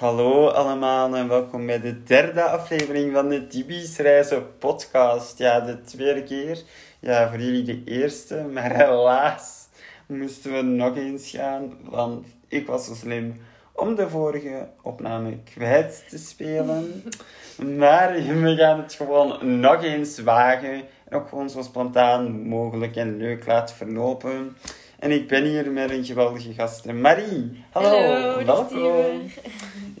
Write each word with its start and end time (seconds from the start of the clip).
Hallo 0.00 0.48
allemaal 0.48 1.16
en 1.16 1.28
welkom 1.28 1.66
bij 1.66 1.80
de 1.80 2.02
derde 2.02 2.42
aflevering 2.42 3.12
van 3.12 3.28
de 3.28 3.46
Tibi's 3.46 3.96
Reizen 3.96 4.58
podcast. 4.58 5.38
Ja, 5.38 5.60
de 5.60 5.80
tweede 5.80 6.22
keer. 6.22 6.62
Ja, 7.00 7.28
voor 7.28 7.38
jullie 7.38 7.62
de 7.62 7.82
eerste, 7.84 8.46
maar 8.52 8.76
helaas 8.76 9.68
moesten 10.06 10.52
we 10.52 10.62
nog 10.62 10.96
eens 10.96 11.30
gaan, 11.30 11.78
want 11.82 12.26
ik 12.48 12.66
was 12.66 12.86
zo 12.86 12.94
slim 12.94 13.40
om 13.72 13.94
de 13.94 14.08
vorige 14.08 14.68
opname 14.82 15.38
kwijt 15.54 16.04
te 16.08 16.18
spelen. 16.18 17.02
Maar 17.78 18.12
we 18.12 18.54
gaan 18.56 18.80
het 18.80 18.94
gewoon 18.94 19.60
nog 19.60 19.82
eens 19.82 20.18
wagen 20.18 20.82
en 21.08 21.16
ook 21.16 21.28
gewoon 21.28 21.50
zo 21.50 21.62
spontaan 21.62 22.48
mogelijk 22.48 22.96
en 22.96 23.16
leuk 23.16 23.46
laten 23.46 23.76
verlopen. 23.76 24.56
En 25.00 25.10
ik 25.10 25.28
ben 25.28 25.44
hier 25.44 25.70
met 25.70 25.90
een 25.90 26.04
geweldige 26.04 26.52
gast, 26.52 26.84
Marie. 26.84 27.64
Hallo, 27.70 27.88
Hallo, 27.88 28.44
welkom. 28.44 29.30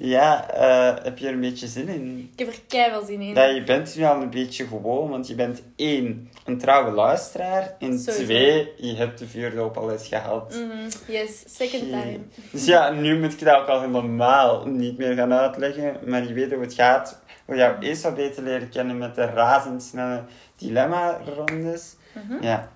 Ja, 0.02 0.50
eh, 0.50 1.04
heb 1.04 1.18
je 1.18 1.26
er 1.26 1.32
een 1.32 1.40
beetje 1.40 1.66
zin 1.66 1.88
in? 1.88 2.30
Ik 2.32 2.38
heb 2.38 2.48
er 2.48 2.60
keihard 2.68 3.06
zin 3.06 3.20
in. 3.20 3.34
Ja, 3.34 3.44
je 3.44 3.62
bent 3.62 3.96
nu 3.96 4.04
al 4.04 4.22
een 4.22 4.30
beetje 4.30 4.66
gewoon, 4.66 5.10
want 5.10 5.26
je 5.28 5.34
bent 5.34 5.62
één, 5.76 6.30
een 6.44 6.58
trouwe 6.58 6.90
luisteraar. 6.90 7.74
En 7.78 7.98
Sowieso. 7.98 8.22
twee, 8.24 8.72
je 8.76 8.94
hebt 8.94 9.18
de 9.18 9.26
vuurdoop 9.26 9.76
al 9.76 9.92
eens 9.92 10.08
gehad. 10.08 10.54
Mhm, 10.54 11.12
Yes, 11.12 11.44
second 11.56 11.82
time. 11.82 12.18
Dus 12.52 12.64
ja, 12.64 12.90
nu 12.90 13.18
moet 13.20 13.32
ik 13.32 13.44
dat 13.44 13.56
ook 13.60 13.66
al 13.66 13.80
helemaal 13.80 14.66
niet 14.66 14.98
meer 14.98 15.14
gaan 15.14 15.32
uitleggen. 15.32 15.96
Maar 16.06 16.26
je 16.26 16.32
weet 16.32 16.52
hoe 16.52 16.62
het 16.62 16.74
gaat. 16.74 17.22
Hoe 17.44 17.56
jou 17.56 17.74
eerst 17.80 18.02
wat 18.02 18.14
beter 18.14 18.42
leren 18.42 18.68
kennen 18.68 18.98
met 18.98 19.14
de 19.14 19.24
razendsnelle 19.24 20.22
dilemma-rondes. 20.56 21.96
Mhm. 22.14 22.44
Ja, 22.44 22.68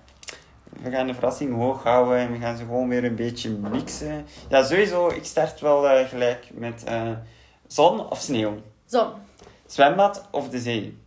we 0.69 0.89
gaan 0.91 1.07
de 1.07 1.13
verrassing 1.13 1.55
hoog 1.55 1.83
houden 1.83 2.17
en 2.17 2.31
we 2.31 2.37
gaan 2.37 2.57
ze 2.57 2.63
gewoon 2.63 2.89
weer 2.89 3.03
een 3.03 3.15
beetje 3.15 3.49
mixen. 3.49 4.25
Ja, 4.49 4.63
sowieso, 4.63 5.07
ik 5.09 5.25
start 5.25 5.59
wel 5.59 5.89
eh, 5.89 6.07
gelijk 6.07 6.45
met 6.53 6.83
eh, 6.83 7.11
zon 7.67 8.09
of 8.09 8.19
sneeuw. 8.19 8.61
Zon, 8.85 9.09
Zwembad 9.65 10.27
of 10.31 10.49
de 10.49 10.59
zee? 10.59 10.97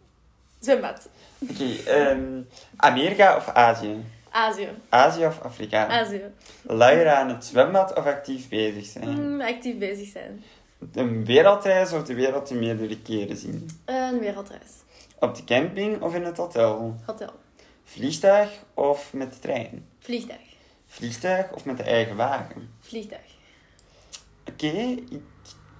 zwembad, 0.60 1.08
Oké, 1.50 1.90
ehm, 1.90 2.40
Amerika 2.76 3.36
of 3.36 3.48
Azië? 3.48 4.04
Azië, 4.30 4.68
Azië 4.88 5.26
of 5.26 5.40
Afrika? 5.42 5.86
Azië. 5.86 6.22
Luieren 6.62 7.16
aan 7.16 7.28
het 7.28 7.44
zwembad 7.44 7.94
of 7.96 8.06
actief 8.06 8.48
bezig 8.48 8.84
zijn? 8.86 9.08
Mm, 9.32 9.40
actief 9.40 9.78
bezig 9.78 10.08
zijn. 10.08 10.44
Een 10.92 11.24
wereldreis 11.24 11.92
of 11.92 12.02
de 12.02 12.14
wereld 12.14 12.46
te 12.46 12.54
meerdere 12.54 12.98
keren 12.98 13.36
zien? 13.36 13.68
Een 13.84 14.18
wereldreis. 14.18 14.70
Op 15.18 15.34
de 15.34 15.44
camping 15.44 16.02
of 16.02 16.14
in 16.14 16.22
het 16.24 16.36
hotel? 16.36 16.94
Hotel. 17.06 17.30
Vliegtuig 17.88 18.50
of 18.74 19.12
met 19.12 19.32
de 19.32 19.38
trein? 19.38 19.88
Vliegtuig. 19.98 20.56
Vliegtuig 20.86 21.52
of 21.52 21.64
met 21.64 21.76
de 21.76 21.82
eigen 21.82 22.16
wagen? 22.16 22.70
Vliegtuig. 22.80 23.36
Oké, 24.48 24.66
ik 25.10 25.22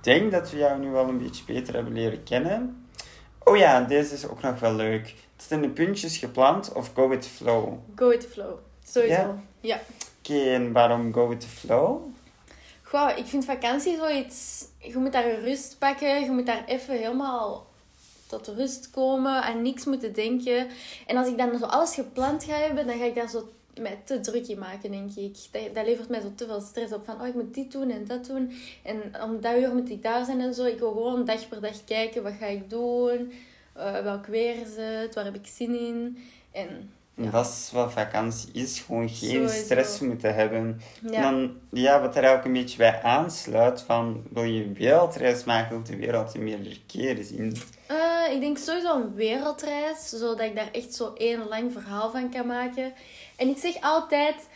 denk 0.00 0.30
dat 0.30 0.50
we 0.50 0.56
jou 0.56 0.80
nu 0.80 0.90
wel 0.90 1.08
een 1.08 1.18
beetje 1.18 1.44
beter 1.44 1.74
hebben 1.74 1.92
leren 1.92 2.22
kennen. 2.22 2.88
Oh 3.44 3.56
ja, 3.56 3.80
deze 3.80 4.14
is 4.14 4.26
ook 4.26 4.42
nog 4.42 4.60
wel 4.60 4.74
leuk. 4.74 5.14
Het 5.36 5.46
zijn 5.48 5.62
de 5.62 5.68
puntjes 5.68 6.16
gepland 6.16 6.72
of 6.72 6.90
go 6.94 7.08
with 7.08 7.22
the 7.22 7.28
flow? 7.28 7.78
Go 7.94 8.08
with 8.08 8.20
the 8.20 8.28
flow. 8.28 8.58
Sowieso. 8.84 9.14
Ja? 9.14 9.42
Ja. 9.60 9.80
Oké, 10.18 10.52
en 10.52 10.72
waarom 10.72 11.12
go 11.12 11.28
with 11.28 11.40
the 11.40 11.48
flow? 11.48 12.00
Goh, 12.82 13.16
ik 13.16 13.26
vind 13.26 13.44
vakantie 13.44 13.96
zoiets... 13.96 14.64
Je 14.78 14.96
moet 14.96 15.12
daar 15.12 15.40
rust 15.40 15.78
pakken. 15.78 16.20
Je 16.20 16.30
moet 16.30 16.46
daar 16.46 16.64
even 16.64 16.96
helemaal 16.96 17.66
tot 18.28 18.46
rust 18.46 18.90
komen. 18.90 19.42
Aan 19.42 19.62
niks 19.62 19.84
moeten 19.84 20.12
denken. 20.12 20.66
En 21.06 21.16
als 21.16 21.28
ik 21.28 21.38
dan 21.38 21.58
zo 21.58 21.64
alles 21.64 21.94
gepland 21.94 22.44
ga 22.44 22.54
hebben, 22.54 22.86
dan 22.86 22.98
ga 22.98 23.04
ik 23.04 23.14
daar 23.14 23.28
zo 23.28 23.48
mij 23.80 24.00
te 24.04 24.20
druk 24.20 24.46
in 24.46 24.58
maken, 24.58 24.90
denk 24.90 25.14
ik. 25.14 25.36
Dat, 25.50 25.74
dat 25.74 25.86
levert 25.86 26.08
mij 26.08 26.20
zo 26.20 26.32
te 26.34 26.46
veel 26.46 26.60
stress 26.60 26.92
op. 26.92 27.04
Van, 27.04 27.20
oh, 27.20 27.26
ik 27.26 27.34
moet 27.34 27.54
dit 27.54 27.72
doen 27.72 27.90
en 27.90 28.04
dat 28.04 28.26
doen. 28.26 28.52
En 28.82 29.22
om 29.22 29.40
dat 29.40 29.56
uur 29.56 29.74
moet 29.74 29.90
ik 29.90 30.02
daar 30.02 30.24
zijn 30.24 30.40
en 30.40 30.54
zo. 30.54 30.64
Ik 30.64 30.78
wil 30.78 30.92
gewoon 30.92 31.24
dag 31.24 31.48
per 31.48 31.60
dag 31.60 31.84
kijken. 31.84 32.22
Wat 32.22 32.32
ga 32.40 32.46
ik 32.46 32.70
doen? 32.70 33.32
Eh, 33.72 34.00
welk 34.00 34.26
weer 34.26 34.60
is 34.60 34.76
het? 34.76 35.14
Waar 35.14 35.24
heb 35.24 35.34
ik 35.34 35.46
zin 35.46 35.78
in? 35.78 36.18
En 36.52 36.90
Ja. 37.18 37.30
Dat 37.30 37.46
is 37.46 37.70
wat 37.72 37.92
vakantie 37.92 38.48
is. 38.52 38.80
Gewoon 38.80 39.08
geen 39.08 39.30
Sowieso. 39.30 39.54
stress 39.64 40.00
moeten 40.00 40.34
hebben. 40.34 40.58
En 40.58 40.80
ja, 41.12 41.30
dan, 41.30 41.56
ja, 41.70 42.00
wat 42.00 42.16
er 42.16 42.36
ook 42.36 42.44
een 42.44 42.52
beetje 42.52 42.76
bij 42.76 43.02
aansluit, 43.02 43.80
van 43.80 44.22
wil 44.30 44.42
je 44.42 44.64
een 44.64 44.74
wereldreis 44.74 45.44
maken, 45.44 45.76
je 45.76 45.90
de 45.90 45.96
wereld 45.96 46.34
in 46.34 46.44
meerdere 46.44 46.76
keren 46.86 47.24
zien. 47.24 47.56
Eh, 47.86 48.34
ik 48.34 48.40
denk 48.40 48.58
sowieso 48.58 48.94
een 48.94 49.14
wereldreis, 49.14 50.08
zodat 50.08 50.40
ik 50.40 50.56
daar 50.56 50.70
echt 50.72 50.94
zo 50.94 51.12
één 51.16 51.48
lang 51.48 51.72
verhaal 51.72 52.10
van 52.10 52.30
kan 52.30 52.46
maken. 52.46 52.92
En 53.36 53.48
ik 53.48 53.58
zeg 53.58 53.74
altijd, 53.80 54.48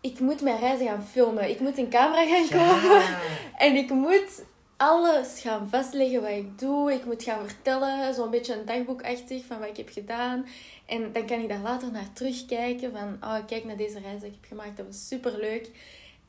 ik 0.00 0.20
moet 0.20 0.40
mijn 0.40 0.58
reizen 0.58 0.86
gaan 0.86 1.06
filmen. 1.12 1.50
Ik 1.50 1.60
moet 1.60 1.78
een 1.78 1.90
camera 1.90 2.24
gaan 2.26 2.48
kopen. 2.48 3.02
En 3.66 3.76
ik 3.76 3.90
moet 3.90 4.42
alles 4.78 5.40
gaan 5.40 5.68
vastleggen 5.68 6.22
wat 6.22 6.30
ik 6.30 6.58
doe. 6.58 6.92
Ik 6.92 7.04
moet 7.04 7.22
gaan 7.22 7.46
vertellen, 7.46 8.14
zo'n 8.14 8.30
beetje 8.30 8.54
een 8.54 8.66
dagboekachtig 8.66 9.44
van 9.44 9.58
wat 9.58 9.68
ik 9.68 9.76
heb 9.76 9.88
gedaan. 9.88 10.46
En 10.86 11.12
dan 11.12 11.26
kan 11.26 11.40
ik 11.40 11.48
daar 11.48 11.60
later 11.60 11.92
naar 11.92 12.12
terugkijken 12.12 12.92
van, 12.92 13.16
oh, 13.20 13.46
kijk 13.46 13.64
naar 13.64 13.76
deze 13.76 14.00
reis 14.00 14.20
die 14.20 14.28
ik 14.28 14.36
heb 14.40 14.48
gemaakt. 14.48 14.76
Dat 14.76 14.86
was 14.86 15.08
super 15.08 15.38
leuk. 15.38 15.70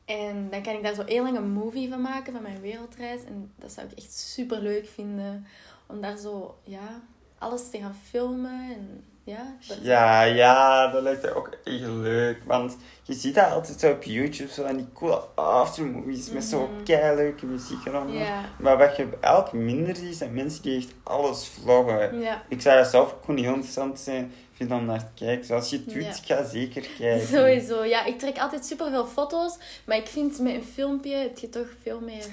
En 0.05 0.49
dan 0.49 0.61
kan 0.61 0.75
ik 0.75 0.83
daar 0.83 0.93
zo 0.93 1.03
heel 1.05 1.23
lang 1.23 1.37
een 1.37 1.51
movie 1.51 1.89
van 1.89 2.01
maken 2.01 2.33
van 2.33 2.41
mijn 2.41 2.61
wereldreis. 2.61 3.23
En 3.23 3.51
dat 3.55 3.71
zou 3.71 3.87
ik 3.87 3.97
echt 3.97 4.13
super 4.13 4.61
leuk 4.61 4.87
vinden. 4.87 5.45
Om 5.87 6.01
daar 6.01 6.17
zo, 6.17 6.57
ja, 6.63 7.01
alles 7.37 7.69
te 7.69 7.77
gaan 7.77 7.95
filmen. 7.95 8.61
En 8.61 9.03
ja, 9.29 9.55
dat- 9.67 9.77
Ja, 9.81 10.21
ja, 10.23 10.87
dat 10.91 11.01
lijkt 11.03 11.23
er 11.23 11.35
ook 11.35 11.49
echt 11.63 11.79
leuk. 11.81 12.43
Want 12.45 12.77
je 13.03 13.13
ziet 13.13 13.35
dat 13.35 13.51
altijd 13.51 13.79
zo 13.79 13.91
op 13.91 14.03
YouTube, 14.03 14.51
zo 14.51 14.63
aan 14.63 14.77
die 14.77 14.87
coole 14.93 15.15
aftermovies 15.35 16.29
met 16.31 16.43
zo 16.43 16.67
Mhm. 16.67 16.83
leuke 17.15 17.45
muziek 17.45 17.85
eronder. 17.85 18.15
Ja. 18.15 18.41
Maar 18.59 18.77
wat 18.77 18.95
je 18.95 19.07
elk 19.21 19.53
minder 19.53 19.95
ziet, 19.95 20.15
zijn 20.15 20.33
mensen 20.33 20.61
die 20.61 20.77
echt 20.77 20.93
alles 21.03 21.47
vloggen. 21.47 22.21
Ik 22.49 22.61
zou 22.61 22.77
dat 22.77 22.87
zelf 22.87 23.13
ook 23.13 23.27
heel 23.37 23.53
interessant 23.53 23.99
zijn, 23.99 24.33
vinden 24.53 24.77
om 24.77 24.85
naar 24.85 24.99
te 25.13 25.25
kijken. 25.25 25.45
Zoals 25.45 25.69
je 25.69 25.75
het 25.75 25.93
doet, 25.93 26.21
Ja. 26.25 26.35
ga 26.35 26.43
zeker 26.45 26.87
kijken. 26.97 27.27
Sowieso, 27.27 27.83
ja. 27.83 28.05
Ik 28.05 28.19
trek 28.19 28.37
altijd 28.37 28.65
super 28.65 28.89
veel 28.89 29.05
foto's. 29.05 29.57
Maar 29.85 29.97
ik 29.97 30.07
vind 30.07 30.39
met 30.39 30.53
een 30.53 30.63
filmpje 30.63 31.15
heb 31.15 31.37
je 31.37 31.49
toch 31.49 31.67
veel 31.81 31.99
meer... 31.99 32.25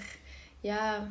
Ja... 0.61 1.09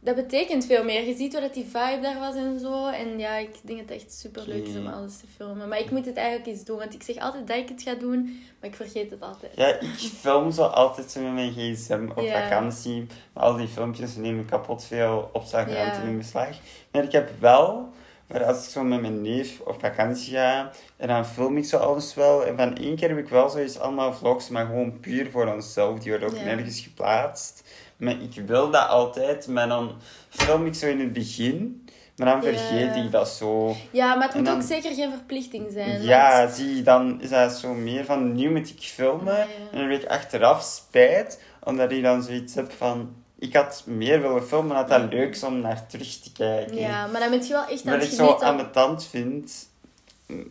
Dat 0.00 0.14
betekent 0.14 0.66
veel 0.66 0.84
meer. 0.84 1.06
Je 1.06 1.14
ziet 1.16 1.32
wel 1.32 1.42
dat 1.42 1.54
die 1.54 1.64
vibe 1.64 1.98
daar 2.02 2.18
was 2.18 2.34
en 2.34 2.58
zo. 2.60 2.86
En 2.86 3.18
ja, 3.18 3.36
ik 3.36 3.54
denk 3.62 3.78
dat 3.78 3.88
het 3.88 4.02
echt 4.02 4.12
super 4.12 4.42
leuk 4.46 4.66
is 4.66 4.76
om 4.76 4.86
alles 4.86 5.16
te 5.18 5.24
filmen. 5.36 5.68
Maar 5.68 5.78
ik 5.80 5.90
moet 5.90 6.06
het 6.06 6.16
eigenlijk 6.16 6.46
eens 6.48 6.64
doen. 6.64 6.78
Want 6.78 6.94
ik 6.94 7.02
zeg 7.02 7.16
altijd 7.16 7.46
dat 7.46 7.56
ik 7.56 7.68
het 7.68 7.82
ga 7.82 7.94
doen. 7.94 8.42
Maar 8.60 8.70
ik 8.70 8.76
vergeet 8.76 9.10
het 9.10 9.22
altijd. 9.22 9.52
Ja, 9.56 9.66
ik 9.66 10.10
film 10.20 10.52
zo 10.52 10.62
altijd 10.64 11.10
zo 11.10 11.20
met 11.20 11.32
mijn 11.32 11.52
gsm 11.52 12.08
op 12.16 12.24
Ja. 12.24 12.42
vakantie. 12.42 13.06
Maar 13.32 13.44
al 13.44 13.56
die 13.56 13.68
filmpjes 13.68 14.16
nemen 14.16 14.44
kapot 14.44 14.84
veel 14.84 15.30
opslagruimte 15.32 16.00
Ja. 16.00 16.06
in 16.06 16.18
beslag. 16.18 16.56
Maar 16.92 17.02
ik 17.04 17.12
heb 17.12 17.30
wel, 17.40 17.88
maar 18.26 18.44
als 18.44 18.64
ik 18.64 18.70
zo 18.70 18.82
met 18.84 19.00
mijn 19.00 19.22
neef 19.22 19.60
op 19.60 19.80
vakantie 19.80 20.32
ga, 20.34 20.70
en 20.96 21.08
dan 21.08 21.26
film 21.26 21.56
ik 21.56 21.64
zo 21.64 21.76
alles 21.76 22.14
wel. 22.14 22.44
En 22.46 22.56
van 22.56 22.76
één 22.76 22.96
keer 22.96 23.08
heb 23.08 23.18
ik 23.18 23.28
wel 23.28 23.48
zoiets 23.48 23.78
allemaal 23.78 24.12
vlogs, 24.14 24.48
maar 24.48 24.66
gewoon 24.66 25.00
puur 25.00 25.30
voor 25.30 25.46
onszelf. 25.46 25.98
Die 25.98 26.10
worden 26.10 26.28
ook 26.28 26.36
Ja. 26.36 26.44
nergens 26.44 26.80
geplaatst. 26.80 27.62
Maar 27.98 28.12
ik 28.22 28.42
wil 28.46 28.70
dat 28.70 28.88
altijd, 28.88 29.46
maar 29.48 29.68
dan 29.68 29.92
film 30.28 30.66
ik 30.66 30.74
zo 30.74 30.86
in 30.86 31.00
het 31.00 31.12
begin. 31.12 31.82
Maar 32.16 32.26
dan 32.40 32.52
Ja. 32.52 32.58
vergeet 32.58 32.96
ik 33.04 33.10
dat 33.10 33.28
zo. 33.28 33.74
Ja, 33.90 34.14
maar 34.14 34.26
het 34.26 34.36
moet 34.36 34.44
dan- 34.46 34.54
ook 34.56 34.62
zeker 34.62 34.94
geen 34.94 35.10
verplichting 35.10 35.66
zijn. 35.72 36.02
Ja, 36.02 36.38
want- 36.42 36.54
zie, 36.54 36.82
dan 36.82 37.20
is 37.20 37.28
dat 37.28 37.52
zo 37.52 37.74
meer 37.74 38.04
van 38.04 38.34
nu 38.34 38.50
moet 38.50 38.68
ik 38.68 38.80
filmen. 38.80 39.34
Ja. 39.36 39.42
En 39.72 39.78
dan 39.78 39.90
heb 39.90 40.02
ik 40.02 40.08
achteraf 40.08 40.62
spijt, 40.62 41.40
omdat 41.62 41.92
ik 41.92 42.02
dan 42.02 42.22
zoiets 42.22 42.54
heb 42.54 42.72
van 42.72 43.14
ik 43.38 43.54
had 43.56 43.82
meer 43.86 44.20
willen 44.22 44.46
filmen, 44.46 44.76
had 44.76 44.88
dat 44.88 45.02
leuk 45.12 45.34
is 45.34 45.42
om 45.42 45.60
naar 45.60 45.86
terug 45.86 46.08
te 46.20 46.32
kijken. 46.32 46.76
Ja, 46.76 47.06
maar 47.06 47.20
dan 47.20 47.30
ben 47.30 47.42
je 47.46 47.52
wel 47.52 47.66
echt 47.66 47.86
aan 47.86 47.92
Wat 47.92 48.00
het 48.02 48.10
ik 48.10 48.16
zo 48.18 48.24
genieten. 48.24 48.46
aan 48.46 48.56
de 48.56 48.70
tand 48.70 49.04
vind, 49.06 49.68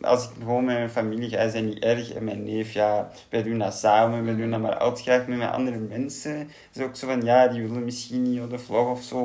als 0.00 0.24
ik 0.24 0.30
gewoon 0.38 0.64
met 0.64 0.76
mijn 0.76 0.90
familie 0.90 1.28
ga, 1.28 1.48
zijn 1.48 1.64
niet 1.64 1.78
erg. 1.78 2.12
En 2.12 2.24
mijn 2.24 2.44
neef, 2.44 2.72
ja, 2.72 3.10
wij 3.30 3.42
doen 3.42 3.58
dat 3.58 3.74
samen, 3.74 4.24
wij 4.24 4.36
doen 4.36 4.50
dat 4.50 4.60
maar 4.60 4.76
altijd 4.76 5.04
graag 5.04 5.26
met 5.26 5.38
mijn 5.38 5.50
andere 5.50 5.78
mensen. 5.78 6.38
Het 6.38 6.76
is 6.76 6.82
ook 6.82 6.96
zo 6.96 7.06
van, 7.06 7.22
ja, 7.22 7.48
die 7.48 7.62
willen 7.62 7.84
misschien 7.84 8.22
niet 8.22 8.40
op 8.40 8.50
de 8.50 8.58
vlog 8.58 8.90
of 8.90 9.02
zo. 9.02 9.18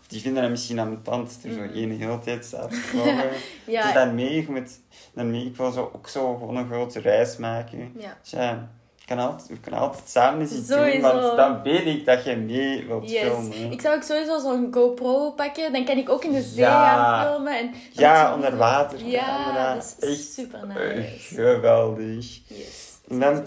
Of 0.00 0.06
die 0.06 0.20
vinden 0.20 0.42
dat 0.42 0.50
misschien 0.50 0.80
aan 0.80 0.90
de 0.90 1.02
tand, 1.02 1.28
dat 1.42 1.52
er 1.52 1.52
zo 1.52 1.74
één 1.74 1.90
hele 1.90 2.18
tijd 2.18 2.44
staat 2.44 2.70
te 2.70 2.76
vloggen. 2.76 3.30
Ja. 3.66 3.82
Dus 3.82 3.92
daarmee, 3.92 4.46
moet, 4.48 4.80
daarmee, 5.14 5.46
ik 5.46 5.56
wil 5.56 5.70
zo, 5.70 5.90
ook 5.94 6.08
zo 6.08 6.36
gewoon 6.36 6.56
een 6.56 6.66
grote 6.66 7.00
reis 7.00 7.36
maken. 7.36 7.92
Ja. 7.98 8.18
Dus 8.22 8.30
ja, 8.30 8.52
ik 8.52 8.83
kan 9.06 9.18
altijd, 9.18 9.48
we 9.48 9.58
kunnen 9.60 9.80
altijd 9.80 10.08
samen 10.08 10.42
iets 10.42 10.66
doen, 10.66 11.00
want 11.00 11.36
dan 11.36 11.62
weet 11.62 11.86
ik 11.86 12.06
dat 12.06 12.24
je 12.24 12.36
mee 12.36 12.86
wilt 12.86 13.10
Yes. 13.10 13.22
filmen. 13.22 13.72
Ik 13.72 13.80
zou 13.80 13.96
ook 13.96 14.02
sowieso 14.02 14.38
zo'n 14.38 14.68
GoPro 14.70 15.30
pakken. 15.30 15.72
Dan 15.72 15.84
kan 15.84 15.96
ik 15.96 16.08
ook 16.10 16.24
in 16.24 16.32
de 16.32 16.42
zee 16.42 16.64
Ja. 16.64 16.94
gaan 16.94 17.26
filmen. 17.26 17.58
En 17.58 17.74
Ja, 17.92 18.34
onder 18.34 18.56
water. 18.56 19.04
Ja, 19.06 19.24
camera. 19.26 19.74
dat 19.74 19.96
is 20.00 20.08
Echt 20.10 20.32
super 20.32 20.66
nice. 20.66 21.34
geweldig. 21.34 22.40
Yes. 22.48 22.92
En 23.08 23.20
dan, 23.20 23.46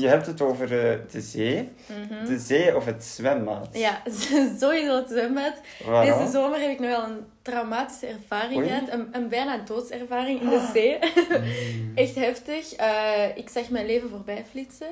je 0.00 0.08
hebt 0.08 0.26
het 0.26 0.40
over 0.40 0.64
eh, 0.90 0.98
de 1.10 1.20
zee. 1.20 1.68
De 2.26 2.38
zee 2.38 2.76
of 2.76 2.84
het 2.84 3.04
zwembad. 3.04 3.68
Mhm. 3.68 3.78
Ja, 3.78 4.02
sowieso 4.60 4.96
het 4.96 5.08
zwembad. 5.08 5.52
Waarom? 5.86 6.18
Deze 6.18 6.30
zomer 6.32 6.60
heb 6.60 6.70
ik 6.70 6.78
nog 6.78 6.88
wel 6.88 7.04
een 7.04 7.24
traumatische 7.42 8.06
ervaring 8.06 8.56
Oei. 8.60 8.68
gehad. 8.68 8.88
Een, 8.88 9.08
een 9.12 9.28
bijna 9.28 9.58
doodservaring 9.58 10.40
in 10.40 10.48
de 10.48 10.70
zee. 10.72 10.98
Echt 12.04 12.14
heftig. 12.14 12.72
Eh, 12.74 13.36
ik 13.36 13.48
zag 13.48 13.68
mijn 13.68 13.86
leven 13.86 14.10
voorbij 14.10 14.44
flitsen. 14.50 14.86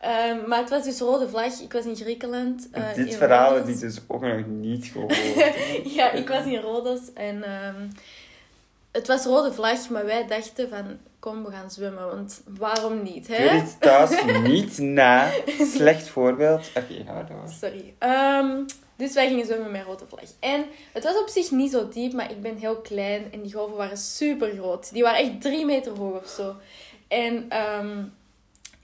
Ehm, 0.00 0.48
maar 0.48 0.58
het 0.58 0.70
was 0.70 0.84
dus 0.84 0.98
rode 1.00 1.28
vlag. 1.28 1.60
Ik 1.60 1.72
was 1.72 1.84
in 1.84 1.96
Griekenland. 1.96 2.68
eh, 2.72 2.94
Dit 2.94 3.06
in 3.06 3.12
verhaal 3.16 3.54
heb 3.54 3.68
ik 3.68 3.80
dus 3.80 3.98
ook 4.06 4.20
nog 4.22 4.46
niet 4.46 4.86
gehoord. 4.92 5.16
Ja, 5.84 6.10
ik 6.12 6.28
was 6.28 6.44
in 6.44 6.60
Rodos 6.60 7.00
en 7.14 7.42
ehm, 7.44 7.86
het 8.92 9.06
was 9.06 9.24
rode 9.24 9.52
vlag, 9.52 9.88
maar 9.90 10.04
wij 10.04 10.26
dachten 10.26 10.68
van 10.68 10.84
kom, 11.18 11.44
we 11.44 11.50
gaan 11.50 11.70
zwemmen, 11.70 12.06
want 12.06 12.42
waarom 12.58 13.02
niet, 13.02 13.28
hè? 13.28 13.34
het 13.34 13.80
thuis 13.80 14.24
niet 14.52 14.78
na. 14.78 15.30
Slecht 15.74 16.08
voorbeeld. 16.08 16.70
Oké, 16.74 17.04
ga 17.06 17.22
door. 17.22 17.48
Sorry. 17.60 17.94
Ehm, 17.98 18.64
dus 18.96 19.14
wij 19.14 19.28
gingen 19.28 19.46
zwemmen 19.46 19.70
met 19.70 19.84
rode 19.84 20.04
vlag. 20.08 20.20
En 20.40 20.64
het 20.92 21.04
was 21.04 21.20
op 21.20 21.28
zich 21.28 21.50
niet 21.50 21.70
zo 21.70 21.88
diep, 21.88 22.12
maar 22.12 22.30
ik 22.30 22.40
ben 22.40 22.56
heel 22.56 22.76
klein 22.76 23.32
en 23.32 23.42
die 23.42 23.52
golven 23.52 23.76
waren 23.76 23.96
super 23.96 24.50
groot. 24.50 24.92
Die 24.92 25.02
waren 25.02 25.18
echt 25.18 25.40
drie 25.40 25.64
meter 25.64 25.96
hoog 25.96 26.22
of 26.22 26.28
zo. 26.28 26.54
En 27.08 27.46
ehm, 27.48 28.04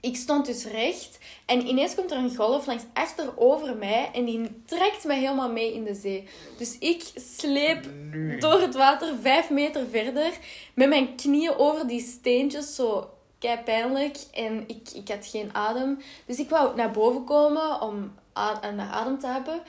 ik 0.05 0.15
stond 0.15 0.45
dus 0.45 0.65
recht 0.65 1.17
en 1.45 1.67
ineens 1.67 1.95
komt 1.95 2.11
er 2.11 2.17
een 2.17 2.35
golf 2.35 2.65
langs 2.65 2.83
achterover 2.93 3.75
mij 3.75 4.09
en 4.13 4.25
die 4.25 4.61
trekt 4.65 5.03
mij 5.03 5.19
helemaal 5.19 5.51
mee 5.51 5.73
in 5.73 5.83
de 5.83 5.93
zee. 5.93 6.27
Dus 6.57 6.77
ik 6.79 7.03
sleep 7.15 7.83
door 8.39 8.61
het 8.61 8.75
water 8.75 9.13
vijf 9.21 9.49
meter 9.49 9.87
verder 9.91 10.31
met 10.73 10.89
mijn 10.89 11.15
knieën 11.15 11.55
over 11.57 11.87
die 11.87 12.01
steentjes, 12.01 12.75
zo 12.75 13.09
kei 13.39 13.57
pijnlijk. 13.57 14.17
En 14.33 14.63
ik, 14.67 14.89
ik 14.93 15.07
had 15.07 15.25
geen 15.27 15.49
adem. 15.53 15.97
Dus 16.25 16.37
ik 16.39 16.49
wou 16.49 16.75
naar 16.75 16.91
boven 16.91 17.23
komen 17.23 17.81
om 17.81 18.13
a- 18.37 18.71
naar 18.75 18.91
adem 18.91 19.19
te 19.19 19.27
hebben. 19.27 19.61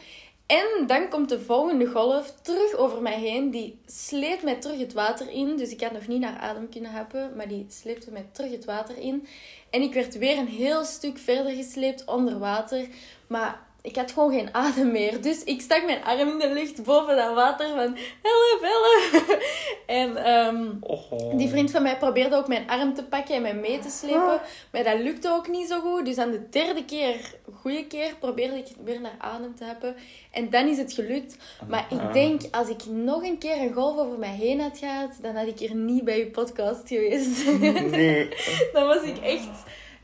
En 0.46 0.86
dan 0.86 1.08
komt 1.08 1.28
de 1.28 1.40
volgende 1.40 1.86
golf 1.86 2.34
terug 2.42 2.74
over 2.74 3.02
mij 3.02 3.18
heen. 3.18 3.50
Die 3.50 3.78
sleept 3.86 4.42
mij 4.42 4.54
terug 4.54 4.78
het 4.78 4.92
water 4.92 5.30
in. 5.30 5.56
Dus 5.56 5.70
ik 5.70 5.80
had 5.80 5.92
nog 5.92 6.06
niet 6.06 6.20
naar 6.20 6.38
adem 6.38 6.68
kunnen 6.68 6.90
happen. 6.90 7.36
Maar 7.36 7.48
die 7.48 7.66
sleepte 7.68 8.10
mij 8.10 8.26
terug 8.32 8.50
het 8.50 8.64
water 8.64 8.98
in. 8.98 9.26
En 9.70 9.82
ik 9.82 9.94
werd 9.94 10.18
weer 10.18 10.38
een 10.38 10.48
heel 10.48 10.84
stuk 10.84 11.18
verder 11.18 11.52
gesleept 11.52 12.04
onder 12.04 12.38
water. 12.38 12.86
Maar 13.26 13.65
ik 13.86 13.96
had 13.96 14.12
gewoon 14.12 14.32
geen 14.32 14.48
adem 14.54 14.92
meer. 14.92 15.22
Dus 15.22 15.44
ik 15.44 15.60
stak 15.60 15.84
mijn 15.84 16.04
arm 16.04 16.28
in 16.28 16.38
de 16.38 16.52
lucht 16.52 16.82
boven 16.84 17.16
dat 17.16 17.34
water 17.34 17.68
van... 17.68 17.96
Help, 18.22 18.60
help! 18.60 19.38
En 19.86 20.16
ehm, 20.24 20.66
Oh. 20.80 21.36
die 21.38 21.48
vriend 21.48 21.70
van 21.70 21.82
mij 21.82 21.96
probeerde 21.96 22.36
ook 22.36 22.48
mijn 22.48 22.68
arm 22.68 22.94
te 22.94 23.04
pakken 23.04 23.34
en 23.34 23.42
mij 23.42 23.54
mee 23.54 23.78
te 23.78 23.90
slepen. 23.90 24.40
Maar 24.72 24.84
dat 24.84 24.98
lukte 25.00 25.30
ook 25.30 25.48
niet 25.48 25.68
zo 25.68 25.80
goed. 25.80 26.04
Dus 26.04 26.18
aan 26.18 26.30
de 26.30 26.48
derde 26.48 26.84
keer, 26.84 27.34
goede 27.54 27.86
keer, 27.86 28.14
probeerde 28.18 28.56
ik 28.56 28.66
weer 28.84 29.00
naar 29.00 29.14
adem 29.18 29.54
te 29.54 29.64
hebben. 29.64 29.96
En 30.30 30.50
dan 30.50 30.68
is 30.68 30.78
het 30.78 30.92
gelukt. 30.92 31.36
Maar 31.68 31.86
ik 31.90 31.98
Ah. 32.00 32.12
denk, 32.12 32.40
als 32.50 32.68
ik 32.68 32.86
nog 32.86 33.22
een 33.22 33.38
keer 33.38 33.56
een 33.60 33.72
golf 33.72 33.98
over 33.98 34.18
mij 34.18 34.34
heen 34.34 34.60
had 34.60 34.78
gehad, 34.78 35.10
dan 35.22 35.34
had 35.36 35.46
ik 35.46 35.58
hier 35.58 35.74
niet 35.74 36.04
bij 36.04 36.18
je 36.18 36.26
podcast 36.30 36.88
geweest. 36.88 37.46
Nee. 37.90 38.28
dan 38.72 38.86
was 38.86 39.02
ik 39.02 39.18
echt... 39.18 39.48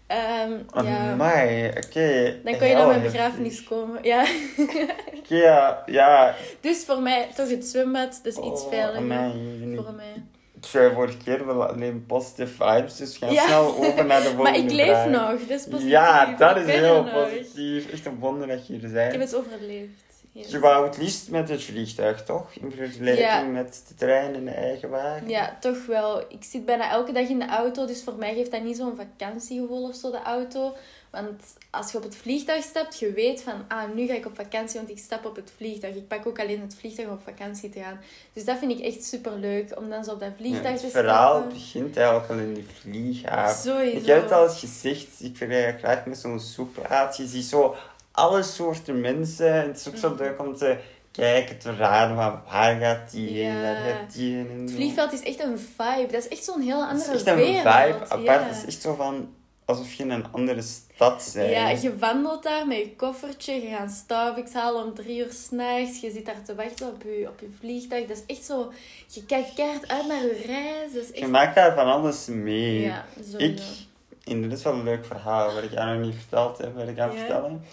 ehm, 0.07 0.53
ja. 0.87 1.11
Amai, 1.13 1.69
oké. 1.69 2.37
Dan 2.45 2.57
kon 2.59 2.67
je 2.67 2.75
naar 2.75 2.83
Heel 2.83 2.87
mijn 2.87 3.03
begrafenis 3.03 3.65
komen. 3.65 4.03
Ja. 4.05 4.25
Oké, 5.19 5.35
ja, 5.37 5.83
ja. 5.87 6.35
Dus 6.61 6.85
voor 6.85 7.03
mij 7.03 7.29
toch 7.37 7.49
het 7.49 7.65
zwembad, 7.65 8.21
dat 8.23 8.33
is 8.33 8.39
iets 8.39 8.63
Oh, 8.63 8.69
veiliger. 8.69 8.97
amai. 8.97 9.33
Voor 9.77 9.95
mij. 9.95 10.23
Ik 10.57 10.69
zei 10.69 10.93
vorige 10.95 11.17
keer 11.17 11.47
wel 11.47 11.67
alleen 11.67 12.05
positive 12.07 12.65
vibes, 12.65 12.97
dus 12.97 13.19
Ja. 13.31 13.47
snel 13.47 13.77
over 13.77 14.05
naar 14.07 14.21
de 14.21 14.27
volgende 14.29 14.43
Maar 14.51 14.57
ik 14.57 14.71
leef 14.71 14.87
vraag. 14.87 15.07
nog, 15.09 15.41
dat 15.47 15.59
is 15.61 15.65
positief. 15.65 15.91
Ja, 15.91 16.35
dat 16.39 16.57
is 16.57 16.67
heel 16.67 17.03
nog. 17.03 17.13
positief. 17.13 17.91
Echt 17.93 18.07
een 18.07 18.19
wonder 18.19 18.49
dat 18.49 18.67
je 18.67 18.73
er 18.75 18.85
Ik 18.85 18.93
heb 18.95 19.11
bent. 19.11 19.31
het 19.31 19.35
overleefd. 19.35 20.22
Yes. 20.35 20.51
Je 20.51 20.59
wou 20.59 20.87
het 20.87 20.97
liefst 20.97 21.31
met 21.31 21.49
het 21.49 21.63
vliegtuig, 21.65 22.25
toch? 22.25 22.47
In 22.61 22.73
vergelijking 22.77 23.27
Ja. 23.27 23.43
met 23.43 23.85
de 23.89 23.95
trein 23.95 24.35
en 24.35 24.45
de 24.45 24.51
eigen 24.51 24.89
wagen. 24.91 25.29
Ja, 25.29 25.57
toch 25.61 25.87
wel. 25.87 26.21
Ik 26.21 26.45
zit 26.45 26.65
bijna 26.65 26.91
elke 26.91 27.13
dag 27.13 27.29
in 27.29 27.39
de 27.39 27.47
auto, 27.49 27.87
dus 27.87 28.03
voor 28.03 28.15
mij 28.15 28.35
geeft 28.35 28.51
dat 28.51 28.63
niet 28.63 28.77
zo'n 28.77 28.97
vakantiegevoel 28.97 29.89
of 29.89 29.95
zo, 29.95 30.11
de 30.11 30.23
auto. 30.23 30.75
Want 31.11 31.43
als 31.71 31.93
je 31.93 31.97
op 31.99 32.03
het 32.05 32.17
vliegtuig 32.17 32.63
stapt, 32.65 32.99
je 32.99 33.13
weet 33.13 33.43
van, 33.43 33.55
ah, 33.69 33.83
nu 33.95 34.07
ga 34.07 34.15
ik 34.15 34.27
op 34.27 34.35
vakantie, 34.35 34.79
want 34.79 34.91
ik 34.91 34.99
stap 34.99 35.25
op 35.25 35.37
het 35.37 35.53
vliegtuig. 35.57 35.95
Ik 35.95 36.09
pak 36.09 36.27
ook 36.27 36.41
alleen 36.41 36.61
het 36.61 36.75
vliegtuig 36.79 37.09
om 37.09 37.15
op 37.15 37.23
vakantie 37.25 37.71
te 37.71 37.79
gaan. 37.81 38.01
Dus 38.33 38.45
dat 38.45 38.59
vind 38.59 38.73
ik 38.73 38.81
echt 38.81 39.05
super 39.05 39.33
leuk, 39.39 39.79
om 39.79 39.89
dan 39.91 40.05
zo 40.05 40.11
op 40.13 40.21
dat 40.21 40.29
Ja, 40.29 40.35
vliegtuig 40.37 40.73
het 40.73 40.81
te 40.81 40.89
verhaal 40.99 41.31
stappen. 41.35 41.53
begint 41.53 41.97
eigenlijk 41.97 42.29
al 42.31 42.39
in 42.39 42.55
de 42.55 42.65
vlieghaven. 42.81 43.73
Sowieso. 43.73 43.97
Ik 43.97 44.07
heb 44.07 44.23
het 44.23 44.33
al 44.33 44.45
eens 44.49 44.59
gezegd, 44.59 45.07
ik 45.19 45.37
vergelijk 45.37 45.67
het 45.67 45.79
graag 45.79 46.07
met 46.07 46.19
zo'n 46.19 46.41
zoekplaat. 46.41 47.17
Je 47.17 47.27
ziet 47.27 47.45
zo 47.45 47.75
alle 48.13 48.43
soorten 48.43 49.01
mensen. 49.01 49.55
Het 49.55 49.77
is 49.77 49.89
ook 49.89 49.97
zo 49.97 50.09
Mhm. 50.09 50.23
leuk 50.23 50.41
om 50.41 50.57
te 50.57 50.77
kijken, 51.11 51.59
te 51.59 51.77
raden 51.77 52.17
van 52.17 52.41
waar 52.51 52.81
gaat 52.81 53.11
die 53.11 53.29
heen, 53.29 53.53
Ja. 53.57 53.63
waar 53.63 53.77
gaat 53.77 54.13
die 54.13 54.35
heen. 54.35 54.49
en 54.51 54.61
Het 54.61 54.71
zo. 54.71 54.77
vliegveld 54.77 55.13
is 55.13 55.23
echt 55.23 55.41
een 55.41 55.59
vibe. 55.59 56.13
Dat 56.13 56.23
is 56.25 56.29
echt 56.29 56.45
zo'n 56.45 56.63
Het 56.63 56.73
andere 56.75 57.11
is 57.15 57.17
echt 57.23 57.27
een 57.27 57.37
wereld. 57.37 57.61
vibe 57.75 57.99
apart. 58.05 58.23
Ja. 58.23 58.43
Het 58.43 58.57
is 58.57 58.65
echt 58.75 58.83
zo 58.83 58.95
van 58.95 59.35
alsof 59.65 59.93
je 59.93 60.03
in 60.03 60.11
een 60.11 60.27
andere 60.33 60.63
stad 60.63 61.31
bent. 61.35 61.51
Ja, 61.51 61.69
je 61.69 61.97
wandelt 61.99 62.43
daar 62.43 62.67
met 62.67 62.77
je 62.79 62.97
koffertje, 62.97 63.53
je 63.53 63.69
gaat 63.77 63.91
Starbucks 63.91 64.53
halen 64.53 64.85
om 64.85 64.95
drie 64.95 65.19
uur 65.19 65.33
s'nachts, 65.33 66.01
je 66.01 66.11
zit 66.11 66.27
daar 66.27 66.43
te 66.45 66.55
wachten 66.55 66.87
op 66.89 67.03
je, 67.03 67.29
op 67.29 67.41
je 67.41 67.49
vliegtuig. 67.59 68.07
Dat 68.07 68.17
is 68.27 68.37
echt 68.37 68.45
zo, 68.47 68.73
je 69.09 69.25
kijkt 69.25 69.55
keihard 69.55 69.89
uit 69.89 70.07
naar 70.07 70.23
je 70.23 70.43
reis. 70.47 70.93
Dat 70.93 71.03
is 71.03 71.09
Je 71.09 71.15
echt... 71.15 71.31
maakt 71.31 71.55
daar 71.55 71.75
van 71.75 71.87
alles 71.87 72.27
mee. 72.27 72.81
Ja, 72.81 73.05
sowieso. 73.17 73.39
ik, 73.39 73.61
en 74.25 74.43
dit 74.43 74.53
is 74.59 74.63
wel 74.65 74.73
een 74.73 74.83
leuk 74.85 75.05
verhaal 75.07 75.55
wat 75.55 75.63
ik 75.63 75.73
jou 75.73 75.97
nog 75.97 76.07
niet 76.07 76.15
verteld 76.17 76.59
heb, 76.59 76.75
wat 76.77 76.89
ik 76.89 76.97
Ja. 76.97 77.11
vertellen. 77.13 77.65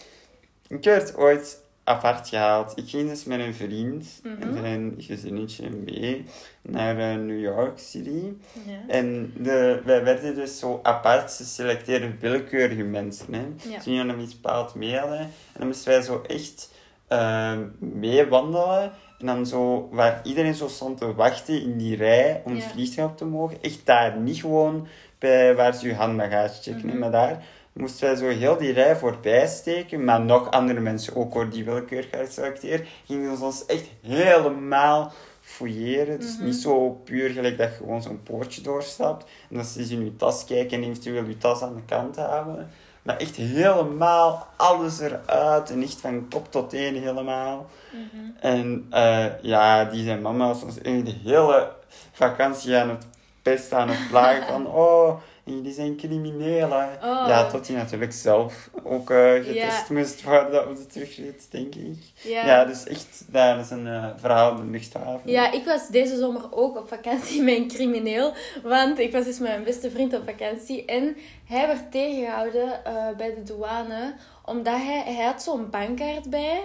Ik 0.69 0.83
werd 0.83 1.17
ooit 1.17 1.63
apart 1.83 2.27
gehaald. 2.29 2.77
Ik 2.77 2.89
ging 2.89 3.09
dus 3.09 3.23
met 3.23 3.39
een 3.39 3.53
vriend 3.53 4.19
Mhm. 4.23 4.41
en 4.41 4.53
zijn 4.61 4.95
gezinnetje 4.97 5.69
mee 5.69 6.25
naar 6.61 6.97
eh, 6.97 7.17
New 7.17 7.39
York 7.39 7.79
City. 7.79 8.23
Ja. 8.65 8.79
En 8.87 9.33
de, 9.37 9.81
wij 9.85 10.03
werden 10.03 10.35
dus 10.35 10.59
zo 10.59 10.79
apart 10.83 11.33
geselecteerd 11.33 12.01
door 12.01 12.13
willekeurige 12.19 12.83
mensen. 12.83 13.33
Hè. 13.33 13.41
Ja. 13.69 13.79
Toen 13.79 13.93
jullie 13.93 14.11
hem 14.11 14.19
iets 14.19 14.41
bepaald 14.41 14.75
mee 14.75 14.97
hadden. 14.97 15.19
En 15.19 15.29
dan 15.57 15.67
moesten 15.67 15.91
wij 15.91 16.01
zo 16.01 16.21
echt 16.27 16.71
eh, 17.07 17.57
meewandelen. 17.79 18.91
En 19.19 19.25
dan 19.25 19.45
zo, 19.45 19.89
waar 19.91 20.19
iedereen 20.23 20.55
zo 20.55 20.67
stond 20.67 20.97
te 20.97 21.13
wachten 21.13 21.61
in 21.61 21.77
die 21.77 21.95
rij 21.95 22.41
om 22.45 22.55
het 22.55 22.63
vliegtuig 22.63 23.09
op 23.09 23.17
te 23.17 23.25
mogen. 23.25 23.57
Echt 23.61 23.85
daar, 23.85 24.17
niet 24.17 24.39
gewoon 24.39 24.87
bij 25.19 25.55
waar 25.55 25.73
ze 25.75 25.87
je 25.87 25.93
handbagage 25.93 26.61
checken. 26.61 26.87
Mhm. 26.87 26.97
Maar 26.97 27.11
daar 27.11 27.43
moesten 27.79 28.07
wij 28.07 28.15
zo 28.15 28.39
heel 28.39 28.57
die 28.57 28.71
rij 28.71 28.95
voorbij 28.95 29.47
steken. 29.47 30.03
Maar 30.03 30.21
nog 30.21 30.51
andere 30.51 30.79
mensen 30.79 31.15
ook 31.15 31.33
hoor, 31.33 31.49
die 31.49 31.63
willekeurig 31.63 32.11
waren 32.11 32.25
geselecteerd. 32.25 32.87
Gingen 33.05 33.37
ze 33.37 33.43
ons 33.43 33.65
echt 33.65 33.87
helemaal 34.01 35.11
fouilleren. 35.41 36.19
Dus 36.19 36.37
niet 36.39 36.55
zo 36.55 36.89
puur 36.89 37.29
gelijk 37.29 37.57
dat 37.57 37.69
je 37.69 37.75
gewoon 37.75 38.01
zo'n 38.01 38.23
poortje 38.23 38.61
doorstapt. 38.61 39.29
En 39.49 39.57
dat 39.57 39.65
ze 39.65 39.81
in 39.81 40.03
je 40.03 40.15
tas 40.15 40.45
kijken 40.45 40.77
en 40.77 40.83
eventueel 40.83 41.23
je 41.23 41.37
tas 41.37 41.61
aan 41.61 41.75
de 41.75 41.81
kant 41.85 42.15
houden. 42.15 42.69
Maar 43.01 43.17
echt 43.17 43.35
helemaal 43.35 44.47
alles 44.55 44.99
eruit. 44.99 45.71
En 45.71 45.81
echt 45.83 45.99
van 45.99 46.27
kop 46.29 46.51
tot 46.51 46.69
teen 46.69 46.95
helemaal. 46.95 47.65
Mhm. 47.91 48.31
En 48.39 48.87
eh, 48.89 49.25
ja, 49.41 49.85
die 49.85 50.03
zijn 50.03 50.21
mama 50.21 50.47
was 50.47 50.63
ons 50.63 50.81
echt 50.81 51.05
de 51.05 51.15
hele 51.23 51.71
vakantie 52.11 52.77
aan 52.77 52.89
het 52.89 53.07
pesten, 53.41 53.77
aan 53.77 53.89
het 53.89 54.07
plagen 54.09 54.47
van... 54.47 54.67
Oh, 54.83 55.19
jullie 55.55 55.73
zijn 55.73 55.95
criminelen. 55.97 56.89
Oh. 57.03 57.25
Ja, 57.27 57.49
tot 57.49 57.67
hij 57.67 57.75
natuurlijk 57.75 58.13
zelf 58.13 58.69
ook 58.83 59.09
eh, 59.09 59.33
getest 59.33 59.89
moest 59.89 60.23
worden 60.23 60.69
op 60.69 60.75
de 60.75 60.85
terugrit, 60.85 61.47
denk 61.51 61.75
ik. 61.75 61.97
Ja. 62.21 62.45
Ja, 62.45 62.65
dus 62.65 62.85
echt, 62.85 63.23
dat 63.27 63.59
is 63.59 63.69
een 63.69 63.87
eh, 63.87 64.09
verhaal 64.17 64.55
de 64.55 64.63
luchthaven. 64.63 65.31
Ja, 65.31 65.51
ik 65.51 65.65
was 65.65 65.87
deze 65.87 66.17
zomer 66.17 66.41
ook 66.51 66.77
op 66.77 66.87
vakantie 66.87 67.41
met 67.41 67.57
een 67.57 67.67
crimineel. 67.67 68.33
Want 68.63 68.99
ik 68.99 69.11
was 69.11 69.25
dus 69.25 69.39
met 69.39 69.49
mijn 69.49 69.63
beste 69.63 69.91
vriend 69.91 70.13
op 70.13 70.23
vakantie. 70.25 70.85
En 70.85 71.17
hij 71.45 71.67
werd 71.67 71.91
tegengehouden 71.91 72.85
eh, 72.85 72.93
bij 73.17 73.35
de 73.35 73.43
douane. 73.43 74.13
Omdat 74.45 74.77
hij, 74.77 75.03
hij 75.05 75.25
had 75.25 75.43
zo'n 75.43 75.69
bankkaart 75.69 76.29
bij. 76.29 76.61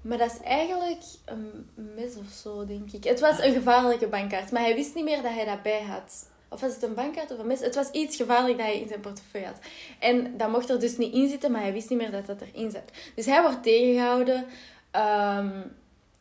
Maar 0.00 0.18
dat 0.18 0.32
is 0.32 0.40
eigenlijk 0.40 1.02
een 1.24 1.68
mis 1.74 2.16
of 2.16 2.32
zo, 2.42 2.66
denk 2.66 2.92
ik. 2.92 3.04
Het 3.04 3.20
was 3.20 3.38
een 3.38 3.52
gevaarlijke 3.52 4.08
bankkaart. 4.08 4.50
Maar 4.50 4.62
hij 4.62 4.74
wist 4.74 4.94
niet 4.94 5.04
meer 5.04 5.22
dat 5.22 5.32
hij 5.32 5.44
dat 5.44 5.62
bij 5.62 5.82
had. 5.82 6.26
Of 6.48 6.60
was 6.60 6.74
het 6.74 6.82
een 6.82 6.94
bankkaart 6.94 7.32
of 7.32 7.38
een 7.38 7.46
mis? 7.46 7.60
Het 7.60 7.74
was 7.74 7.90
iets 7.90 8.16
gevaarlijk 8.16 8.58
dat 8.58 8.66
hij 8.66 8.80
in 8.80 8.88
zijn 8.88 9.00
portefeuille 9.00 9.46
had. 9.46 9.58
En 9.98 10.36
dat 10.36 10.50
mocht 10.50 10.70
er 10.70 10.80
dus 10.80 10.96
niet 10.96 11.14
in 11.14 11.28
zitten, 11.28 11.50
maar 11.52 11.60
hij 11.62 11.72
wist 11.72 11.90
niet 11.90 11.98
meer 11.98 12.10
dat 12.10 12.26
dat 12.26 12.40
erin 12.40 12.70
zat. 12.70 12.90
Dus 13.14 13.26
hij 13.26 13.42
wordt 13.42 13.62
tegengehouden. 13.62 14.44
ehm, 14.90 15.50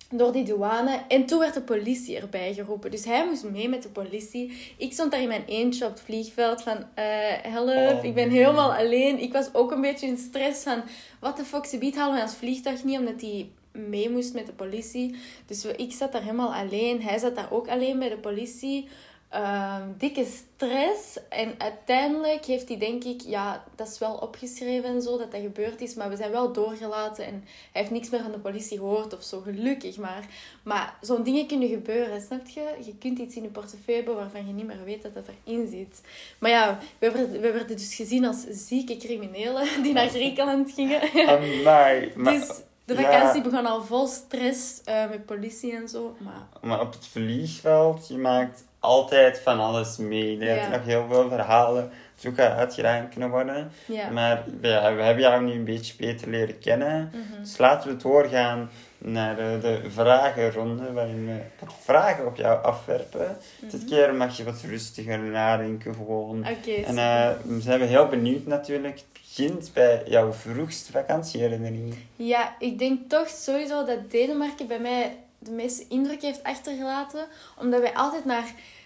door 0.09 0.31
die 0.31 0.43
douane. 0.43 1.01
En 1.07 1.25
toen 1.25 1.39
werd 1.39 1.53
de 1.53 1.61
politie 1.61 2.17
erbij 2.17 2.53
geroepen. 2.53 2.91
Dus 2.91 3.05
hij 3.05 3.25
moest 3.25 3.43
mee 3.43 3.69
met 3.69 3.83
de 3.83 3.89
politie. 3.89 4.73
Ik 4.77 4.93
stond 4.93 5.11
daar 5.11 5.21
in 5.21 5.27
mijn 5.27 5.45
eentje 5.45 5.85
op 5.85 5.91
het 5.91 6.01
vliegveld 6.01 6.61
van... 6.61 6.77
eh 6.93 7.05
help, 7.41 7.97
Oh, 7.97 8.03
ik 8.03 8.13
ben 8.13 8.29
helemaal 8.29 8.73
alleen. 8.73 9.19
Ik 9.19 9.33
was 9.33 9.49
ook 9.53 9.71
een 9.71 9.81
beetje 9.81 10.07
in 10.07 10.17
stress 10.17 10.63
van... 10.63 10.81
Wat 11.19 11.37
de 11.37 11.43
fuck, 11.43 11.65
ze 11.65 11.77
biedt 11.77 11.95
halen 11.95 12.15
we 12.15 12.21
ons 12.21 12.33
vliegtuig 12.35 12.83
niet, 12.83 12.99
omdat 12.99 13.21
hij 13.21 13.49
mee 13.71 14.09
moest 14.09 14.33
met 14.33 14.45
de 14.45 14.53
politie. 14.53 15.15
Dus 15.45 15.65
ik 15.65 15.91
zat 15.93 16.11
daar 16.11 16.21
helemaal 16.21 16.53
alleen. 16.53 17.01
Hij 17.01 17.17
zat 17.17 17.35
daar 17.35 17.51
ook 17.51 17.67
alleen 17.67 17.99
bij 17.99 18.09
de 18.09 18.17
politie. 18.17 18.87
Ehm, 19.35 19.87
dikke 19.97 20.25
stress. 20.25 21.19
En 21.29 21.53
uiteindelijk 21.57 22.45
heeft 22.45 22.67
hij 22.67 22.77
denk 22.77 23.03
ik, 23.03 23.21
ja, 23.21 23.63
dat 23.75 23.87
is 23.87 23.99
wel 23.99 24.13
opgeschreven 24.13 24.89
en 24.89 25.01
zo, 25.01 25.17
dat 25.17 25.31
dat 25.31 25.41
gebeurd 25.41 25.81
is. 25.81 25.93
Maar 25.93 26.09
we 26.09 26.15
zijn 26.15 26.31
wel 26.31 26.53
doorgelaten 26.53 27.25
en 27.25 27.43
hij 27.71 27.81
heeft 27.81 27.91
niks 27.91 28.09
meer 28.09 28.21
van 28.21 28.31
de 28.31 28.39
politie 28.39 28.77
gehoord 28.77 29.13
of 29.13 29.23
zo, 29.23 29.41
gelukkig 29.41 29.97
maar. 29.97 30.25
Maar 30.63 30.97
zo'n 31.01 31.23
dingen 31.23 31.47
kunnen 31.47 31.69
gebeuren, 31.69 32.21
snap 32.21 32.47
je? 32.47 32.75
Je 32.85 32.95
kunt 32.95 33.19
iets 33.19 33.35
in 33.35 33.43
je 33.43 33.49
portefeuille 33.49 34.03
hebben 34.03 34.21
waarvan 34.21 34.47
je 34.47 34.53
niet 34.53 34.67
meer 34.67 34.83
weet 34.83 35.01
dat 35.01 35.13
dat 35.13 35.25
erin 35.45 35.67
zit. 35.67 36.01
Maar 36.39 36.51
ja, 36.51 36.79
we 36.99 37.11
werden, 37.11 37.41
we 37.41 37.51
werden 37.51 37.77
dus 37.77 37.95
gezien 37.95 38.25
als 38.25 38.45
zieke 38.49 38.97
criminelen 38.97 39.67
die 39.83 39.93
naar 39.93 40.09
Griekenland 40.09 40.71
gingen. 40.71 41.01
Amai. 41.29 42.11
Maar, 42.15 42.33
dus 42.33 42.47
de 42.85 42.93
ja. 42.93 43.01
vakantie 43.01 43.41
begon 43.41 43.65
al 43.65 43.83
vol 43.83 44.07
stress 44.07 44.81
eh, 44.83 45.09
met 45.09 45.25
politie 45.25 45.75
en 45.75 45.89
zo. 45.89 46.15
Maar 46.17 46.47
maar 46.61 46.81
op 46.81 46.93
het 46.93 47.07
vliegveld, 47.07 48.07
je 48.07 48.17
maakt 48.17 48.63
altijd 48.85 49.39
van 49.39 49.59
alles 49.59 49.97
mee. 49.97 50.37
Ja. 50.37 50.45
zijn 50.55 50.71
nog 50.71 50.85
heel 50.85 51.05
veel 51.09 51.29
verhalen 51.29 51.91
die 52.21 52.29
ook 52.31 52.39
uitgedaan 52.39 53.09
kunnen 53.09 53.29
worden. 53.29 53.71
Maar 54.13 54.43
ja, 54.61 54.95
we 54.95 55.01
hebben 55.01 55.23
jou 55.23 55.43
nu 55.43 55.51
een 55.51 55.63
beetje 55.63 55.93
beter 55.97 56.29
leren 56.29 56.59
kennen. 56.59 57.11
Mhm. 57.13 57.41
Dus 57.41 57.57
laten 57.57 57.89
we 57.89 57.95
doorgaan 57.97 58.69
naar 58.97 59.39
eh, 59.39 59.61
de 59.61 59.81
vragenronde, 59.89 60.93
waarin 60.93 61.25
we 61.25 61.37
wat 61.59 61.73
vragen 61.83 62.25
op 62.25 62.35
jou 62.35 62.63
afwerpen. 62.63 63.37
Dit 63.59 63.73
Mhm. 63.81 63.89
keer 63.89 64.13
mag 64.15 64.37
je 64.37 64.43
wat 64.43 64.61
rustiger 64.69 65.19
nadenken 65.19 65.93
gewoon. 65.95 66.39
Oké, 66.39 66.71
En 66.71 66.97
eh, 66.97 67.29
we 67.43 67.61
zijn 67.61 67.81
heel 67.81 68.07
benieuwd 68.07 68.45
natuurlijk. 68.45 68.95
Het 68.95 69.05
begint 69.13 69.71
bij 69.73 70.01
jouw 70.05 70.31
vroegste 70.33 70.91
vakantieherinnering. 70.91 71.95
Ja, 72.15 72.55
ik 72.59 72.79
denk 72.79 73.09
toch 73.09 73.27
sowieso 73.29 73.85
dat 73.85 74.11
Denemarken 74.11 74.67
bij 74.67 74.79
mij 74.79 75.17
de 75.39 75.51
meeste 75.51 75.85
indruk 75.89 76.21
heeft 76.21 76.43
achtergelaten. 76.43 77.25
Omdat 77.59 77.81
wij 77.81 77.93
altijd 77.93 78.25
naar... 78.25 78.43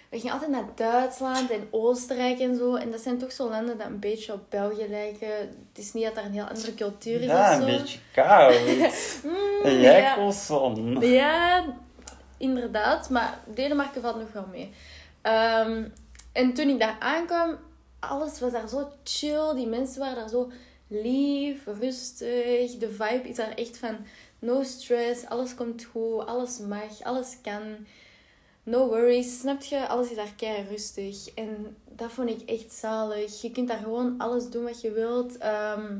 We 0.09 0.17
gingen 0.19 0.33
altijd 0.33 0.51
naar 0.51 0.65
Duitsland 0.75 1.49
en 1.51 1.67
Oostenrijk 1.71 2.39
en 2.39 2.55
zo. 2.55 2.75
En 2.75 2.91
dat 2.91 3.01
zijn 3.01 3.17
toch 3.17 3.31
zo 3.31 3.49
landen 3.49 3.77
dat 3.77 3.87
een 3.87 3.99
beetje 3.99 4.33
op 4.33 4.41
België 4.49 4.87
lijken. 4.89 5.27
Het 5.37 5.77
is 5.77 5.93
niet 5.93 6.03
dat 6.03 6.15
daar 6.15 6.25
een 6.25 6.31
heel 6.31 6.47
andere 6.47 6.73
cultuur 6.73 7.19
is 7.21 7.25
Ja, 7.25 7.49
of 7.51 7.55
zo. 7.55 7.67
een 7.67 7.77
beetje 7.77 7.99
koud. 8.13 8.53
Mm, 9.23 9.63
en 9.65 9.79
jij 9.79 10.01
ja. 10.01 10.15
koolzon. 10.15 10.99
Ja, 11.01 11.65
inderdaad. 12.37 13.09
Maar 13.09 13.39
Denemarken 13.53 14.01
valt 14.01 14.19
nog 14.19 14.31
wel 14.33 14.45
mee. 14.51 14.71
Ehm, 15.21 15.83
en 16.31 16.53
toen 16.53 16.69
ik 16.69 16.79
daar 16.79 16.97
aankwam, 16.99 17.57
alles 17.99 18.39
was 18.39 18.51
daar 18.51 18.69
zo 18.69 18.91
chill. 19.03 19.53
Die 19.55 19.67
mensen 19.67 19.99
waren 19.99 20.15
daar 20.15 20.29
zo 20.29 20.51
lief, 20.87 21.65
rustig. 21.79 22.77
De 22.77 22.89
vibe 22.89 23.29
is 23.29 23.35
daar 23.35 23.53
echt 23.55 23.77
van 23.77 23.97
no 24.39 24.63
stress. 24.63 25.25
Alles 25.25 25.55
komt 25.55 25.83
goed, 25.83 26.25
alles 26.25 26.57
mag, 26.59 27.01
alles 27.03 27.37
kan. 27.41 27.61
No 28.69 28.87
worries, 28.87 29.39
snap 29.39 29.61
je? 29.61 29.87
Alles 29.87 30.09
is 30.09 30.15
daar 30.15 30.33
kei 30.37 30.65
rustig. 30.69 31.33
En 31.33 31.77
dat 31.85 32.11
vond 32.11 32.29
ik 32.29 32.49
echt 32.49 32.73
zalig. 32.73 33.41
Je 33.41 33.51
kunt 33.51 33.67
daar 33.67 33.77
gewoon 33.77 34.15
alles 34.17 34.49
doen 34.49 34.63
wat 34.63 34.81
je 34.81 34.91
wilt. 34.91 35.37
Ehm, 35.37 35.97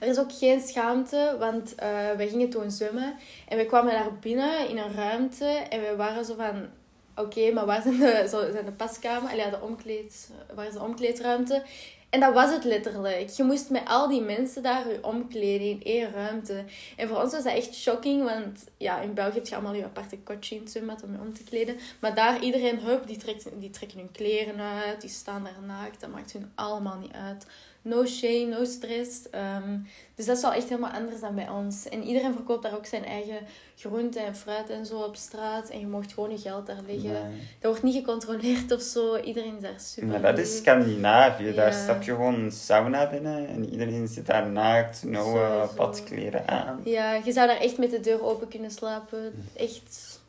er 0.00 0.08
is 0.08 0.18
ook 0.18 0.32
geen 0.32 0.60
schaamte, 0.60 1.36
want 1.38 1.74
eh 1.74 1.88
wij 2.16 2.28
gingen 2.28 2.50
toen 2.50 2.70
zwemmen. 2.70 3.14
En 3.48 3.56
we 3.56 3.66
kwamen 3.66 3.92
daar 3.92 4.18
binnen 4.18 4.68
in 4.68 4.78
een 4.78 4.94
ruimte. 4.94 5.44
En 5.44 5.80
we 5.80 5.96
waren 5.96 6.24
zo 6.24 6.34
van... 6.34 6.66
Oké, 7.14 7.52
maar 7.52 7.66
waar 7.66 7.82
zijn 7.82 7.98
de, 7.98 8.26
zo, 8.30 8.50
zijn 8.52 8.64
de 8.64 8.72
paskamer? 8.72 9.30
Allee, 9.30 9.44
ja, 9.44 9.50
de 9.50 9.60
omkleed, 9.60 10.30
waar 10.54 10.66
is 10.66 10.72
de 10.72 10.82
omkleedruimte? 10.82 11.62
En 12.10 12.20
dat 12.20 12.34
was 12.34 12.50
het 12.50 12.64
letterlijk. 12.64 13.28
Je 13.28 13.42
moest 13.42 13.70
met 13.70 13.82
al 13.86 14.08
die 14.08 14.20
mensen 14.20 14.62
daar 14.62 14.88
je 14.88 15.04
omkleden 15.04 15.66
in 15.66 15.82
één 15.82 16.12
ruimte. 16.12 16.64
En 16.96 17.08
voor 17.08 17.22
ons 17.22 17.32
was 17.32 17.44
dat 17.44 17.54
echt 17.54 17.74
shocking, 17.74 18.24
want 18.24 18.64
ja, 18.76 19.00
in 19.00 19.14
België 19.14 19.34
heb 19.34 19.46
je 19.46 19.54
allemaal 19.54 19.74
je 19.74 19.84
aparte 19.84 20.18
kotje 20.18 20.54
in 20.54 20.90
om 21.04 21.12
je 21.12 21.20
om 21.20 21.34
te 21.34 21.44
kleden. 21.44 21.76
Maar 22.00 22.14
daar, 22.14 22.42
iedereen, 22.42 22.78
hup, 22.80 23.06
die, 23.06 23.16
trekt, 23.16 23.46
die 23.58 23.70
trekken 23.70 23.98
hun 23.98 24.10
kleren 24.12 24.60
uit, 24.60 25.00
die 25.00 25.10
staan 25.10 25.44
daar 25.44 25.62
naakt. 25.66 26.00
Dat 26.00 26.10
maakt 26.10 26.32
hun 26.32 26.52
allemaal 26.54 26.98
niet 26.98 27.12
uit. 27.12 27.46
No 27.82 28.06
shame, 28.06 28.44
no 28.46 28.64
stress. 28.64 29.30
Ehm, 29.30 29.78
dus 30.14 30.26
dat 30.26 30.36
is 30.36 30.42
wel 30.42 30.52
echt 30.52 30.68
helemaal 30.68 30.90
anders 30.90 31.20
dan 31.20 31.34
bij 31.34 31.48
ons. 31.48 31.88
En 31.88 32.02
iedereen 32.02 32.32
verkoopt 32.34 32.62
daar 32.62 32.74
ook 32.74 32.86
zijn 32.86 33.04
eigen 33.04 33.38
groenten 33.76 34.24
en 34.26 34.36
fruit 34.36 34.70
en 34.70 34.86
zo 34.86 34.98
op 34.98 35.16
straat. 35.16 35.68
En 35.70 35.78
je 35.80 35.86
mocht 35.86 36.12
gewoon 36.12 36.30
je 36.30 36.38
geld 36.38 36.66
daar 36.66 36.80
leggen. 36.86 37.10
Nee. 37.12 37.40
Dat 37.60 37.70
wordt 37.70 37.82
niet 37.82 37.94
gecontroleerd 37.94 38.72
of 38.72 38.80
zo. 38.82 39.16
Iedereen 39.16 39.56
is 39.56 39.62
daar 39.62 39.80
super 39.80 40.08
Maar 40.10 40.20
dat 40.22 40.38
is. 40.38 40.56
Scandinavië. 40.56 41.54
Daar 41.54 41.72
stap 41.72 42.02
je 42.02 42.10
gewoon 42.10 42.34
een 42.34 42.52
sauna 42.52 43.10
binnen 43.10 43.48
en 43.48 43.68
iedereen 43.70 44.08
zit 44.08 44.26
daar 44.26 44.50
naakt, 44.50 45.02
no 45.04 45.22
Sowieso. 45.24 45.74
badkleren 45.76 46.48
aan. 46.48 46.80
Ja, 46.84 47.14
je 47.24 47.32
zou 47.32 47.46
daar 47.46 47.60
echt 47.60 47.78
met 47.78 47.90
de 47.90 48.00
deur 48.00 48.22
open 48.24 48.48
kunnen 48.48 48.70
slapen. 48.70 49.32
Echt, 49.56 50.20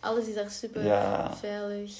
alles 0.00 0.26
is 0.26 0.34
daar 0.34 0.50
super 0.50 0.84
Ja. 0.84 1.36
veilig. 1.36 1.92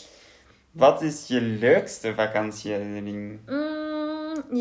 Wat 0.70 1.02
is 1.02 1.26
je 1.26 1.40
leukste 1.40 2.14
vakantieherinnering? 2.14 3.38
Mm, 3.46 3.97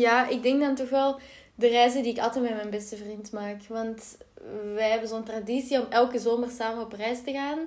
ja, 0.06 0.28
ik 0.28 0.42
denk 0.42 0.60
dan 0.60 0.74
toch 0.74 0.90
wel 0.90 1.20
de 1.54 1.68
reizen 1.68 2.02
die 2.02 2.12
ik 2.12 2.18
altijd 2.18 2.44
met 2.44 2.54
mijn 2.54 2.70
beste 2.70 2.96
vriend 2.96 3.32
maak. 3.32 3.62
Want 3.68 4.16
wij 4.74 4.90
hebben 4.90 5.08
zo'n 5.08 5.24
traditie 5.24 5.80
om 5.80 5.86
elke 5.90 6.18
zomer 6.18 6.50
samen 6.50 6.84
op 6.84 6.92
reis 6.92 7.22
te 7.22 7.32
gaan. 7.32 7.58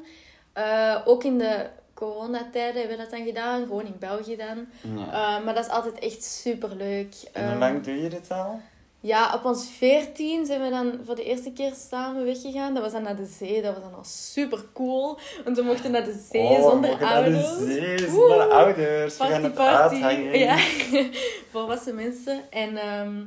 Eh, 0.54 1.02
ook 1.06 1.24
in 1.24 1.38
de 1.38 1.70
coronatijden 1.94 2.80
hebben 2.80 2.98
we 2.98 3.04
dat 3.04 3.12
dan 3.12 3.26
gedaan. 3.26 3.62
Gewoon 3.62 3.86
in 3.86 3.96
België 4.00 4.36
dan. 4.36 4.66
Ja. 4.96 5.06
Eh, 5.06 5.46
maar 5.46 5.54
dat 5.54 5.66
is 5.66 5.72
altijd 5.72 6.00
echt 6.00 6.24
super 6.24 6.76
leuk. 6.76 7.16
En 7.34 7.50
hoe 7.50 7.60
lang 7.60 7.84
doe 7.84 8.02
je 8.02 8.10
dit 8.10 8.32
al? 8.32 8.62
Ja, 9.04 9.34
op 9.36 9.46
ons 9.46 9.70
14 9.78 10.46
zijn 10.46 10.62
we 10.62 10.70
dan 10.70 11.00
voor 11.06 11.16
de 11.16 11.24
eerste 11.24 11.52
keer 11.52 11.74
samen 11.90 12.26
weggegaan. 12.26 12.74
Dat 12.74 12.84
was 12.84 12.92
dan 12.92 13.02
naar 13.04 13.16
de 13.16 13.26
zee. 13.26 13.62
Dat 13.62 13.74
was 13.74 13.84
dan 13.84 13.94
al 13.96 14.04
super 14.04 14.64
cool. 14.74 15.18
Want 15.44 15.58
we 15.58 15.64
mochten 15.64 15.92
naar 15.92 16.04
de 16.04 16.26
zee 16.32 16.42
Oh, 16.42 16.56
we 16.56 16.62
zonder 16.70 16.90
mogen 16.90 17.06
naar 17.06 17.14
ouders. 17.16 17.58
de 17.58 17.66
zee, 17.98 18.10
zonder 18.10 18.50
ouders. 18.50 19.18
We 19.18 19.24
gaan 19.24 19.30
Party, 19.42 19.44
het 19.44 19.54
party. 19.54 19.96
uithangen. 20.04 20.40
Ja, 20.40 20.58
volwassen 21.52 21.96
mensen. 21.96 22.42
En 22.52 22.78
ehm, 22.78 23.22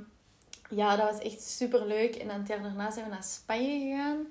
ja, 0.71 0.97
dat 0.97 1.11
was 1.11 1.21
echt 1.23 1.43
super 1.43 1.87
leuk. 1.87 2.15
En 2.15 2.29
dan 2.29 2.45
daarna 2.47 2.91
zijn 2.91 3.05
we 3.05 3.11
naar 3.11 3.25
Spanje 3.25 3.79
gegaan. 3.81 4.27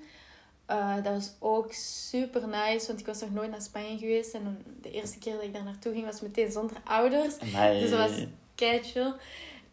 Eh, 0.66 0.94
dat 1.04 1.12
was 1.12 1.32
ook 1.38 1.72
super 1.72 2.48
nice, 2.48 2.86
want 2.86 3.00
ik 3.00 3.06
was 3.06 3.20
nog 3.20 3.32
nooit 3.32 3.50
naar 3.50 3.62
Spanje 3.62 3.98
geweest. 3.98 4.34
En 4.34 4.64
de 4.82 4.90
eerste 4.90 5.18
keer 5.18 5.32
dat 5.32 5.42
ik 5.42 5.52
daar 5.52 5.64
naartoe 5.64 5.92
ging, 5.92 6.04
was 6.04 6.20
meteen 6.20 6.52
zonder 6.52 6.76
ouders. 6.84 7.38
Dus 7.80 7.90
dat 7.90 7.98
was 8.10 8.24
kei 8.54 8.82
chill. 8.82 9.12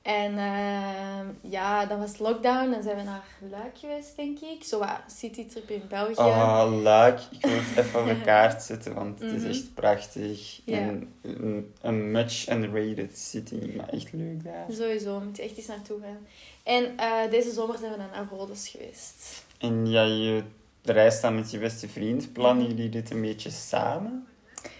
En 0.02 0.38
ehm, 0.38 1.26
ja, 1.42 1.86
dan 1.86 2.00
was 2.00 2.18
lockdown. 2.18 2.72
Dan 2.72 2.84
zijn 2.84 2.96
we 2.98 3.04
naar 3.04 3.24
Luik 3.52 3.78
geweest, 3.78 4.16
denk 4.16 4.40
ik. 4.40 4.64
Zo 4.64 4.80
wat 4.80 5.00
citytrip 5.08 5.70
in 5.70 5.82
België. 5.90 6.14
Oh, 6.22 6.68
leuk. 6.84 7.20
Ik 7.32 7.46
wil 7.46 7.52
het 7.58 7.86
even 7.86 8.00
op 8.02 8.08
de 8.08 8.22
kaart 8.32 8.62
zetten, 8.64 8.94
want 8.94 9.20
het 9.20 9.32
is 9.32 9.42
Mhm. 9.42 9.50
echt 9.50 9.74
prachtig. 9.74 10.62
Ja. 10.66 10.78
En 10.78 11.12
een, 11.22 11.74
een 11.82 12.12
much 12.12 12.50
underrated 12.50 13.18
city, 13.20 13.72
maar 13.78 13.90
echt 13.90 14.14
leuk 14.14 14.44
daar. 14.44 14.66
Sowieso, 14.70 15.20
moet 15.20 15.38
je 15.38 15.44
echt 15.44 15.58
eens 15.58 15.68
naartoe 15.68 16.00
gaan. 16.02 16.28
En 16.64 16.98
eh, 16.98 17.30
deze 17.30 17.52
zomer 17.52 17.78
zijn 17.78 17.92
we 17.92 17.98
dan 17.98 18.10
naar 18.14 18.28
Rhodes 18.32 18.68
geweest. 18.68 19.44
En 19.58 19.88
ja, 19.90 20.04
je 20.04 20.44
reist 20.84 21.22
dan 21.22 21.36
met 21.36 21.52
je 21.52 21.58
beste 21.60 21.90
vriend. 21.90 22.34
Plannen 22.34 22.68
jullie 22.68 22.90
dit 22.90 23.12
een 23.12 23.22
beetje 23.22 23.50
samen? 23.50 24.28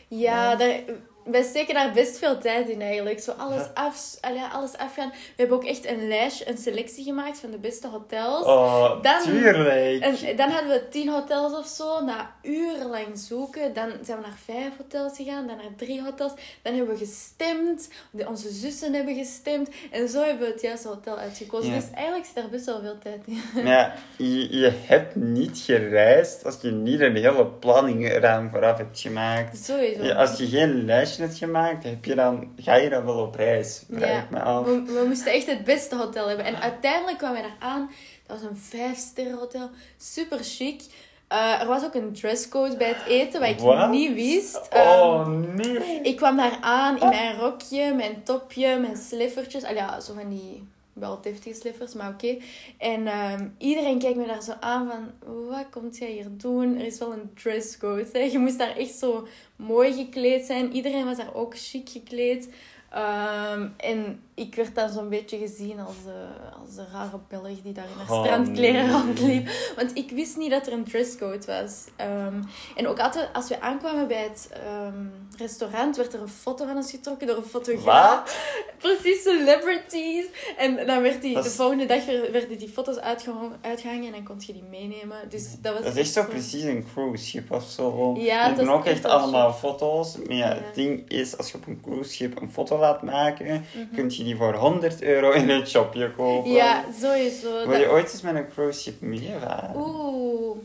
Ja, 0.08 0.56
daar, 0.56 0.80
wij 1.24 1.44
steken 1.44 1.74
daar 1.74 1.92
best 1.92 2.18
veel 2.18 2.38
tijd 2.38 2.70
in 2.70 2.82
eigenlijk. 2.82 3.20
Zo 3.20 3.32
alles, 3.32 3.64
af, 3.74 4.18
allee, 4.22 4.42
alles 4.54 4.78
afgaan. 4.78 5.10
We 5.10 5.16
hebben 5.36 5.58
ook 5.58 5.66
echt 5.66 5.88
een 5.88 6.08
lijstje, 6.08 6.50
een 6.50 6.58
selectie 6.58 7.04
gemaakt 7.04 7.40
van 7.40 7.52
de 7.52 7.58
beste 7.58 7.88
hotels. 7.88 8.46
Oh, 8.46 9.02
Dan- 9.02 9.22
tuurlijk. 9.24 10.02
En 10.04 10.36
dan 10.36 10.50
hadden 10.50 10.70
we 10.72 10.88
tien 10.90 11.10
hotels 11.10 11.54
of 11.58 11.66
zo. 11.68 12.04
Na 12.04 12.36
urenlang 12.42 13.08
zoeken. 13.14 13.74
Dan 13.74 13.90
zijn 14.04 14.18
we 14.18 14.24
naar 14.28 14.38
vijf 14.46 14.78
hotels 14.78 15.16
gegaan. 15.18 15.48
Dan 15.48 15.56
naar 15.58 15.76
drie 15.78 16.02
hotels. 16.02 16.32
Dan 16.62 16.76
hebben 16.76 16.94
we 16.94 17.06
gestemd. 17.06 17.90
Onze 18.28 18.50
zussen 18.50 18.94
hebben 18.94 19.16
gestemd. 19.16 19.70
En 19.92 20.10
zo 20.10 20.24
hebben 20.24 20.46
we 20.48 20.52
het 20.52 20.62
juiste 20.62 20.88
hotel 20.88 21.18
uitgekozen. 21.18 21.70
Ja. 21.70 21.76
Dus 21.80 21.86
eigenlijk 21.94 22.26
zit 22.26 22.36
daar 22.36 22.50
best 22.50 22.66
wel 22.66 22.82
veel 22.82 22.98
tijd 23.04 23.22
in. 23.26 23.42
Ja, 23.66 23.94
je, 24.18 24.58
je 24.60 24.72
hebt 24.86 25.16
niet 25.16 25.58
gereisd 25.66 26.46
als 26.46 26.58
je 26.62 26.72
niet 26.72 27.00
een 27.00 27.16
hele 27.16 27.46
planning 27.46 28.10
eraan 28.10 28.50
vooraf 28.50 28.78
hebt 28.78 29.00
gemaakt. 29.00 29.58
Sowieso. 29.66 30.04
Ja, 30.04 30.16
als 30.16 30.38
je 30.38 30.48
geen 30.48 30.86
lijstje 30.86 31.21
hebt 31.22 31.38
gemaakt, 31.38 31.84
heb 31.84 32.06
je 32.06 32.16
dan, 32.16 32.52
ga 32.58 32.76
je 32.76 32.90
dan 32.90 33.06
wel 33.06 33.18
op 33.20 33.36
reis? 33.36 33.84
Vraag 33.92 34.10
Ja. 34.10 34.20
ik 34.22 34.30
me 34.30 34.42
af. 34.42 34.66
We, 34.66 34.82
we 34.82 35.04
moesten 35.08 35.32
echt 35.34 35.46
het 35.46 35.64
beste 35.64 35.96
hotel 35.96 36.28
hebben. 36.28 36.46
En 36.46 36.62
uiteindelijk 36.62 37.18
kwamen 37.18 37.42
we 37.42 37.48
daar 37.48 37.70
aan. 37.70 37.92
Dat 38.28 38.40
was 38.42 38.50
een 38.50 38.58
vijfsterren 38.58 39.38
hotel. 39.38 39.70
Super 39.98 40.40
chic. 40.42 40.82
Eh, 41.28 41.62
er 41.62 41.68
was 41.68 41.84
ook 41.84 41.94
een 41.94 42.14
dresscode 42.14 42.78
bij 42.78 42.88
het 42.88 43.06
eten, 43.08 43.40
wat 43.40 43.50
ik 43.84 43.90
niet 43.90 44.14
wist. 44.14 44.70
Oh, 44.74 45.20
Ehm, 45.22 45.56
nee. 45.56 46.00
ik 46.02 46.16
kwam 46.18 46.38
daar 46.38 46.58
aan 46.62 47.00
in 47.00 47.10
mijn 47.10 47.38
rokje, 47.38 47.94
mijn 47.94 48.24
topje, 48.24 48.78
mijn 48.80 48.98
sliffertjes. 48.98 49.64
Al 49.64 49.74
ja, 49.74 50.00
zo 50.00 50.14
van 50.14 50.30
die 50.30 50.68
wel 50.94 51.22
deftige 51.22 51.56
slippers, 51.56 51.94
maar 51.94 52.10
oké. 52.10 52.38
En 52.78 53.08
ehm, 53.08 53.48
iedereen 53.58 54.00
kijkt 54.00 54.18
me 54.18 54.26
daar 54.26 54.44
zo 54.44 54.54
aan 54.60 54.88
van, 54.88 55.34
wat 55.48 55.70
komt 55.70 55.98
jij 55.98 56.12
hier 56.12 56.28
doen? 56.32 56.78
Er 56.78 56.86
is 56.86 57.00
wel 57.00 57.14
een 57.14 57.34
dresscode. 57.34 58.08
Hè? 58.12 58.20
Je 58.20 58.40
moest 58.40 58.58
daar 58.58 58.76
echt 58.78 58.96
zo 58.96 59.28
mooi 59.56 59.94
gekleed 59.94 60.46
zijn. 60.46 60.74
Iedereen 60.74 61.06
was 61.06 61.18
daar 61.18 61.34
ook 61.34 61.58
chic 61.58 61.90
gekleed. 61.90 62.50
Ehm, 62.90 63.68
en 63.78 64.22
ik 64.42 64.56
werd 64.56 64.76
dan 64.76 64.90
zo'n 64.90 65.10
beetje 65.10 65.38
gezien 65.38 65.80
als 65.80 65.96
de, 66.06 66.26
als 66.62 66.76
de 66.76 66.84
rare 66.94 67.20
Belg 67.28 67.62
die 67.64 67.74
daar 67.74 67.86
in 67.86 67.98
haar 68.06 68.18
Oh, 68.18 68.24
strandkleren 68.26 68.86
nee. 68.86 68.92
rondliep. 68.92 69.50
Want 69.76 69.92
ik 69.98 70.12
wist 70.12 70.38
niet 70.38 70.52
dat 70.52 70.68
er 70.68 70.74
een 70.74 70.84
dresscode 70.84 71.46
was. 71.46 71.86
Ehm, 71.96 72.42
en 72.76 72.88
ook 72.88 73.00
altijd 73.00 73.30
als 73.34 73.48
we 73.48 73.62
aankwamen 73.62 74.08
bij 74.08 74.24
het 74.24 74.50
ehm, 74.52 75.06
restaurant, 75.38 75.98
werd 75.98 76.14
er 76.14 76.22
een 76.22 76.28
foto 76.30 76.66
van 76.66 76.76
ons 76.76 76.92
getrokken 76.92 77.28
door 77.28 77.38
een 77.38 77.44
fotograaf. 77.44 78.16
Wat? 78.24 78.38
Precies, 78.98 79.22
celebrities. 79.24 80.26
En 80.58 80.86
dan 80.88 81.02
werd 81.02 81.22
die, 81.22 81.34
Dat 81.34 81.44
de 81.44 81.50
volgende 81.50 81.86
dag 81.86 82.06
werden 82.32 82.58
die 82.58 82.70
foto's 82.70 82.98
uitgehangen, 82.98 83.52
uitgehangen 83.62 84.06
en 84.06 84.12
dan 84.12 84.24
kon 84.24 84.36
je 84.46 84.54
die 84.54 84.64
meenemen. 84.70 85.18
Dus 85.30 85.48
dat 85.62 85.74
was 85.74 85.84
Dat 85.84 85.96
is 85.96 86.14
zo- 86.14 86.24
precies 86.26 86.64
een 86.64 86.86
cruiseschip 86.94 87.52
of 87.52 87.64
zo. 87.70 88.16
Ja, 88.18 88.56
was 88.56 88.68
ook 88.68 88.86
echt 88.86 89.06
allemaal 89.06 89.54
foto's. 89.54 90.18
Maar 90.18 90.36
ja, 90.36 90.48
Ja. 90.50 90.56
het 90.56 90.76
ding 90.76 91.10
is, 91.10 91.38
als 91.38 91.52
je 91.52 91.58
op 91.58 91.68
een 91.68 91.82
cruiseschip 91.82 92.42
een 92.42 92.52
foto 92.52 92.78
laat 92.80 93.02
maken, 93.04 93.66
Mhm. 93.76 93.96
kun 93.96 94.10
je 94.10 94.24
die 94.24 94.31
voor 94.36 94.54
100 94.54 95.02
euro 95.02 95.32
in 95.32 95.50
het 95.50 95.70
shopje 95.70 96.12
kopen. 96.12 96.52
Ja, 96.52 96.84
sowieso. 97.02 97.68
Wil 97.68 97.78
je 97.78 97.84
Dat- 97.84 97.94
ooit 97.94 98.12
eens 98.12 98.22
met 98.22 98.36
een 98.36 98.48
cruiseschip 98.50 99.02
meevaren? 99.02 99.72
Oeh. 99.76 100.58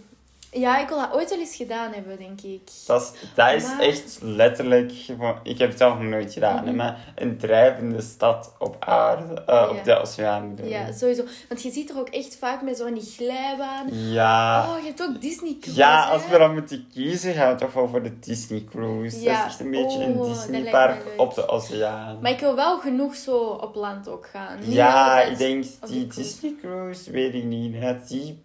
Ja, 0.58 0.78
ik 0.80 0.88
wil 0.88 0.98
dat 0.98 1.12
ooit 1.12 1.30
wel 1.30 1.38
eens 1.38 1.56
gedaan 1.56 1.92
hebben, 1.92 2.16
denk 2.18 2.40
ik. 2.40 2.60
Dat 2.86 3.02
is, 3.02 3.12
dat 3.34 3.52
is 3.52 3.62
Maar- 3.62 3.78
echt 3.80 4.18
letterlijk. 4.22 4.92
Ik 5.42 5.58
heb 5.58 5.68
het 5.68 5.78
zelf 5.78 5.94
nog 5.98 6.08
nooit 6.08 6.32
gedaan, 6.32 6.64
Mhm. 6.64 6.74
maar 6.76 7.12
een 7.14 7.38
drijvende 7.38 8.00
stad 8.00 8.54
op 8.58 8.76
aarde, 8.78 9.34
eh, 9.34 9.54
Ja. 9.54 9.68
op 9.70 9.84
de 9.84 9.96
oceaan. 10.00 10.58
Ja, 10.62 10.92
sowieso. 10.92 11.24
Want 11.48 11.62
je 11.62 11.70
ziet 11.70 11.90
er 11.90 11.98
ook 11.98 12.08
echt 12.08 12.36
vaak 12.36 12.62
met 12.62 12.76
zo'n 12.76 12.94
die 12.94 13.02
glijbaan. 13.16 13.86
Ja. 13.90 14.66
Oh, 14.70 14.78
je 14.80 14.86
hebt 14.86 15.02
ook 15.02 15.20
Disney 15.20 15.56
Cruise, 15.60 15.80
Ja, 15.80 16.04
hè? 16.06 16.12
als 16.12 16.28
we 16.28 16.38
dan 16.38 16.52
moeten 16.52 16.86
kiezen, 16.92 17.34
gaan 17.34 17.52
we 17.52 17.58
toch 17.60 17.72
wel 17.72 17.88
voor 17.88 18.02
de 18.02 18.18
Disney 18.18 18.64
Cruise. 18.70 19.20
Ja. 19.20 19.32
Dat 19.32 19.40
is 19.40 19.50
echt 19.50 19.60
een 19.60 19.70
beetje 19.70 19.98
Oh, 19.98 20.04
een 20.04 20.22
Disneypark 20.32 21.04
me 21.04 21.10
leuk. 21.10 21.20
op 21.20 21.34
de 21.34 21.48
oceaan. 21.48 22.18
Maar 22.20 22.30
ik 22.30 22.40
wil 22.40 22.54
wel 22.54 22.78
genoeg 22.78 23.14
zo 23.14 23.36
op 23.38 23.74
land 23.74 24.08
ook 24.08 24.26
gaan. 24.26 24.58
Niet 24.60 24.72
ja, 24.74 25.20
ik 25.22 25.38
denk 25.38 25.64
die. 25.86 26.06
Disney 26.06 26.54
Cruise, 26.60 27.10
weet 27.10 27.34
ik 27.34 27.44
niet. 27.44 27.74
Die, 28.08 28.44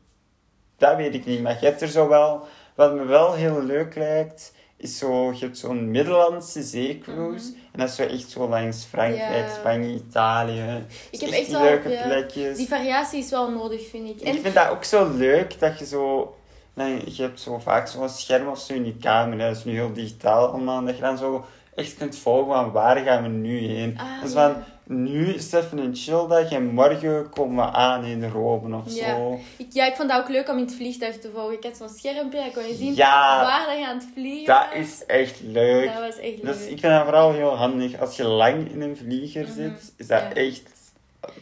dat 0.81 0.95
weet 0.95 1.13
ik 1.13 1.25
niet. 1.25 1.41
Maar 1.41 1.57
je 1.59 1.65
hebt 1.65 1.81
er 1.81 1.87
zo 1.87 2.07
wel... 2.07 2.41
Wat 2.75 2.93
me 2.95 3.05
wel 3.05 3.33
heel 3.33 3.61
leuk 3.63 3.95
lijkt, 3.95 4.53
is 4.77 4.97
zo... 4.97 5.31
Je 5.31 5.39
hebt 5.39 5.57
zo'n 5.57 5.91
Middellandse 5.91 6.61
zeecruise. 6.63 7.53
En 7.71 7.79
dat 7.79 7.89
is 7.89 7.95
zo 7.95 8.03
echt 8.03 8.29
zo 8.29 8.47
langs 8.49 8.85
Frankrijk, 8.85 9.29
Mhm. 9.29 9.47
Ja. 9.49 9.55
Spanje, 9.59 9.93
Italië. 9.93 10.85
Ik 11.11 11.19
heb 11.19 11.29
echt 11.29 11.37
echt 11.39 11.45
die 11.45 11.55
wel... 11.55 11.63
leuke 11.63 11.89
ja, 11.89 12.03
plekjes. 12.07 12.57
die 12.57 12.67
variatie 12.67 13.19
is 13.19 13.29
wel 13.29 13.51
nodig, 13.51 13.89
vind 13.89 14.09
ik. 14.09 14.21
En 14.21 14.35
Ik 14.35 14.41
vind 14.41 14.53
dat 14.55 14.69
ook 14.69 14.83
zo 14.83 15.09
leuk 15.15 15.59
dat 15.59 15.79
je 15.79 15.85
zo. 15.85 16.35
Nee, 16.73 17.01
je 17.15 17.21
hebt 17.21 17.39
zo 17.39 17.59
vaak 17.59 17.87
zo'n 17.87 18.09
scherm 18.09 18.47
of 18.47 18.59
zo 18.59 18.73
in 18.73 18.85
je 18.85 18.95
kamer. 18.97 19.37
Dat 19.37 19.55
is 19.55 19.63
nu 19.63 19.73
heel 19.73 19.93
digitaal 19.93 20.47
allemaal. 20.47 20.85
Dat 20.85 20.95
je 20.95 21.01
dan 21.01 21.17
zo 21.17 21.45
echt 21.75 21.97
kunt 21.97 22.15
volgen 22.17 22.53
van 22.53 22.71
waar 22.71 22.97
gaan 22.97 23.23
we 23.23 23.29
nu 23.29 23.57
heen. 23.57 23.97
Ah, 23.97 24.21
dus 24.21 24.31
van 24.31 24.55
nu 24.85 25.33
is 25.33 25.51
het 25.51 25.63
even 25.63 25.77
een 25.77 25.95
chill 25.95 26.27
dag 26.27 26.51
en 26.51 26.65
morgen 26.73 27.29
komen 27.29 27.65
we 27.65 27.71
aan 27.71 28.03
in 28.05 28.29
Rome 28.29 28.75
of 28.77 28.95
Ja. 28.95 29.15
zo. 29.15 29.39
Ik, 29.57 29.67
ja, 29.69 29.85
ik 29.85 29.95
vond 29.95 30.09
dat 30.09 30.21
ook 30.21 30.29
leuk 30.29 30.49
om 30.49 30.57
in 30.57 30.63
het 30.63 30.75
vliegtuig 30.75 31.19
te 31.19 31.29
volgen. 31.33 31.53
Ik 31.57 31.63
had 31.63 31.77
zo'n 31.77 31.89
schermpje, 31.89 32.39
dan 32.39 32.51
kon 32.51 32.67
je 32.67 32.75
zien 32.75 32.95
Ja. 32.95 33.41
waar 33.41 33.77
je 33.79 33.87
aan 33.87 33.95
het 33.97 34.07
vliegen 34.13 34.45
Dat 34.45 34.65
was. 34.73 34.79
is 34.87 35.05
echt 35.05 35.39
leuk. 35.43 35.93
Dat 35.93 36.01
was 36.01 36.17
echt 36.19 36.41
Dus 36.41 36.57
leuk. 36.59 36.69
ik 36.69 36.79
vind 36.79 36.93
dat 36.93 37.03
vooral 37.03 37.33
heel 37.33 37.55
handig. 37.55 37.99
Als 37.99 38.15
je 38.15 38.23
lang 38.23 38.71
in 38.71 38.81
een 38.81 38.97
vlieger 38.97 39.43
Mhm. 39.43 39.51
zit, 39.53 39.93
is 39.97 40.07
dat 40.07 40.19
Ja. 40.21 40.33
echt 40.33 40.61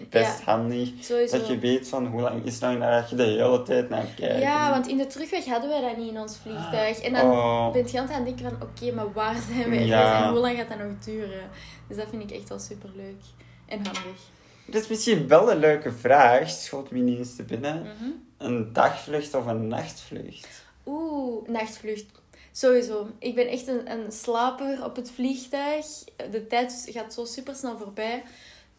best 0.09 0.39
Ja. 0.39 0.43
handig. 0.45 0.89
Sowieso. 0.99 1.37
Dat 1.37 1.47
je 1.47 1.59
weet 1.59 1.87
van 1.87 2.05
hoe 2.07 2.21
lang 2.21 2.45
is 2.45 2.53
het 2.53 2.61
nou 2.61 2.81
en 2.81 2.91
dat 3.01 3.09
je 3.09 3.15
de 3.15 3.23
hele 3.23 3.63
tijd 3.63 3.89
naar 3.89 4.05
kijkt. 4.15 4.41
Ja, 4.41 4.69
want 4.69 4.87
in 4.87 4.97
de 4.97 5.07
terugweg 5.07 5.45
hadden 5.45 5.69
wij 5.69 5.81
dat 5.81 5.97
niet 5.97 6.09
in 6.11 6.19
ons 6.19 6.37
vliegtuig. 6.37 6.99
En 6.99 7.13
dan 7.13 7.31
Oh. 7.31 7.71
ben 7.71 7.87
je 7.91 7.99
aan 7.99 8.07
het 8.07 8.25
denken 8.25 8.49
van, 8.49 8.61
oké, 8.67 8.91
maar 8.95 9.11
waar 9.13 9.35
zijn 9.51 9.69
we 9.69 9.85
Ja. 9.85 10.23
en 10.23 10.29
hoe 10.29 10.39
lang 10.39 10.57
gaat 10.57 10.69
dat 10.69 10.77
nog 10.77 10.99
duren? 11.05 11.49
Dus 11.87 11.97
dat 11.97 12.05
vind 12.09 12.21
ik 12.31 12.31
echt 12.37 12.49
wel 12.49 12.59
super 12.59 12.89
leuk 12.95 13.21
en 13.65 13.77
handig. 13.83 14.21
Dat 14.65 14.81
is 14.81 14.87
misschien 14.87 15.27
wel 15.27 15.51
een 15.51 15.57
leuke 15.59 15.91
vraag, 15.91 16.49
schoot 16.49 16.91
me 16.91 16.97
ineens 16.97 17.35
te 17.35 17.43
binnen. 17.43 17.81
Mhm. 17.81 18.09
Een 18.37 18.73
dagvlucht 18.73 19.33
of 19.33 19.45
een 19.45 19.67
nachtvlucht? 19.67 20.63
Oeh, 20.85 21.47
nachtvlucht. 21.47 22.05
Sowieso. 22.51 23.07
Ik 23.19 23.35
ben 23.35 23.47
echt 23.47 23.67
een, 23.67 23.91
een 23.91 24.11
slaper 24.11 24.83
op 24.85 24.95
het 24.95 25.11
vliegtuig. 25.11 25.85
De 26.31 26.47
tijd 26.47 26.87
gaat 26.89 27.13
zo 27.13 27.25
super 27.25 27.55
snel 27.55 27.77
voorbij. 27.77 28.23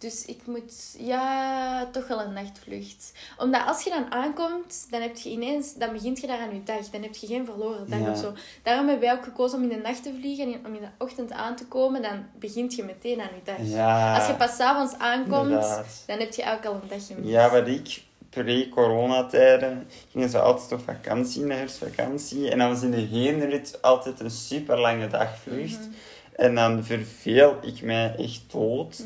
Dus 0.01 0.25
ik 0.25 0.41
moet, 0.47 0.95
ja, 0.99 1.87
toch 1.93 2.07
wel 2.09 2.21
een 2.21 2.33
nachtvlucht. 2.33 3.13
Omdat 3.39 3.67
als 3.67 3.83
je 3.85 3.91
dan 3.91 4.13
aankomt, 4.13 4.87
dan 4.91 5.01
heb 5.01 5.17
je 5.17 5.31
ineens, 5.31 5.75
dan 5.75 5.93
begint 5.93 6.21
je 6.21 6.27
daar 6.27 6.39
aan 6.41 6.55
je 6.55 6.63
dag. 6.63 6.89
Dan 6.91 7.03
heb 7.03 7.15
je 7.17 7.27
geen 7.27 7.45
verloren 7.45 7.91
dag 7.91 7.99
Ja. 8.01 8.11
of 8.11 8.19
zo. 8.19 8.33
Daarom 8.63 8.89
hebben 8.89 9.09
wij 9.09 9.17
ook 9.19 9.25
gekozen 9.25 9.59
om 9.59 9.65
in 9.71 9.77
de 9.77 9.83
nacht 9.83 10.03
te 10.03 10.13
vliegen 10.19 10.53
en 10.53 10.67
om 10.67 10.75
in 10.75 10.81
de 10.81 10.89
ochtend 11.05 11.33
aan 11.33 11.57
te 11.57 11.67
komen. 11.67 12.03
Dan 12.03 12.25
begint 12.39 12.75
je 12.75 12.83
meteen 12.85 13.21
aan 13.21 13.29
je 13.35 13.41
dag. 13.45 13.57
Ja, 13.77 14.17
Als 14.19 14.27
je 14.27 14.35
pas 14.35 14.61
avonds 14.61 14.95
aankomt, 14.99 15.45
inderdaad. 15.45 16.03
dan 16.07 16.19
heb 16.19 16.33
je 16.35 16.53
ook 16.53 16.65
al 16.65 16.75
een 16.75 16.89
dagje 16.89 17.15
mis. 17.19 17.31
Ja, 17.31 17.51
wat 17.51 17.67
ik 17.69 18.03
pre-coronatijden 18.31 19.87
gingen 20.13 20.29
ze 20.29 20.39
altijd 20.41 20.73
op 20.73 20.81
vakantie, 20.85 21.43
in 21.43 21.49
de 21.49 21.55
herfstvakantie. 21.55 22.51
En 22.51 22.59
dan 22.59 22.69
was 22.69 22.83
in 22.83 22.91
de 22.91 22.97
heenrit 22.97 23.79
altijd 23.83 24.21
een 24.21 24.31
super 24.31 24.79
lange 24.81 25.07
dagvlucht. 25.09 25.79
Mhm. 25.79 25.89
En 26.37 26.55
dan 26.55 26.85
verveel 26.85 27.57
ik 27.63 27.83
mij 27.83 28.15
echt 28.19 28.41
dood. 28.53 28.97
Ja. 28.99 29.05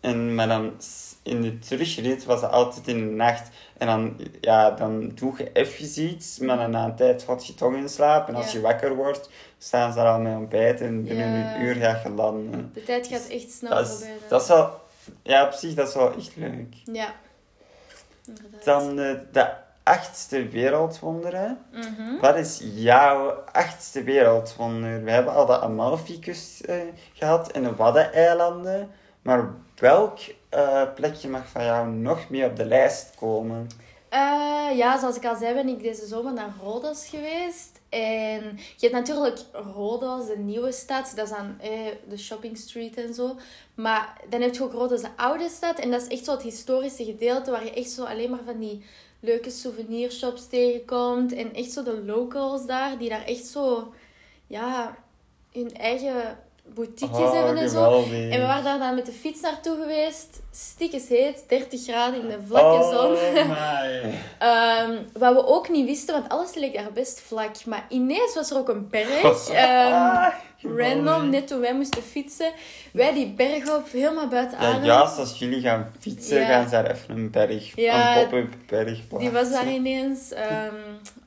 En, 0.00 0.34
maar 0.34 0.48
dan 0.48 0.72
in 1.22 1.40
de 1.42 1.58
terugrit 1.58 2.24
was 2.24 2.40
het 2.40 2.50
altijd 2.50 2.86
in 2.88 2.98
de 3.08 3.14
nacht. 3.14 3.48
En 3.78 3.86
dan, 3.86 4.16
ja, 4.40 4.70
dan 4.70 5.08
doe 5.14 5.34
je 5.36 5.50
even 5.52 6.02
iets, 6.02 6.38
maar 6.38 6.56
dan 6.56 6.70
na 6.70 6.84
een 6.84 6.96
tijd 6.96 7.22
valt 7.22 7.46
je 7.46 7.54
toch 7.54 7.74
in 7.74 7.88
slaap. 7.88 8.28
En 8.28 8.34
als 8.34 8.46
Ja. 8.46 8.52
je 8.52 8.60
wakker 8.60 8.94
wordt, 8.94 9.30
staan 9.58 9.92
ze 9.92 9.98
daar 9.98 10.06
al 10.12 10.20
met 10.20 10.36
ontbijt 10.36 10.80
en 10.80 11.04
binnen 11.04 11.38
Ja. 11.38 11.54
een 11.54 11.62
uur 11.62 11.74
ga 11.74 12.00
je 12.04 12.10
landen. 12.10 12.70
De 12.74 12.82
tijd 12.84 13.06
gaat 13.06 13.26
echt 13.28 13.50
snel 13.52 13.70
Dat 13.74 13.88
voorbij. 13.90 14.16
dat 14.28 14.42
is 14.42 14.48
wel... 14.48 14.80
Ja, 15.22 15.44
op 15.46 15.52
zich, 15.52 15.74
dat 15.74 15.88
is 15.88 15.94
wel 15.94 16.14
echt 16.16 16.36
leuk. 16.36 16.74
Ja. 16.84 17.14
Inderdaad. 18.26 18.64
Dan 18.64 18.98
eh, 19.00 19.14
de 19.32 19.48
achtste 19.82 20.48
wereldwonderen. 20.48 21.58
Mhm. 21.72 22.20
Wat 22.20 22.36
is 22.36 22.60
jouw 22.62 23.30
achtste 23.52 24.02
wereldwonder? 24.02 25.04
We 25.04 25.10
hebben 25.10 25.34
al 25.34 25.46
de 25.46 25.60
Amalfi-kust 25.60 26.60
eh, 26.60 26.76
gehad 27.12 27.50
en 27.50 27.62
de 27.62 27.74
Waddeneilanden. 27.76 28.90
Maar 29.22 29.54
welk 29.76 30.18
eh, 30.48 30.94
plekje 30.94 31.28
mag 31.28 31.48
van 31.48 31.64
jou 31.64 31.88
nog 31.88 32.28
mee 32.28 32.44
op 32.44 32.56
de 32.56 32.64
lijst 32.64 33.14
komen? 33.16 33.68
Eh, 34.08 34.68
ja, 34.76 34.98
zoals 34.98 35.16
ik 35.16 35.24
al 35.24 35.36
zei, 35.36 35.54
ben 35.54 35.68
ik 35.68 35.82
deze 35.82 36.06
zomer 36.06 36.32
naar 36.32 36.54
Rodos 36.62 37.08
geweest. 37.08 37.80
En 37.88 38.58
je 38.76 38.88
hebt 38.88 38.92
natuurlijk 38.92 39.38
Rodos, 39.52 40.26
de 40.26 40.38
nieuwe 40.38 40.72
stad. 40.72 41.12
Dat 41.16 41.26
is 41.26 41.32
aan 41.32 41.58
eh, 41.60 41.70
de 42.08 42.18
shopping 42.18 42.56
street 42.58 42.96
en 42.96 43.14
zo. 43.14 43.36
Maar 43.74 44.20
dan 44.28 44.40
heb 44.40 44.54
je 44.54 44.62
ook 44.62 44.72
Rodos, 44.72 45.00
de 45.00 45.08
oude 45.16 45.48
stad. 45.48 45.78
En 45.78 45.90
dat 45.90 46.02
is 46.02 46.08
echt 46.08 46.24
zo 46.24 46.32
het 46.32 46.42
historische 46.42 47.04
gedeelte 47.04 47.50
waar 47.50 47.64
je 47.64 47.72
echt 47.72 47.90
zo 47.90 48.04
alleen 48.04 48.30
maar 48.30 48.44
van 48.44 48.58
die 48.58 48.84
leuke 49.20 49.50
souvenirshops 49.50 50.46
tegenkomt. 50.46 51.32
En 51.32 51.54
echt 51.54 51.72
zo 51.72 51.82
de 51.82 52.04
locals 52.04 52.66
daar, 52.66 52.98
die 52.98 53.08
daar 53.08 53.24
echt 53.24 53.46
zo, 53.46 53.92
ja, 54.46 54.96
hun 55.52 55.74
eigen 55.74 56.38
boutiquejes 56.74 57.32
hebben 57.32 57.56
en 57.56 57.70
zo. 57.70 58.02
En 58.12 58.30
we 58.40 58.46
waren 58.46 58.64
daar 58.64 58.78
dan 58.78 58.94
met 58.94 59.06
de 59.06 59.12
fiets 59.12 59.40
naartoe 59.40 59.76
geweest. 59.80 60.40
Stikkes 60.50 61.08
heet, 61.08 61.44
30 61.48 61.82
graden 61.82 62.20
in 62.20 62.28
de 62.28 62.38
vlakke 62.46 62.84
zon. 62.84 63.12
Oh 63.12 63.48
my. 63.48 64.14
Ehm, 64.38 64.96
wat 65.12 65.34
we 65.34 65.46
ook 65.46 65.68
niet 65.68 65.86
wisten, 65.86 66.14
want 66.14 66.28
alles 66.28 66.54
leek 66.54 66.74
daar 66.74 66.92
best 66.92 67.20
vlak. 67.20 67.64
Maar 67.66 67.86
ineens 67.88 68.34
was 68.34 68.50
er 68.50 68.56
ook 68.56 68.68
een 68.68 68.88
berg. 68.88 69.48
ehm, 69.48 69.92
Ah. 69.92 70.34
Random, 70.62 71.30
net 71.30 71.46
toen 71.46 71.60
wij 71.60 71.74
moesten 71.74 72.02
fietsen. 72.02 72.52
Wij 72.92 73.12
die 73.12 73.32
berg 73.32 73.76
op, 73.76 73.90
helemaal 73.90 74.28
buiten 74.28 74.60
Ja, 74.60 74.66
adem. 74.72 74.84
juist 74.84 75.18
als 75.18 75.38
jullie 75.38 75.60
gaan 75.60 75.92
fietsen, 75.98 76.40
Ja. 76.40 76.46
gaan 76.46 76.64
ze 76.64 76.70
daar 76.70 76.90
even 76.90 77.16
een 77.16 77.30
berg, 77.30 77.76
Ja, 77.76 78.16
een 78.16 78.22
pop-up 78.28 78.54
berg 78.66 79.00
Die 79.18 79.30
was 79.30 79.42
daar 79.50 79.50
plaatsen. 79.62 79.74
ineens, 79.74 80.32
ehm, 80.32 80.74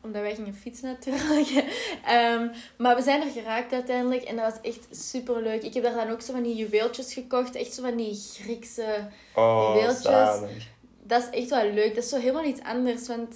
omdat 0.02 0.22
wij 0.22 0.36
gingen 0.36 0.54
fietsen 0.56 0.88
natuurlijk. 0.88 1.50
Ehm, 2.06 2.48
maar 2.78 2.96
we 2.96 3.02
zijn 3.02 3.22
er 3.22 3.32
geraakt 3.32 3.74
uiteindelijk 3.74 4.22
en 4.24 4.36
dat 4.36 4.46
was 4.54 4.72
echt 4.72 4.88
super 4.92 5.42
leuk. 5.42 5.64
Ik 5.64 5.74
heb 5.74 5.84
daar 5.84 5.94
dan 6.06 6.10
ook 6.10 6.22
zo 6.22 6.34
van 6.34 6.44
die 6.44 6.56
juweeltjes 6.56 7.14
gekocht, 7.14 7.56
echt 7.56 7.74
zo 7.74 7.82
van 7.82 7.96
die 7.96 8.20
Griekse. 8.42 9.08
Oh, 9.36 9.72
Juweeltjes. 9.76 10.02
zalig. 10.02 10.72
Dat 11.06 11.22
is 11.32 11.40
echt 11.42 11.50
wel 11.50 11.72
leuk. 11.72 11.96
Dat 11.96 12.04
is 12.04 12.10
zo 12.10 12.18
helemaal 12.20 12.44
iets 12.44 12.62
anders, 12.64 13.08
want 13.08 13.36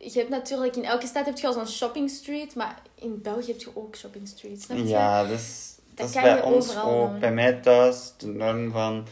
je 0.00 0.18
hebt 0.18 0.30
natuurlijk 0.30 0.76
in 0.76 0.84
elke 0.84 1.06
stad 1.06 1.24
heb 1.26 1.38
je 1.38 1.46
al 1.46 1.52
zo'n 1.52 1.66
shopping 1.68 2.10
street, 2.10 2.54
maar 2.54 2.74
in 2.94 3.20
België 3.22 3.50
heb 3.52 3.60
je 3.60 3.70
ook 3.74 3.96
shopping 3.96 4.28
streets. 4.28 4.64
Snap 4.64 4.76
je? 4.76 4.86
Ja, 4.88 5.24
dus, 5.24 5.74
dat, 5.94 5.96
Dat 6.12 6.16
is 6.16 6.22
bij 6.22 6.42
ons 6.42 6.76
ook. 6.84 7.10
doen. 7.10 7.18
Bij 7.20 7.32
mij 7.32 7.52
thuis, 7.52 8.12
de 8.18 8.26
norm 8.26 8.70
van... 8.72 9.06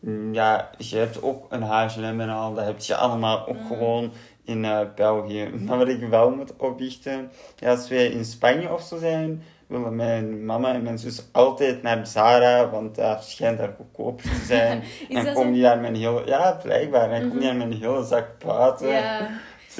mm, 0.00 0.34
Ja, 0.34 0.70
je 0.78 0.96
hebt 0.96 1.22
ook 1.22 1.46
een 1.48 1.62
H&M 1.62 2.20
en 2.20 2.28
al. 2.30 2.54
Dat 2.54 2.64
heb 2.64 2.80
je 2.80 2.94
allemaal 2.94 3.46
ook 3.46 3.60
Mm. 3.60 3.66
gewoon 3.66 4.12
in 4.44 4.64
eh, 4.64 4.80
België. 4.94 5.50
Maar 5.66 5.78
wat 5.78 5.88
ik 5.88 6.00
wel 6.08 6.30
moet 6.30 6.56
opbiechten... 6.56 7.30
Ja, 7.56 7.70
als 7.70 7.88
wij 7.88 8.06
in 8.06 8.24
Spanje 8.24 8.72
of 8.72 8.82
zo 8.82 8.98
zijn... 8.98 9.42
willen 9.66 9.96
mijn 9.96 10.44
mama 10.44 10.72
en 10.74 10.82
mijn 10.82 10.98
zus 10.98 11.22
altijd 11.32 11.82
naar 11.82 12.06
Zara. 12.06 12.70
Want 12.70 12.94
daar 12.94 13.22
schijnt 13.22 13.58
daar 13.58 13.74
goedkoper 13.76 14.24
te 14.24 14.44
zijn. 14.54 14.82
En 15.10 15.32
kom 15.34 15.52
die 15.52 15.62
daar 15.62 15.84
een 15.84 15.94
hele... 15.96 16.22
Ja, 16.26 16.58
blijkbaar. 16.62 17.10
En 17.10 17.28
kom 17.28 17.38
die 17.38 17.48
Mhm. 17.48 17.58
daar 17.58 17.66
een 17.68 17.80
hele 17.80 18.04
zak 18.04 18.38
platen. 18.38 18.88
Ja. 18.88 19.28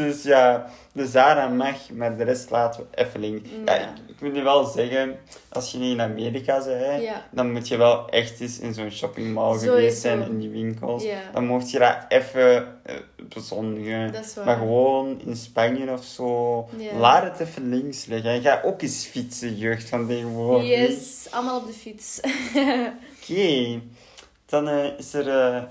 Dus 0.01 0.23
ja, 0.23 0.71
de 0.93 1.07
Zara 1.07 1.49
mag, 1.49 1.91
maar 1.91 2.17
de 2.17 2.25
rest 2.25 2.51
laten 2.51 2.81
we 2.91 3.03
even 3.03 3.21
links. 3.21 3.49
Ja, 3.65 3.75
Ja. 3.75 3.81
ik, 3.81 3.91
ik 4.09 4.21
moet 4.21 4.37
je 4.37 4.43
wel 4.43 4.65
zeggen, 4.65 5.19
als 5.49 5.73
je 5.73 5.79
niet 5.79 5.93
in 5.93 6.01
Amerika 6.01 6.65
bent, 6.65 7.03
Ja. 7.03 7.27
dan 7.31 7.53
moet 7.53 7.69
je 7.69 7.77
wel 7.77 8.09
echt 8.09 8.41
eens 8.41 8.59
in 8.59 8.75
zo'n 8.75 8.91
shoppingmall 8.91 9.59
geweest 9.59 10.01
zijn, 10.01 10.23
in 10.23 10.39
die 10.39 10.49
winkels. 10.51 11.03
Ja. 11.03 11.19
Dan 11.33 11.47
mocht 11.47 11.71
je 11.71 11.79
dat 11.79 11.97
even 12.09 12.67
eh, 12.83 12.95
bezondigen. 13.29 14.15
Maar 14.45 14.57
gewoon 14.57 15.21
in 15.25 15.37
Spanje 15.37 15.93
of 15.93 16.05
zo, 16.05 16.69
laat 16.99 17.23
het 17.23 17.49
even 17.49 17.69
links 17.69 18.05
liggen. 18.07 18.31
En 18.31 18.43
ga 18.43 18.61
ook 18.65 18.83
eens 18.83 19.07
fietsen, 19.07 19.57
jeugd 19.57 19.89
van 19.89 20.07
tegenwoordig. 20.07 20.69
Yes, 20.69 21.27
allemaal 21.31 21.59
op 21.59 21.67
de 21.67 21.73
fiets. 21.73 22.21
Oké, 23.23 23.81
dan 24.47 24.69
eh, 24.69 24.99
is 24.99 25.15
er 25.15 25.29
eh, 25.29 25.63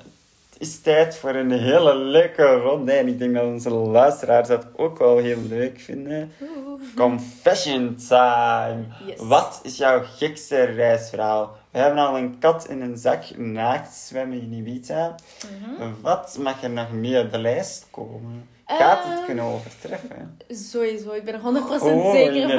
is 0.60 0.82
tijd 0.82 1.16
voor 1.16 1.36
een 1.36 1.52
hele 1.52 1.96
leuke 1.96 2.44
ronde. 2.44 2.92
En 2.92 3.08
ik 3.08 3.20
denk 3.20 3.34
dat 3.36 3.44
onze 3.44 3.70
luisteraars 3.70 4.48
dat 4.48 4.66
ook 4.76 4.98
wel 4.98 5.18
heel 5.18 5.42
leuk 5.50 5.80
vinden. 5.80 6.32
Confession 6.96 7.96
time. 8.08 8.84
Yes. 9.06 9.16
Wat 9.20 9.60
is 9.64 9.78
jouw 9.78 10.02
gekste 10.18 10.62
reisverhaal? 10.64 11.58
We 11.72 11.80
hebben 11.80 12.04
al 12.04 12.18
een 12.18 12.40
kat 12.40 12.68
in 12.68 12.82
een 12.82 12.98
zak 12.98 13.38
naakt 13.38 13.94
zwemmen 13.94 14.42
in 14.42 14.54
Ibiza. 14.54 15.16
Mhm. 15.62 15.92
Wat 16.02 16.38
mag 16.40 16.64
er 16.64 16.70
nog 16.70 16.92
meer 16.92 17.22
op 17.24 17.32
de 17.32 17.38
lijst 17.40 17.88
komen? 17.92 18.50
Gaat 18.66 19.04
het 19.04 19.18
Ehm, 19.18 19.26
kunnen 19.26 19.44
overtreffen? 19.44 20.38
Sowieso, 20.50 21.12
ik 21.12 21.24
ben 21.24 21.34
er 21.34 21.40
100% 21.40 21.82
Oh, 21.82 22.12
zeker 22.12 22.50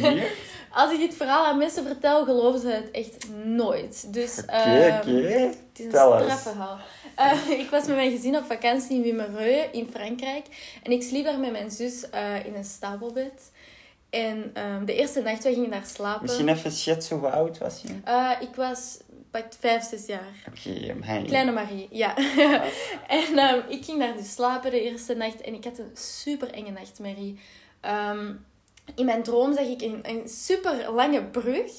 van. 0.00 0.18
Als 0.72 0.92
ik 0.92 0.98
dit 0.98 1.14
verhaal 1.14 1.46
aan 1.46 1.58
mensen 1.58 1.84
vertel, 1.86 2.24
geloven 2.24 2.60
ze 2.60 2.68
het 2.68 2.90
echt 2.90 3.26
nooit. 3.44 4.12
Dus 4.12 4.38
Oké, 4.42 4.50
ehm, 4.52 4.96
oké. 4.98 5.10
het 5.10 5.56
is 5.72 5.84
een 5.84 5.90
strafverhaal. 5.90 6.78
Eh, 7.18 7.48
ik 7.64 7.70
was 7.70 7.86
met 7.86 7.96
mijn 7.96 8.10
gezin 8.10 8.36
op 8.36 8.44
vakantie 8.44 8.96
in 8.96 9.02
Wimereux 9.02 9.68
in 9.72 9.88
Frankrijk. 9.90 10.46
En 10.82 10.92
ik 10.92 11.02
sliep 11.02 11.24
daar 11.24 11.38
met 11.38 11.52
mijn 11.52 11.70
zus 11.70 12.10
eh, 12.10 12.46
in 12.46 12.54
een 12.54 12.64
stapelbed. 12.64 13.52
En 14.10 14.50
ehm, 14.54 14.84
de 14.84 14.94
eerste 14.94 15.20
nacht, 15.20 15.42
wij 15.42 15.52
gingen 15.52 15.70
daar 15.70 15.86
slapen. 15.86 16.22
Misschien 16.22 16.48
even 16.48 16.72
schetsen, 16.72 17.18
hoe 17.18 17.30
oud 17.30 17.58
was 17.58 17.82
je? 17.82 17.88
Eh, 18.04 18.30
ik 18.40 18.54
was 18.54 18.98
pak 19.30 19.44
vijf, 19.60 19.84
zes 19.84 20.06
jaar. 20.06 20.34
Oké, 20.48 21.22
Kleine 21.24 21.52
Marie, 21.52 21.88
ja. 21.90 22.16
en 23.06 23.38
ehm, 23.38 23.60
ik 23.68 23.84
ging 23.84 23.98
daar 23.98 24.16
dus 24.16 24.32
slapen 24.32 24.70
de 24.70 24.82
eerste 24.82 25.14
nacht 25.14 25.40
en 25.40 25.54
ik 25.54 25.64
had 25.64 25.78
een 25.78 25.90
super 25.94 26.50
enge 26.50 26.70
nachtmerrie. 26.70 27.38
Ehm, 27.80 28.32
in 28.94 29.04
mijn 29.04 29.22
droom 29.22 29.54
zag 29.54 29.66
ik 29.66 29.82
een, 29.82 30.00
een 30.02 30.28
super 30.28 30.92
lange 30.92 31.24
brug, 31.24 31.72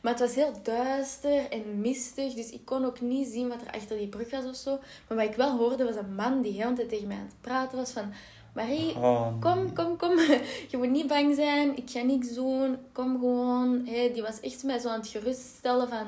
maar 0.00 0.12
het 0.12 0.20
was 0.20 0.34
heel 0.34 0.52
duister 0.62 1.50
en 1.50 1.80
mistig, 1.80 2.34
dus 2.34 2.50
ik 2.50 2.64
kon 2.64 2.84
ook 2.84 3.00
niet 3.00 3.28
zien 3.28 3.48
wat 3.48 3.60
er 3.60 3.72
achter 3.72 3.96
die 3.96 4.08
brug 4.08 4.30
was 4.30 4.44
of 4.44 4.56
zo. 4.56 4.78
Maar 5.08 5.18
wat 5.18 5.26
ik 5.26 5.36
wel 5.36 5.56
hoorde 5.56 5.84
was 5.84 5.96
een 5.96 6.14
man 6.14 6.42
die 6.42 6.52
heel 6.52 6.68
de 6.68 6.74
tijd 6.74 6.88
tegen 6.88 7.06
mij 7.08 7.16
aan 7.16 7.22
het 7.22 7.40
praten 7.40 7.78
was 7.78 7.90
van... 7.90 8.12
Marie, 8.54 8.96
Oh, 8.96 9.40
Kom, 9.40 9.72
kom, 9.72 9.96
kom. 9.96 10.18
Je 10.70 10.76
moet 10.76 10.90
niet 10.90 11.06
bang 11.06 11.34
zijn. 11.34 11.76
Ik 11.76 11.90
ga 11.90 12.02
niks 12.02 12.34
doen. 12.34 12.78
Kom 12.92 13.18
gewoon. 13.18 13.86
Hey, 13.86 14.12
die 14.12 14.22
was 14.22 14.40
echt 14.40 14.62
mij 14.62 14.78
zo 14.78 14.88
aan 14.88 15.00
het 15.00 15.08
geruststellen 15.08 15.88
van... 15.88 16.06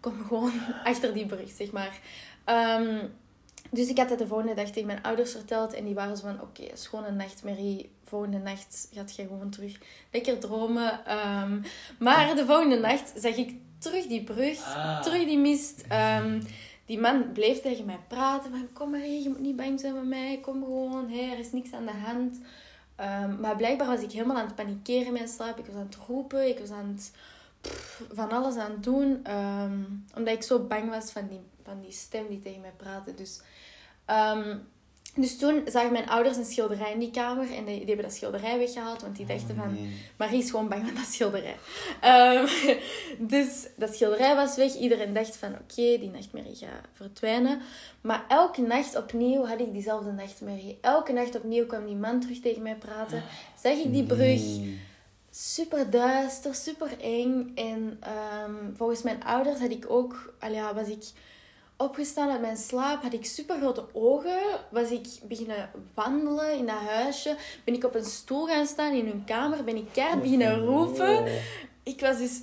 Kom 0.00 0.24
gewoon 0.26 0.52
achter 0.84 1.14
die 1.14 1.26
brug, 1.26 1.50
zeg 1.50 1.72
maar. 1.72 2.00
Ehm, 2.44 3.06
dus 3.70 3.88
ik 3.88 3.98
had 3.98 4.10
het 4.10 4.18
de 4.18 4.26
volgende 4.26 4.54
dag 4.54 4.66
tegen 4.66 4.86
mijn 4.86 5.02
ouders 5.02 5.32
verteld. 5.32 5.72
En 5.72 5.84
die 5.84 5.94
waren 5.94 6.16
zo 6.16 6.26
van... 6.26 6.40
Oké, 6.40 6.64
gewoon 6.74 7.04
een 7.04 7.16
nachtmerrie. 7.16 7.90
Volgende 8.08 8.38
nacht 8.38 8.88
gaat 8.92 9.16
je 9.16 9.22
gewoon 9.22 9.50
terug 9.50 9.78
lekker 10.12 10.38
dromen. 10.38 11.06
Ehm, 11.06 11.60
maar 11.98 12.34
de 12.34 12.46
volgende 12.46 12.78
nacht 12.78 13.12
zag 13.16 13.36
ik 13.36 13.54
terug 13.78 14.06
die 14.06 14.24
brug. 14.24 14.62
Ah. 14.64 15.02
Terug 15.02 15.24
die 15.24 15.38
mist. 15.38 15.84
Ehm, 15.88 16.40
die 16.84 16.98
man 16.98 17.32
bleef 17.32 17.60
tegen 17.60 17.84
mij 17.84 17.98
praten 18.08 18.50
van 18.50 18.68
kom 18.72 18.90
maar 18.90 19.00
hier, 19.00 19.22
je 19.22 19.28
moet 19.28 19.40
niet 19.40 19.56
bang 19.56 19.80
zijn 19.80 19.94
met 19.94 20.06
mij, 20.06 20.38
kom 20.42 20.64
gewoon, 20.64 21.10
er 21.10 21.38
is 21.38 21.52
niks 21.52 21.72
aan 21.72 21.86
de 21.86 21.92
hand. 21.92 22.40
Ehm, 22.96 23.40
maar 23.40 23.56
blijkbaar 23.56 23.86
was 23.86 24.00
ik 24.00 24.12
helemaal 24.12 24.36
aan 24.36 24.46
het 24.46 24.54
panikeren 24.54 25.06
in 25.06 25.12
mijn 25.12 25.28
slaap. 25.28 25.58
Ik 25.58 25.66
was 25.66 25.74
aan 25.74 25.86
het 25.90 25.98
roepen, 26.06 26.48
ik 26.48 26.58
was 26.58 26.70
aan 26.70 26.88
het 26.94 27.12
pff, 27.60 28.02
van 28.12 28.30
alles 28.30 28.56
aan 28.56 28.70
het 28.70 28.82
doen. 28.82 29.26
omdat 30.16 30.34
ik 30.34 30.42
zo 30.42 30.58
bang 30.58 30.90
was 30.90 31.10
van 31.10 31.28
die, 31.28 31.40
van 31.62 31.80
die 31.80 31.92
stem 31.92 32.28
die 32.28 32.40
tegen 32.40 32.60
mij 32.60 32.72
praatte. 32.76 33.14
Dus, 33.14 33.40
dus 35.16 35.38
toen 35.38 35.62
zagen 35.66 35.92
mijn 35.92 36.08
ouders 36.08 36.36
een 36.36 36.44
schilderij 36.44 36.92
in 36.92 36.98
die 36.98 37.10
kamer 37.10 37.54
en 37.54 37.64
die, 37.64 37.76
die 37.76 37.86
hebben 37.86 38.04
dat 38.04 38.14
schilderij 38.14 38.58
weggehaald, 38.58 39.02
want 39.02 39.16
die 39.16 39.26
dachten 39.26 39.56
van... 39.56 39.74
nee. 39.74 40.04
Marie 40.16 40.42
is 40.42 40.50
gewoon 40.50 40.68
bang 40.68 40.86
van 40.86 40.94
dat 40.94 41.04
schilderij. 41.04 41.56
Ehm, 42.00 42.46
dus 43.32 43.68
dat 43.76 43.94
schilderij 43.94 44.34
was 44.34 44.56
weg. 44.56 44.74
Iedereen 44.74 45.12
dacht 45.12 45.36
van 45.36 45.52
oké, 45.52 45.98
die 45.98 46.10
nachtmerrie 46.10 46.54
gaat 46.54 46.86
verdwijnen. 46.92 47.60
Maar 48.00 48.24
elke 48.28 48.60
nacht 48.62 48.96
opnieuw 48.96 49.44
had 49.44 49.60
ik 49.60 49.72
diezelfde 49.72 50.12
nachtmerrie. 50.12 50.78
Elke 50.80 51.12
nacht 51.12 51.36
opnieuw 51.36 51.66
kwam 51.66 51.86
die 51.86 51.96
man 51.96 52.20
terug 52.20 52.40
tegen 52.40 52.62
mij 52.62 52.76
praten. 52.76 53.22
Zag 53.62 53.76
ik 53.76 53.92
die 53.92 54.04
brug. 54.04 54.40
Nee. 54.40 54.80
Super 55.30 55.90
duister, 55.90 56.54
super 56.54 57.00
eng. 57.00 57.52
En 57.54 57.96
ehm, 58.00 58.74
volgens 58.74 59.02
mijn 59.02 59.24
ouders 59.24 59.58
had 59.58 59.70
ik 59.70 59.90
ook... 59.90 60.34
al 60.40 60.52
ja, 60.52 60.74
was 60.74 60.88
ik 60.88 61.04
opgestaan 61.76 62.30
uit 62.30 62.40
mijn 62.40 62.56
slaap, 62.56 63.02
had 63.02 63.12
ik 63.12 63.24
super 63.24 63.56
grote 63.56 63.84
ogen. 63.92 64.40
Was 64.70 64.90
ik 64.90 65.06
beginnen 65.28 65.70
wandelen 65.94 66.58
in 66.58 66.66
dat 66.66 66.76
huisje. 66.76 67.36
Ben 67.64 67.74
ik 67.74 67.84
op 67.84 67.94
een 67.94 68.04
stoel 68.04 68.46
gaan 68.46 68.66
staan 68.66 68.92
in 68.92 69.06
hun 69.06 69.24
kamer. 69.24 69.64
Ben 69.64 69.76
ik 69.76 69.88
keihard 69.92 70.22
beginnen 70.22 70.64
roepen. 70.64 71.18
Oh. 71.18 71.28
Ik 71.82 72.00
was 72.00 72.18
dus 72.18 72.42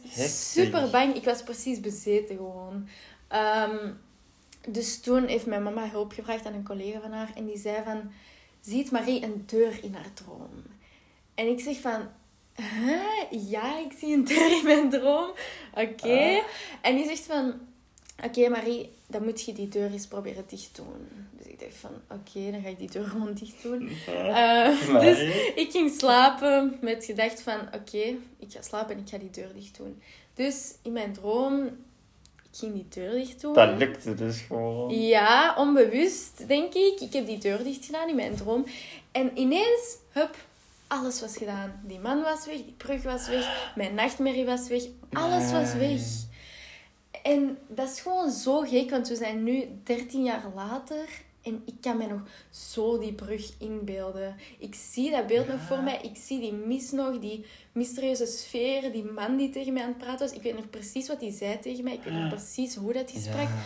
super 0.54 0.90
bang. 0.90 1.16
Ik 1.16 1.24
was 1.24 1.44
precies 1.44 1.80
bezeten 1.80 2.36
gewoon. 2.36 2.88
Ehm, 3.28 3.92
dus 4.68 5.00
toen 5.00 5.28
heeft 5.28 5.46
mijn 5.46 5.64
mama 5.64 5.90
hulp 5.90 6.12
gevraagd 6.12 6.46
aan 6.46 6.54
een 6.54 6.66
collega 6.66 7.00
van 7.00 7.12
haar. 7.12 7.32
En 7.36 7.46
die 7.46 7.58
zei 7.58 7.84
van... 7.84 8.12
Ziet 8.62 8.92
Marie 8.92 9.24
een 9.24 9.44
deur 9.46 9.84
in 9.84 9.94
haar 9.94 10.14
droom? 10.14 10.64
En 11.36 11.48
ik 11.48 11.60
zeg 11.60 11.80
van... 11.80 12.08
Huh? 12.56 13.50
Ja, 13.50 13.80
ik 13.80 13.92
zie 13.98 14.14
een 14.14 14.24
deur 14.24 14.52
in 14.58 14.64
mijn 14.64 14.90
droom. 14.90 15.30
Oké. 15.74 16.38
Ah. 16.38 16.44
En 16.82 16.96
die 16.96 17.06
zegt 17.06 17.26
van... 17.26 17.54
Oké 18.24 18.50
Marie, 18.50 18.94
dan 19.14 19.24
moet 19.24 19.42
je 19.42 19.54
die 19.54 19.68
deur 19.68 19.92
eens 19.92 20.08
proberen 20.08 20.44
dicht 20.48 20.76
doen. 20.76 21.28
Dus 21.32 21.48
ik 21.48 21.60
dacht 21.60 21.78
van... 21.78 21.92
Oké, 22.10 22.52
dan 22.52 22.62
ga 22.62 22.68
ik 22.68 22.78
die 22.78 22.92
deur 22.92 23.08
gewoon 23.08 23.34
dicht 23.34 23.64
doen. 23.64 23.90
Eh, 24.08 25.00
dus 25.00 25.20
ik 25.56 25.68
ging 25.72 25.92
slapen 25.98 26.78
met 26.82 27.06
gedacht 27.06 27.42
van... 27.42 27.60
Oké, 27.74 28.16
ik 28.40 28.48
ga 28.50 28.62
slapen 28.62 28.96
en 28.96 29.02
ik 29.02 29.10
ga 29.10 29.18
die 29.18 29.30
deur 29.30 29.54
dicht 29.54 29.78
doen. 29.78 30.02
Dus 30.34 30.76
in 30.82 30.92
mijn 30.92 31.14
droom... 31.14 31.66
Ik 32.52 32.60
ging 32.60 32.74
die 32.74 32.88
deur 32.90 33.12
dicht 33.12 33.42
doen. 33.42 33.54
Dat 33.54 33.78
lukte 33.78 34.16
dus 34.16 34.42
gewoon. 34.42 35.00
Ja, 35.00 35.56
onbewust, 35.58 36.48
denk 36.48 36.74
ik. 36.74 37.00
Ik 37.00 37.14
heb 37.14 37.26
die 37.26 37.38
deur 37.38 37.64
dicht 37.64 37.86
gedaan 37.86 38.10
in 38.10 38.16
mijn 38.16 38.36
droom. 38.36 38.66
En 39.12 39.38
ineens, 39.40 39.98
hup, 40.10 40.36
alles 40.88 41.22
was 41.22 41.38
gedaan. 41.38 41.82
Die 41.84 42.00
man 42.00 42.22
was 42.22 42.46
weg, 42.46 42.56
die 42.56 42.76
brug 42.78 43.04
was 43.04 43.28
weg, 43.28 43.72
mijn 43.76 43.94
nachtmerrie 43.94 44.46
was 44.46 44.68
weg. 44.68 44.84
Alles 45.12 45.52
was 45.52 45.74
weg. 45.74 46.02
En 47.24 47.58
dat 47.68 47.90
is 47.90 48.00
gewoon 48.00 48.32
zo 48.32 48.60
gek, 48.60 48.90
want 48.90 49.08
we 49.08 49.16
zijn 49.16 49.44
nu 49.44 49.68
13 49.84 50.24
jaar 50.24 50.52
later 50.56 51.10
en 51.42 51.62
ik 51.66 51.74
kan 51.82 51.98
me 51.98 52.08
nog 52.08 52.22
zo 52.50 53.00
die 53.00 53.14
brug 53.14 53.52
inbeelden. 53.60 54.36
Ik 54.60 54.76
zie 54.76 55.12
dat 55.12 55.28
beeld 55.28 55.48
nog 55.48 55.62
voor 55.62 55.84
mij. 55.84 56.00
Ik 56.02 56.18
zie 56.18 56.40
die 56.40 56.54
mist 56.54 56.92
nog, 56.92 57.20
die 57.20 57.46
mysterieuze 57.72 58.26
sfeer, 58.26 58.92
die 58.92 59.04
man 59.04 59.38
die 59.38 59.50
tegen 59.50 59.74
mij 59.74 59.84
aan 59.84 59.90
het 59.90 59.98
praten 59.98 60.28
was. 60.28 60.36
Ik 60.36 60.42
weet 60.42 60.56
nog 60.56 60.70
precies 60.70 61.08
wat 61.08 61.22
hij 61.22 61.32
zei 61.32 61.60
tegen 61.60 61.84
mij. 61.84 61.94
Ik 61.94 62.04
weet 62.04 62.14
nog 62.14 62.30
precies 62.30 62.76
hoe 62.76 62.94
dat 62.94 63.12
hij 63.12 63.22
sprak. 63.22 63.48
Ja. 63.48 63.62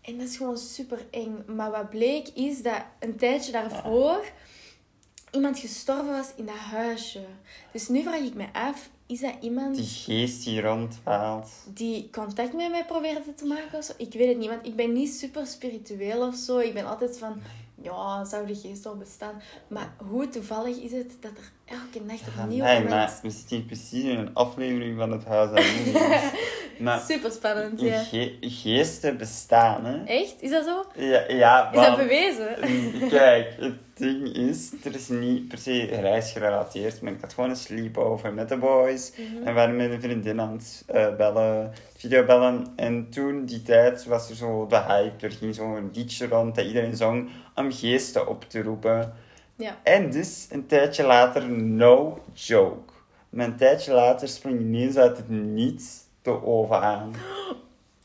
En 0.00 0.18
dat 0.18 0.28
is 0.28 0.36
gewoon 0.36 0.58
super 0.58 1.06
eng. 1.10 1.44
Maar 1.46 1.70
wat 1.70 1.90
bleek 1.90 2.28
is 2.28 2.62
dat 2.62 2.82
een 3.00 3.16
tijdje 3.16 3.52
daarvoor 3.52 4.24
iemand 5.34 5.58
gestorven 5.58 6.12
was 6.12 6.32
in 6.36 6.46
dat 6.46 6.54
huisje. 6.54 7.24
Dus 7.72 7.88
nu 7.88 8.02
vraag 8.02 8.20
ik 8.20 8.34
me 8.34 8.46
af, 8.52 8.90
is 9.06 9.20
dat 9.20 9.34
iemand 9.40 9.76
Die 9.76 9.84
geest 9.84 10.44
die 10.44 10.60
rondvaalt. 10.60 11.48
die 11.74 12.08
contact 12.10 12.52
met 12.52 12.70
mij 12.70 12.84
probeerde 12.84 13.34
te 13.34 13.44
maken 13.46 13.78
of 13.78 13.84
zo? 13.84 13.92
Ik 13.96 14.12
weet 14.12 14.28
het 14.28 14.38
niet, 14.38 14.48
want 14.48 14.66
ik 14.66 14.76
ben 14.76 14.92
niet 14.92 15.14
super 15.14 15.46
spiritueel 15.46 16.26
of 16.26 16.34
zo. 16.36 16.58
Ik 16.58 16.74
ben 16.74 16.86
altijd 16.86 17.18
van, 17.18 17.40
ja, 17.82 18.24
zou 18.24 18.46
de 18.46 18.54
geest 18.54 18.84
wel 18.84 18.96
bestaan? 18.96 19.42
Maar 19.68 19.94
hoe 20.08 20.28
toevallig 20.28 20.76
is 20.76 20.92
het 20.92 21.12
dat 21.20 21.30
er 21.30 21.52
elke 21.64 22.06
nacht 22.06 22.22
opnieuw 22.38 22.64
nee, 22.64 22.84
maar 22.84 23.18
we 23.22 23.30
zitten 23.30 23.56
hier 23.56 23.66
precies 23.66 24.02
in 24.04 24.18
een 24.18 24.34
aflevering 24.34 24.98
van 24.98 25.12
het 25.12 25.24
Huis 25.24 25.48
aan 25.50 25.84
Moeders. 25.84 26.22
maar 26.80 27.00
Super 27.08 27.30
spannend, 27.30 27.80
ja. 27.80 28.02
ge- 28.02 28.36
geesten 28.40 29.16
bestaan, 29.16 29.84
hè? 29.84 30.04
Echt? 30.04 30.34
Is 30.38 30.50
dat 30.50 30.64
zo? 30.64 30.84
Ja, 31.02 31.24
ja 31.28 31.72
Is 31.72 31.86
dat 31.86 31.96
bewezen? 31.96 32.48
Mm, 32.68 33.08
Kijk, 33.08 33.54
het 33.60 33.74
ding 33.94 34.26
is, 34.34 34.72
er 34.84 34.94
is 34.94 35.08
niet 35.08 35.48
per 35.48 35.58
se 35.58 35.84
reisgerelateerd, 35.84 37.00
maar 37.00 37.12
ik 37.12 37.20
had 37.20 37.32
gewoon 37.32 37.50
een 37.50 37.56
sleepover 37.56 38.32
met 38.32 38.48
de 38.48 38.56
boys. 38.56 39.12
Mhm. 39.16 39.36
En 39.36 39.44
we 39.44 39.52
waren 39.52 39.76
met 39.76 39.90
een 39.90 40.00
vriendin 40.00 40.40
aan 40.40 40.52
het 40.52 40.84
eh, 40.86 41.16
bellen, 41.16 41.72
videobellen. 41.96 42.66
En 42.76 43.10
toen, 43.10 43.44
die 43.44 43.62
tijd, 43.62 44.04
was 44.04 44.30
er 44.30 44.36
zo 44.36 44.66
de 44.66 44.76
hype. 44.80 45.26
Er 45.26 45.32
ging 45.32 45.54
zo'n 45.54 45.90
liedje 45.92 46.26
rond 46.28 46.54
dat 46.54 46.64
iedereen 46.66 46.96
zong 46.96 47.28
om 47.54 47.72
geesten 47.72 48.28
op 48.28 48.44
te 48.48 48.62
roepen. 48.62 49.12
Ja. 49.56 49.78
En 49.82 50.10
dus, 50.10 50.46
een 50.50 50.66
tijdje 50.66 51.02
later, 51.04 51.48
no 51.50 52.18
joke. 52.32 52.92
Maar 53.30 53.46
een 53.46 53.56
tijdje 53.56 53.92
later 53.92 54.28
sprong 54.28 54.60
ineens 54.60 54.96
uit 54.96 55.16
het 55.16 55.28
niets 55.28 56.02
de 56.22 56.44
oven 56.44 56.80
aan. 56.80 57.12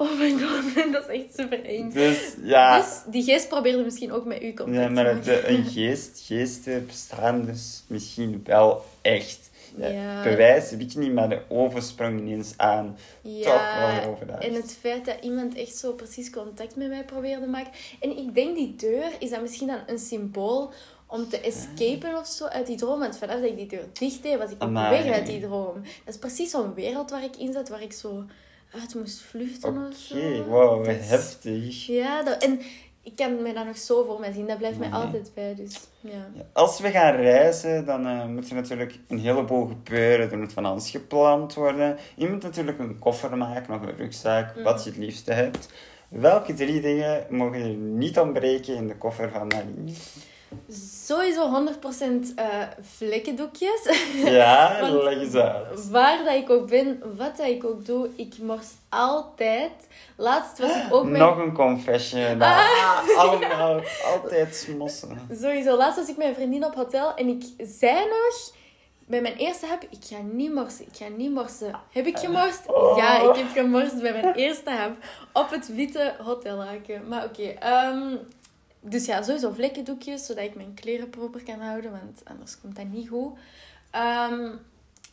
Oh 0.01 0.19
my 0.19 0.31
god, 0.31 0.75
dat 0.93 1.09
is 1.09 1.21
echt 1.21 1.35
super 1.35 1.65
eng. 1.65 1.89
Dus 1.91 2.35
ja, 2.43 2.77
Dus 2.79 3.01
die 3.11 3.23
geest 3.23 3.47
probeerde 3.49 3.83
misschien 3.83 4.11
ook 4.11 4.25
met 4.25 4.41
u 4.41 4.53
contact 4.53 4.77
ja 4.77 4.87
te 4.87 4.93
maar 4.93 5.03
maken. 5.03 5.23
de, 5.23 5.47
een 5.49 5.63
geest, 5.65 6.23
geesten 6.25 6.85
bestaan 6.85 7.45
dus 7.45 7.83
misschien 7.87 8.41
wel 8.43 8.83
echt. 9.01 9.49
Ja, 9.75 9.87
Ja. 9.87 10.23
Bewijs 10.23 10.69
heb 10.69 10.79
ik 10.79 10.95
niet, 10.95 11.13
maar 11.13 11.29
de 11.29 11.41
oven 11.47 11.81
sprong 11.81 12.19
ineens 12.19 12.53
aan. 12.57 12.97
Toch 13.41 13.77
wel 13.79 14.11
overdag. 14.11 14.39
en 14.39 14.53
het 14.53 14.77
feit 14.79 15.05
dat 15.05 15.17
iemand 15.21 15.55
echt 15.55 15.75
zo 15.75 15.93
precies 15.93 16.29
contact 16.29 16.75
met 16.75 16.87
mij 16.89 17.03
probeerde 17.05 17.41
te 17.41 17.49
maken. 17.49 17.71
En 17.99 18.17
ik 18.17 18.33
denk 18.35 18.55
die 18.55 18.75
deur, 18.75 19.11
is 19.19 19.29
dat 19.29 19.41
misschien 19.41 19.67
dan 19.67 19.79
een 19.87 19.99
symbool 19.99 20.71
om 21.09 21.29
te 21.29 21.39
escapen 21.39 22.17
of 22.17 22.27
zo 22.27 22.45
uit 22.45 22.65
die 22.67 22.77
droom? 22.77 22.99
Want 22.99 23.17
vanaf 23.17 23.35
dat 23.35 23.43
ik 23.49 23.57
die 23.57 23.67
deur 23.67 23.85
dicht 23.93 24.23
deed, 24.23 24.37
was 24.37 24.51
ik 24.51 24.61
Amai. 24.61 25.03
weg 25.03 25.13
uit 25.13 25.25
die 25.25 25.41
droom. 25.41 25.73
Dat 26.05 26.13
is 26.13 26.17
precies 26.17 26.51
zo'n 26.51 26.73
wereld 26.73 27.09
waar 27.11 27.23
ik 27.23 27.35
in 27.35 27.53
zat, 27.53 27.69
waar 27.69 27.81
ik 27.81 27.93
zo 27.93 28.23
uit 28.81 28.95
moest 28.95 29.21
vluchten 29.21 29.69
Oké, 29.69 29.87
of 29.89 29.95
zo. 29.97 30.43
wow, 30.43 30.85
Dus- 30.85 31.09
heftig. 31.09 31.85
Ja, 31.85 32.23
dat, 32.23 32.43
en 32.43 32.59
ik 33.03 33.15
kan 33.15 33.41
me 33.41 33.53
dat 33.53 33.65
nog 33.65 33.77
zo 33.77 34.03
voor 34.03 34.19
mij 34.19 34.31
zien. 34.31 34.47
Dat 34.47 34.57
blijft 34.57 34.77
mij 34.79 34.89
altijd 34.89 35.31
bij, 35.33 35.55
dus 35.55 35.75
ja. 35.99 36.09
Ja, 36.33 36.41
Als 36.53 36.79
we 36.79 36.89
gaan 36.91 37.15
reizen, 37.15 37.85
dan 37.85 38.07
eh, 38.07 38.25
moet 38.25 38.49
er 38.49 38.55
natuurlijk 38.55 38.99
een 39.07 39.19
heleboel 39.19 39.65
gebeuren. 39.67 40.31
Er 40.31 40.37
moet 40.37 40.53
van 40.53 40.65
alles 40.65 40.89
gepland 40.89 41.53
worden. 41.53 41.97
Je 42.15 42.29
moet 42.29 42.43
natuurlijk 42.43 42.79
een 42.79 42.99
koffer 42.99 43.37
maken 43.37 43.75
of 43.75 43.81
een 43.81 43.95
rugzak, 43.97 44.55
Mhm. 44.55 44.63
wat 44.63 44.83
je 44.83 44.89
het 44.89 44.99
liefste 44.99 45.31
hebt. 45.33 45.69
Welke 46.09 46.53
drie 46.53 46.81
dingen 46.81 47.25
mogen 47.29 47.61
er 47.61 47.69
niet 47.75 48.19
ontbreken 48.19 48.75
in 48.75 48.87
de 48.87 48.95
koffer 48.97 49.31
van 49.31 49.47
Marie? 49.47 49.95
Sowieso 51.05 51.67
100% 52.31 52.33
eh 52.35 52.45
vlekkendoekjes. 52.81 53.81
Ja, 54.23 54.89
leg 54.91 55.17
eens 55.17 55.35
uit. 55.35 55.89
Waar 55.89 56.23
dat 56.23 56.33
ik 56.33 56.49
ook 56.49 56.69
ben, 56.69 57.01
wat 57.17 57.37
dat 57.37 57.47
ik 57.47 57.65
ook 57.65 57.85
doe, 57.85 58.09
ik 58.15 58.37
mors 58.41 58.67
altijd. 58.89 59.71
Laatst 60.15 60.59
was 60.59 60.71
ik 60.71 60.93
ook 60.93 61.05
met... 61.05 61.19
Nog 61.19 61.37
een 61.37 61.53
confession. 61.53 62.41
Ah, 62.41 63.17
allemaal, 63.17 63.81
altijd 64.13 64.55
smossen. 64.55 65.27
Sowieso, 65.41 65.77
laatst 65.77 65.99
was 65.99 66.09
ik 66.09 66.17
met 66.17 66.27
een 66.27 66.35
vriendin 66.35 66.65
op 66.65 66.75
hotel 66.75 67.15
en 67.15 67.27
ik 67.27 67.43
zei 67.57 67.95
nog... 67.95 68.57
Bij 69.05 69.21
mijn 69.21 69.35
eerste 69.35 69.65
hap, 69.65 69.83
ik 69.89 69.99
ga 70.01 70.17
niet 70.31 70.53
morsen, 70.53 70.85
ik 70.85 70.95
ga 70.95 71.07
niet 71.07 71.31
morsen. 71.31 71.79
Heb 71.91 72.05
ik 72.05 72.17
gemorst? 72.17 72.61
Oh. 72.67 72.97
Ja, 72.97 73.29
ik 73.29 73.35
heb 73.35 73.47
gemorst 73.53 74.01
bij 74.01 74.11
mijn 74.11 74.35
eerste 74.35 74.69
hap. 74.69 74.91
Op 75.33 75.49
het 75.49 75.75
witte 75.75 76.13
hotellaken. 76.23 77.07
Maar 77.07 77.23
oké, 77.23 77.43
ehm, 77.43 78.15
dus 78.81 79.05
ja, 79.05 79.21
sowieso 79.21 79.51
vlekkendoekjes, 79.51 80.25
zodat 80.25 80.43
ik 80.43 80.55
mijn 80.55 80.73
kleren 80.73 81.09
proper 81.09 81.43
kan 81.43 81.59
houden, 81.59 81.91
want 81.91 82.21
anders 82.23 82.59
komt 82.61 82.75
dat 82.75 82.85
niet 82.85 83.09
goed. 83.09 83.37
Ehm, 83.91 84.49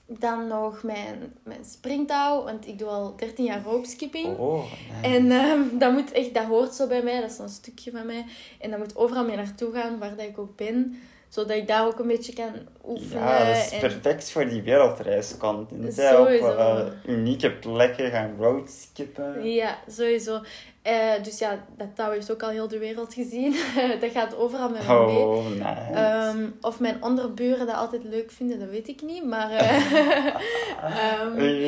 dan 0.06 0.46
nog 0.46 0.82
mijn, 0.82 1.34
mijn 1.42 1.64
springtouw, 1.64 2.44
want 2.44 2.66
ik 2.66 2.78
doe 2.78 2.88
al 2.88 3.16
13 3.16 3.44
jaar 3.44 3.62
ropeskipping. 3.62 4.38
Oh, 4.38 4.64
nee. 5.02 5.14
En 5.16 5.30
ehm, 5.30 5.78
dat 5.78 5.92
moet 5.92 6.12
echt, 6.12 6.34
dat 6.34 6.44
hoort 6.44 6.74
zo 6.74 6.86
bij 6.86 7.02
mij, 7.02 7.20
dat 7.20 7.30
is 7.30 7.36
zo'n 7.36 7.48
stukje 7.48 7.90
van 7.90 8.06
mij. 8.06 8.24
En 8.60 8.70
dat 8.70 8.78
moet 8.78 8.96
overal 8.96 9.24
mee 9.24 9.36
naartoe 9.36 9.72
gaan, 9.72 9.98
waar 9.98 10.16
dat 10.16 10.26
ik 10.26 10.38
ook 10.38 10.56
ben. 10.56 11.00
Zodat 11.28 11.56
ik 11.56 11.66
daar 11.66 11.86
ook 11.86 11.98
een 11.98 12.06
beetje 12.06 12.32
kan 12.32 12.52
oefenen. 12.84 13.22
Ja, 13.22 13.46
dat 13.46 13.56
is 13.56 13.70
en- 13.72 13.80
perfect 13.80 14.30
voor 14.30 14.48
die 14.48 14.62
hè. 14.62 15.22
Sowieso. 15.22 16.50
Op 16.50 16.56
eh, 16.58 16.86
unieke 17.06 17.52
plekken 17.52 18.10
gaan 18.10 18.36
roadskippen. 18.38 19.52
Ja, 19.52 19.78
sowieso. 19.88 20.40
Eh, 20.86 21.22
dus 21.22 21.38
ja, 21.38 21.64
dat 21.76 21.86
touw 21.94 22.10
heeft 22.10 22.32
ook 22.32 22.42
al 22.42 22.48
heel 22.48 22.68
de 22.68 22.78
wereld 22.78 23.14
gezien. 23.14 23.52
dat 24.00 24.10
gaat 24.10 24.36
overal 24.36 24.68
met 24.68 24.88
me 24.88 25.04
mee. 25.06 25.16
Oh, 25.16 25.46
nice. 25.48 26.50
Of 26.60 26.80
mijn 26.80 27.02
onderburen 27.02 27.66
dat 27.66 27.76
altijd 27.76 28.04
leuk 28.04 28.30
vinden, 28.30 28.58
dat 28.58 28.68
weet 28.68 28.88
ik 28.88 29.02
niet. 29.02 29.24
Maar 29.24 29.50
Eh, 29.50 30.36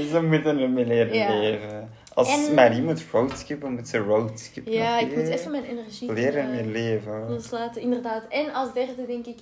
Ze 0.12 0.20
moeten 0.22 0.58
ermee 0.58 0.86
leren 0.86 1.14
Ja. 1.14 1.38
leven. 1.38 1.90
Als 2.14 2.46
En- 2.48 2.54
Marie 2.54 2.82
moet 2.82 3.04
roadskippen, 3.12 3.72
moet 3.72 3.88
ze 3.88 3.98
roadskippen. 3.98 4.72
ja, 4.72 4.98
ik 4.98 5.16
moet 5.16 5.28
even 5.28 5.50
mijn 5.50 5.64
energie 5.64 6.12
Leren 6.12 6.42
eh, 6.42 6.48
mee 6.50 6.66
leven. 6.66 7.28
loslaten, 7.28 7.82
inderdaad. 7.82 8.22
En 8.28 8.52
als 8.54 8.72
derde 8.72 9.06
denk 9.06 9.26
ik, 9.26 9.38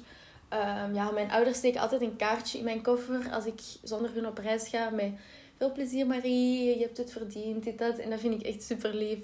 ehm, 0.49 0.95
ja, 0.95 1.11
mijn 1.11 1.31
ouders 1.31 1.59
steken 1.59 1.81
altijd 1.81 2.01
een 2.01 2.17
kaartje 2.17 2.59
in 2.59 2.65
mijn 2.65 2.83
koffer 2.83 3.19
als 3.33 3.45
ik 3.47 3.61
zonder 3.83 4.11
hun 4.15 4.27
op 4.27 4.39
reis 4.39 4.69
ga 4.69 4.91
met 4.91 5.11
veel 5.59 5.73
plezier 5.73 6.07
Marie, 6.07 6.79
je 6.79 6.83
hebt 6.85 6.97
het 6.97 7.12
verdiend, 7.12 7.64
dit, 7.64 7.79
dat. 7.79 7.99
En 7.99 8.11
dat 8.11 8.21
vind 8.21 8.40
ik 8.40 8.47
echt 8.47 8.62
super 8.62 8.95
lief. 8.95 9.19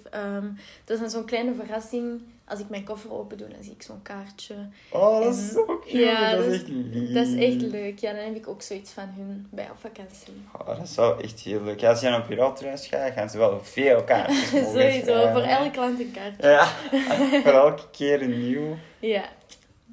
dat 0.84 0.94
is 0.96 0.98
dan 0.98 1.10
zo'n 1.10 1.24
kleine 1.24 1.54
verrassing. 1.54 2.20
Als 2.44 2.60
ik 2.60 2.68
mijn 2.68 2.84
koffer 2.84 3.12
open 3.12 3.38
doe, 3.38 3.48
dan 3.48 3.62
zie 3.62 3.72
ik 3.72 3.82
zo'n 3.82 4.02
kaartje. 4.02 4.54
Oh, 4.90 5.24
dat 5.24 5.34
is 5.34 5.52
zo 5.52 5.64
cute. 5.64 5.98
ja, 5.98 6.36
dat 6.36 6.44
is 6.44 6.54
echt 6.54 6.68
lief. 6.68 7.12
Dat 7.12 7.26
is 7.26 7.34
echt 7.34 7.70
leuk. 7.70 7.98
Ja, 7.98 8.12
dan 8.12 8.24
heb 8.24 8.36
ik 8.36 8.48
ook 8.48 8.62
zoiets 8.62 8.90
van 8.90 9.08
hun 9.16 9.46
bij 9.50 9.70
op 9.70 9.76
vakantie. 9.78 10.32
Oh, 10.58 10.66
dat 10.66 10.88
is 10.88 10.94
wel 10.94 11.20
echt 11.20 11.40
heel 11.40 11.62
leuk. 11.62 11.80
Ja, 11.80 11.90
als 11.90 12.00
je 12.00 12.10
dan 12.10 12.20
op 12.20 12.26
wereldreis 12.26 12.86
gaat, 12.86 13.12
gaan 13.12 13.30
ze 13.30 13.38
wel 13.38 13.60
veel 13.64 14.04
kaartjes 14.04 14.52
mogen 14.52 14.70
Sowieso, 14.70 15.32
voor 15.32 15.40
elke 15.40 15.70
klant 15.70 16.00
een 16.00 16.10
kaartje. 16.10 16.48
Ja, 16.48 16.66
voor 17.42 17.52
elke 17.52 17.90
keer 17.90 18.22
een 18.22 18.40
nieuw. 18.48 18.76
Ja. 19.00 19.24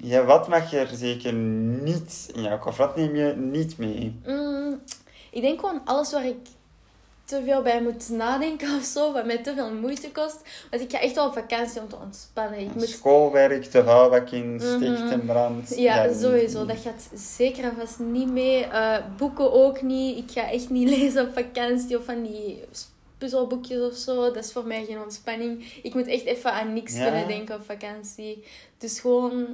Ja, 0.02 0.23
wat 0.23 0.47
mag 0.47 0.73
er 0.73 0.88
zeker 0.93 1.34
niet 1.34 2.32
in 2.36 2.41
jouw 2.41 2.60
koffer? 2.60 2.86
Wat 2.86 2.95
neem 2.95 3.15
je 3.15 3.34
niet 3.36 3.78
mee? 3.78 4.19
Mm, 4.25 4.82
ik 5.31 5.41
denk 5.41 5.59
gewoon 5.59 5.81
alles 5.85 6.11
waar 6.11 6.25
ik 6.25 6.37
te 7.25 7.41
veel 7.45 7.61
bij 7.61 7.81
moet 7.81 8.09
nadenken 8.09 8.75
of 8.79 8.83
zo, 8.83 9.13
wat 9.13 9.25
mij 9.25 9.37
te 9.37 9.53
veel 9.53 9.73
moeite 9.73 10.11
kost. 10.11 10.41
Want 10.69 10.81
ik 10.83 10.91
ga 10.91 10.99
echt 10.99 11.15
wel 11.15 11.27
op 11.27 11.33
vakantie 11.33 11.81
om 11.81 11.87
te 11.89 11.95
ontspannen. 12.03 12.59
Ik 12.59 12.75
moet... 12.75 12.87
Schoolwerk, 12.87 13.71
de 13.71 13.83
vuilbak 13.83 14.29
in, 14.29 14.55
Mhm. 14.55 14.75
sticht 14.75 15.11
en 15.11 15.25
brand. 15.25 15.75
Ja, 15.77 16.13
sowieso. 16.13 16.65
Dat 16.65 16.77
gaat 16.77 17.09
zeker 17.15 17.63
en 17.63 17.75
vast 17.79 17.99
niet 17.99 18.31
mee. 18.31 18.63
Eh, 18.65 18.97
boeken 19.17 19.51
ook 19.53 19.81
niet. 19.81 20.17
Ik 20.17 20.31
ga 20.31 20.51
echt 20.51 20.69
niet 20.69 20.89
lezen 20.97 21.27
op 21.27 21.33
vakantie 21.33 21.97
of 21.97 22.05
van 22.05 22.23
die 22.23 22.63
puzzelboekjes 23.17 23.81
of 23.91 23.95
zo. 23.95 24.15
Dat 24.15 24.43
is 24.43 24.51
voor 24.51 24.65
mij 24.67 24.85
geen 24.85 25.01
ontspanning. 25.01 25.79
Ik 25.83 25.93
moet 25.93 26.07
echt 26.07 26.23
even 26.25 26.53
aan 26.53 26.73
niks 26.73 26.95
Ja. 26.95 27.03
kunnen 27.03 27.27
denken 27.27 27.55
op 27.55 27.63
vakantie. 27.65 28.43
Dus 28.77 28.99
gewoon, 28.99 29.45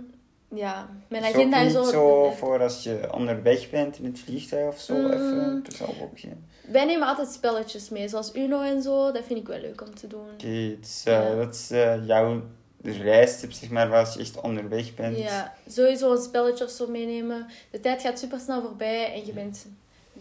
ja, 0.49 0.89
mijn 1.07 1.23
Is 1.23 1.33
agenda 1.33 1.57
en 1.57 1.63
niet 1.65 1.73
zo. 1.73 2.31
voor 2.31 2.61
als 2.61 2.83
je 2.83 3.07
onderweg 3.13 3.69
bent 3.69 3.97
in 3.99 4.05
het 4.05 4.19
vliegtuig 4.19 4.67
of 4.73 4.79
zo, 4.79 4.93
Mm. 4.93 5.05
even 5.11 5.43
een 5.43 5.61
puzzelboekje. 5.61 6.29
Wij 6.67 6.85
nemen 6.85 7.07
altijd 7.07 7.29
spelletjes 7.29 7.89
mee, 7.89 8.07
zoals 8.07 8.35
Uno 8.35 8.61
en 8.61 8.81
zo. 8.81 9.11
Dat 9.11 9.23
vind 9.25 9.39
ik 9.39 9.47
wel 9.47 9.59
leuk 9.59 9.81
om 9.81 9.95
te 9.95 10.07
doen. 10.07 10.25
Oké, 10.33 10.47
is, 10.81 11.03
eh, 11.05 11.13
Ja. 11.13 11.35
dat 11.35 11.53
is 11.55 11.71
eh, 11.71 12.05
jouw 12.07 12.41
reistip, 12.83 13.51
zeg 13.51 13.69
maar, 13.69 13.89
waar 13.89 13.99
als 14.05 14.13
je 14.13 14.19
echt 14.19 14.41
onderweg 14.41 14.95
bent. 14.95 15.17
Ja, 15.17 15.53
sowieso 15.67 16.11
een 16.11 16.21
spelletje 16.21 16.63
of 16.63 16.69
zo 16.71 16.87
meenemen. 16.87 17.45
De 17.71 17.79
tijd 17.79 18.01
gaat 18.01 18.19
super 18.19 18.39
snel 18.39 18.61
voorbij 18.61 19.13
en 19.13 19.25
je 19.25 19.31
bent 19.33 19.65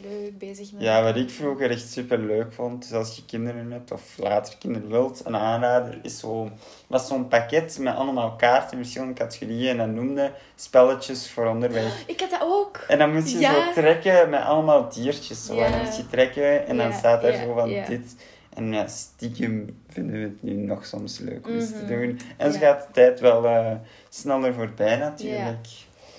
leuk 0.02 0.38
bezig 0.38 0.72
met 0.72 0.82
Ja, 0.82 1.02
wat 1.02 1.16
ik 1.16 1.30
vroeger 1.30 1.70
echt 1.70 1.90
super 1.90 2.18
leuk 2.18 2.52
vond, 2.52 2.82
dus 2.82 2.92
als 2.92 3.16
je 3.16 3.24
kinderen 3.24 3.72
hebt 3.72 3.92
of 3.92 4.18
later 4.18 4.56
kinderen 4.58 4.88
wilt, 4.88 5.22
een 5.24 5.36
aanrader 5.36 5.98
is 6.02 6.18
zo, 6.18 6.50
was 6.86 7.06
zo'n 7.06 7.28
pakket 7.28 7.78
met 7.80 7.94
allemaal 7.94 8.36
kaarten 8.36 8.76
verschillende 8.78 9.14
categorieën 9.14 9.70
en 9.70 9.76
dat 9.76 10.02
noemde 10.02 10.32
spelletjes 10.54 11.30
voor 11.30 11.46
onderweg. 11.46 12.02
Ik 12.06 12.20
had 12.20 12.30
dat 12.30 12.42
ook. 12.42 12.76
En 12.88 12.98
dan 12.98 13.12
moet 13.14 13.30
je 13.32 13.38
Ja. 13.38 13.64
zo 13.64 13.72
trekken 13.80 14.30
met 14.30 14.40
allemaal 14.42 14.88
diertjes. 14.88 15.44
Zo. 15.46 15.54
Ja. 15.54 15.64
En 15.64 15.72
dan 15.72 15.80
moet 15.84 15.96
je 15.96 16.06
trekken 16.08 16.66
en 16.66 16.76
dan 16.76 16.92
staat 16.92 17.22
daar 17.22 17.32
zo 17.44 17.54
van 17.54 17.68
dit. 17.68 18.16
En 18.54 18.72
ja, 18.72 18.86
stiekem 18.86 19.82
vinden 19.88 20.14
we 20.20 20.20
het 20.22 20.42
nu 20.42 20.52
nog 20.52 20.86
soms 20.86 21.18
leuk 21.18 21.46
om 21.46 21.52
eens 21.54 21.70
te 21.70 21.76
Mhm. 21.76 21.86
doen. 21.86 22.20
En 22.36 22.52
zo 22.52 22.58
gaat 22.58 22.86
de 22.86 22.92
tijd 22.92 23.20
wel 23.20 23.46
eh, 23.46 23.72
sneller 24.08 24.54
voorbij 24.54 24.96
natuurlijk. 24.96 25.66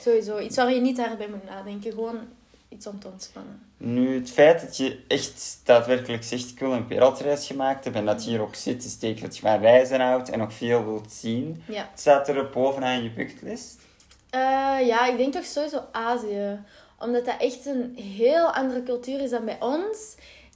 Sowieso. 0.02 0.40
Iets 0.40 0.56
waar 0.56 0.74
je 0.74 0.82
niet 0.82 0.98
hard 1.00 1.18
bij 1.18 1.28
moet 1.30 1.46
nadenken. 1.46 1.92
Gewoon 1.92 2.18
iets 2.70 2.88
om 2.88 3.00
te 3.00 3.08
ontspannen. 3.08 3.62
Nu, 3.78 4.16
het 4.16 4.32
feit 4.32 4.62
dat 4.62 4.78
je 4.78 5.00
echt 5.08 5.60
daadwerkelijk 5.64 6.24
zegt, 6.24 6.50
ik 6.50 6.60
wil 6.60 6.74
een 6.74 6.88
wereldreis 6.88 7.48
gemaakt 7.48 7.84
hebben 7.84 8.02
en 8.02 8.08
dat 8.08 8.24
je 8.24 8.30
hier 8.30 8.42
ook 8.42 8.56
zit, 8.56 8.84
is 8.84 8.98
teken 8.98 9.22
dat 9.22 9.36
je 9.36 9.42
van 9.42 9.60
reizen 9.60 10.00
houdt 10.00 10.30
en 10.30 10.40
nog 10.40 10.54
veel 10.54 10.86
wilt 10.86 11.12
zien. 11.12 11.64
Ja. 11.68 11.90
Staat 11.96 12.28
er 12.28 12.50
bovenaan 12.50 13.04
je 13.04 13.12
bucketlist. 13.12 13.80
Eh, 14.30 14.88
ja, 14.88 15.08
ik 15.08 15.18
denk 15.18 15.34
toch 15.34 15.46
sowieso 15.46 15.82
Azië. 15.92 16.60
Omdat 17.00 17.26
dat 17.26 17.36
echt 17.40 17.66
een 17.66 17.96
heel 17.98 18.54
andere 18.54 18.84
cultuur 18.84 19.22
is 19.22 19.30
dan 19.30 19.46
bij 19.46 19.58
ons. 19.60 20.16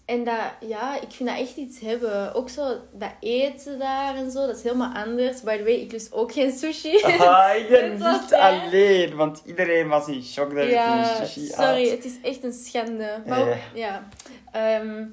En 0.09 0.23
dat, 0.23 0.35
ja, 0.59 1.01
ik 1.01 1.11
vind 1.11 1.29
dat 1.29 1.37
echt 1.37 1.55
iets 1.55 1.79
hebben. 1.79 2.33
Ook 2.33 2.49
zo 2.49 2.77
dat 2.93 3.11
eten 3.19 3.79
daar 3.79 4.15
en 4.15 4.31
zo, 4.31 4.47
dat 4.47 4.55
is 4.57 4.63
helemaal 4.63 4.93
anders. 4.93 5.41
By 5.41 5.57
the 5.57 5.63
way, 5.63 5.73
ik 5.73 5.91
lust 5.91 6.13
ook 6.13 6.31
geen 6.31 6.51
sushi. 6.51 6.97
Ah, 7.19 7.55
ik 7.55 7.69
ben 7.69 7.91
niet 7.93 8.33
alleen, 8.33 9.15
want 9.15 9.41
iedereen 9.45 9.87
was 9.87 10.07
in 10.07 10.23
shock 10.23 10.55
dat 10.55 10.63
ik 10.63 10.69
ja, 10.69 11.03
geen 11.03 11.25
sushi 11.27 11.47
sorry, 11.47 11.83
had. 11.83 11.95
het 11.95 12.05
is 12.05 12.17
echt 12.21 12.43
een 12.43 12.53
schande. 12.53 13.21
Maar 13.27 13.47
Eh. 13.51 13.57
ja. 13.73 14.07
Ehm, 14.51 15.05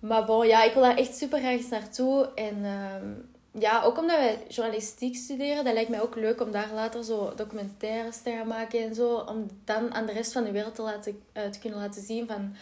maar 0.00 0.24
bon, 0.24 0.46
ja, 0.46 0.62
ik 0.64 0.72
wil 0.72 0.82
daar 0.82 0.96
echt 0.96 1.16
super 1.16 1.38
graag 1.38 1.52
eens 1.52 1.68
naartoe. 1.68 2.28
En 2.34 2.64
ehm, 2.64 3.06
ja, 3.62 3.82
ook 3.82 3.98
omdat 3.98 4.16
wij 4.18 4.38
journalistiek 4.48 5.16
studeren, 5.16 5.64
dat 5.64 5.74
lijkt 5.74 5.90
mij 5.90 6.02
ook 6.02 6.14
leuk 6.14 6.40
om 6.40 6.50
daar 6.50 6.70
later 6.74 7.04
zo 7.04 7.32
documentaires 7.36 8.22
te 8.22 8.30
gaan 8.30 8.46
maken 8.46 8.80
en 8.82 8.94
zo. 8.94 9.14
Om 9.14 9.46
dan 9.64 9.94
aan 9.94 10.06
de 10.06 10.12
rest 10.12 10.32
van 10.32 10.44
de 10.44 10.50
wereld 10.50 10.74
te, 10.74 10.82
laten, 10.82 11.22
eh, 11.32 11.44
te 11.44 11.58
kunnen 11.58 11.78
laten 11.78 12.02
zien 12.02 12.26
van 12.26 12.54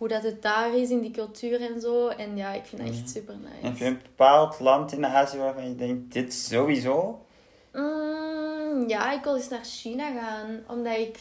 hoe 0.00 0.08
dat 0.08 0.22
het 0.22 0.42
daar 0.42 0.74
is 0.74 0.90
in 0.90 1.00
die 1.00 1.10
cultuur 1.10 1.60
en 1.60 1.80
zo. 1.80 2.08
En 2.08 2.36
ja, 2.36 2.52
ik 2.52 2.64
vind 2.64 2.82
dat 2.82 2.90
echt 2.90 3.10
super 3.10 3.34
En 3.34 3.40
heb 3.50 3.62
je 3.62 3.68
nice. 3.68 3.84
een 3.84 3.98
bepaald 4.02 4.60
land 4.60 4.92
in 4.92 5.06
Azië 5.06 5.38
waarvan 5.38 5.68
je 5.68 5.74
denkt, 5.74 6.12
dit 6.12 6.34
sowieso? 6.34 7.24
Mm, 7.72 8.88
ja, 8.88 9.12
ik 9.12 9.24
wil 9.24 9.36
eens 9.36 9.48
naar 9.48 9.64
China 9.64 10.12
gaan. 10.12 10.60
Omdat 10.68 10.96
ik... 10.96 11.18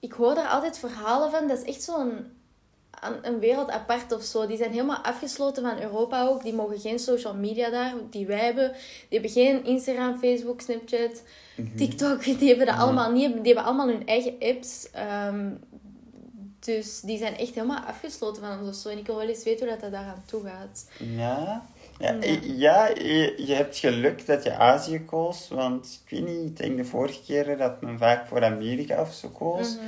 Ik 0.00 0.12
hoor 0.12 0.34
daar 0.34 0.48
altijd 0.48 0.78
verhalen 0.78 1.30
van. 1.30 1.48
Dat 1.48 1.58
is 1.58 1.64
echt 1.64 1.82
zo'n 1.82 2.26
een 3.22 3.38
wereld 3.38 3.70
apart 3.70 4.12
of 4.12 4.22
zo. 4.22 4.46
Die 4.46 4.56
zijn 4.56 4.70
helemaal 4.70 5.02
afgesloten 5.02 5.62
van 5.62 5.80
Europa 5.80 6.26
ook. 6.26 6.42
Die 6.42 6.54
mogen 6.54 6.80
geen 6.80 6.98
social 6.98 7.34
media 7.34 7.70
daar, 7.70 7.94
die 8.10 8.26
wij 8.26 8.44
hebben. 8.44 8.72
Die 9.08 9.20
hebben 9.20 9.30
geen 9.30 9.64
Instagram, 9.64 10.18
Facebook, 10.18 10.60
Snapchat, 10.60 11.22
TikTok. 11.76 12.24
Die 12.38 12.48
hebben 12.48 12.66
dat 12.66 12.76
allemaal 12.76 13.12
niet. 13.12 13.32
Die 13.32 13.54
hebben 13.54 13.64
allemaal 13.64 13.88
hun 13.88 14.06
eigen 14.06 14.34
apps. 14.40 14.90
Ehm, 14.90 15.48
dus 16.66 17.00
die 17.00 17.18
zijn 17.18 17.36
echt 17.36 17.54
helemaal 17.54 17.84
afgesloten 17.84 18.42
van 18.42 18.58
ons 18.60 18.68
of 18.68 18.74
zo. 18.74 18.88
En 18.88 18.98
ik 18.98 19.06
wil 19.06 19.16
wel 19.16 19.28
eens 19.28 19.44
weten 19.44 19.60
hoe 19.66 19.68
dat, 19.74 19.80
dat 19.80 19.92
daaraan 19.92 20.22
toe 20.26 20.42
gaat. 20.44 20.86
Ja. 21.16 21.66
Ja, 21.98 22.16
Ja. 22.56 22.86
je, 22.88 23.34
je 23.46 23.54
hebt 23.54 23.76
geluk 23.78 24.26
dat 24.26 24.42
je 24.44 24.54
Azië 24.56 25.04
koos. 25.04 25.48
Want 25.48 26.02
ik 26.06 26.10
weet 26.18 26.28
niet, 26.28 26.46
ik 26.50 26.56
denk 26.56 26.76
de 26.76 26.84
vorige 26.84 27.20
keren 27.26 27.58
dat 27.58 27.80
men 27.80 27.98
vaak 27.98 28.26
voor 28.26 28.44
Amerika 28.44 29.00
of 29.00 29.12
zo 29.12 29.28
koos. 29.28 29.74
Mhm. 29.76 29.84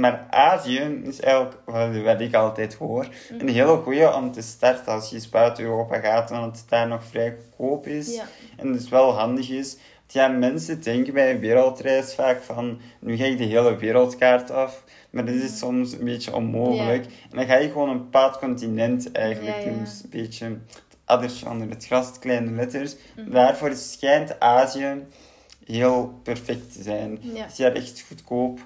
Maar 0.00 0.26
Azië 0.30 0.78
is 1.04 1.20
eigenlijk, 1.20 1.56
wat- 1.64 2.02
wat 2.02 2.20
ik 2.20 2.34
altijd 2.34 2.74
hoor, 2.74 3.06
Mhm. 3.30 3.40
een 3.40 3.48
hele 3.48 3.76
goede 3.76 4.14
om 4.14 4.32
te 4.32 4.42
starten 4.42 4.92
als 4.92 5.08
je 5.08 5.14
eens 5.14 5.28
buiten 5.28 5.64
Europa 5.64 5.98
gaat. 6.00 6.30
Want 6.30 6.56
het 6.58 6.68
daar 6.68 6.86
nog 6.88 7.04
vrij 7.04 7.36
goedkoop 7.56 7.86
is. 7.86 8.14
Ja. 8.14 8.24
En 8.56 8.72
dus 8.72 8.88
wel 8.88 9.10
handig 9.18 9.50
is. 9.50 9.76
Ja, 10.12 10.28
mensen 10.28 10.82
denken 10.82 11.12
bij 11.12 11.30
een 11.30 11.38
wereldreis 11.40 12.14
vaak 12.14 12.42
van, 12.42 12.80
nu 13.00 13.16
ga 13.16 13.24
ik 13.24 13.38
de 13.38 13.44
hele 13.44 13.76
wereldkaart 13.76 14.50
af. 14.50 14.84
Maar 15.10 15.24
dat 15.24 15.34
is 15.34 15.58
soms 15.58 15.92
een 15.92 16.04
beetje 16.04 16.34
onmogelijk. 16.34 17.04
En 17.04 17.36
dan 17.36 17.46
ga 17.46 17.56
je 17.56 17.70
gewoon 17.70 17.88
een 17.88 17.98
bepaald 17.98 18.38
continent 18.38 19.12
eigenlijk 19.12 19.56
Ja, 19.56 19.62
ja. 19.62 19.68
doen. 19.70 19.78
Dus 19.78 20.02
een 20.02 20.10
beetje 20.10 20.44
het 20.44 20.82
addertje 21.04 21.48
onder 21.50 21.68
het 21.68 21.86
gras, 21.86 22.06
het 22.06 22.18
kleine 22.18 22.50
letters. 22.50 22.94
Mhm. 23.16 23.30
Daarvoor 23.30 23.74
schijnt 23.74 24.40
Azië 24.40 24.94
heel 25.64 26.20
perfect 26.22 26.72
te 26.72 26.82
zijn. 26.82 27.18
Dat 27.22 27.56
je 27.56 27.62
daar 27.62 27.72
echt 27.72 28.04
goedkoop 28.08 28.60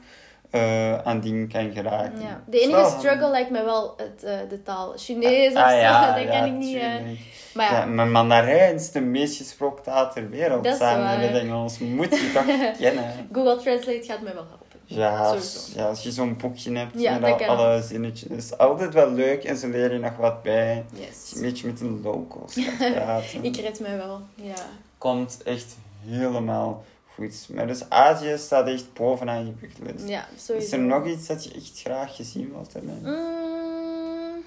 eh, 0.50 0.98
aan 0.98 1.20
dingen 1.20 1.48
kan 1.48 1.72
geraken. 1.72 2.20
Ja. 2.20 2.42
De 2.46 2.60
enige 2.60 2.94
struggle 2.98 3.30
lijkt 3.30 3.50
me 3.50 3.64
wel 3.64 3.94
het, 3.96 4.24
eh, 4.24 4.38
de 4.48 4.62
taal. 4.62 4.92
Chinees 4.96 5.52
of 5.52 5.58
Ah, 5.62 5.80
ja, 5.80 6.14
dat 6.14 6.22
ja, 6.24 6.30
kan 6.38 6.48
ik 6.48 6.52
niet. 6.54 6.72
tuurlijk. 6.80 7.18
maar 7.54 7.72
Ja, 7.72 7.84
maar 7.86 8.06
Mandarijn 8.06 8.74
is 8.74 8.90
de 8.90 9.00
meest 9.00 9.36
gesproken 9.36 9.82
taal 9.82 10.10
ter 10.12 10.30
wereld. 10.30 10.64
Dat 10.64 10.76
samen 10.76 11.20
met 11.20 11.28
het 11.30 11.42
Engels. 11.42 11.78
Moet 11.78 12.10
je 12.10 12.30
toch 12.34 12.44
kennen. 12.80 13.04
Google 13.32 13.56
Translate 13.62 14.02
gaat 14.06 14.20
mij 14.20 14.34
wel 14.34 14.46
helpen. 14.48 14.64
Ja, 14.88 15.18
als, 15.18 15.72
ja, 15.74 15.88
als 15.88 16.02
je 16.02 16.10
zo'n 16.10 16.36
boekje 16.36 16.76
hebt 16.78 17.00
Ja, 17.00 17.18
met 17.18 17.42
al, 17.48 17.56
alle 17.56 17.82
zinnetjes. 17.82 18.28
is 18.30 18.58
altijd 18.58 18.94
wel 18.94 19.10
leuk 19.10 19.44
en 19.44 19.56
ze 19.56 19.68
leren 19.68 19.92
je 19.92 19.98
nog 19.98 20.16
wat 20.16 20.42
bij. 20.42 20.84
Yes. 20.92 21.32
een 21.34 21.40
beetje 21.42 21.66
met 21.66 21.80
een 21.80 22.00
locals 22.02 22.58
praten. 22.92 23.44
Ik 23.44 23.56
red 23.56 23.80
mij 23.80 23.96
wel, 23.96 24.20
ja. 24.34 24.54
Komt 24.98 25.42
echt 25.44 25.76
helemaal 26.04 26.84
goed. 27.16 27.48
Maar 27.54 27.66
dus 27.66 27.90
Azië 27.90 28.34
staat 28.38 28.66
echt 28.66 28.92
bovenaan 28.92 29.46
je 29.46 29.52
bucketlist. 29.52 30.08
Ja, 30.08 30.26
Is 30.56 30.72
er 30.72 30.78
nog 30.78 31.06
iets 31.06 31.26
dat 31.26 31.44
je 31.44 31.54
echt 31.54 31.80
graag 31.80 32.16
gezien 32.16 32.52
wilt 32.52 32.72
hebben? 32.72 33.00
Mm, 33.02 34.44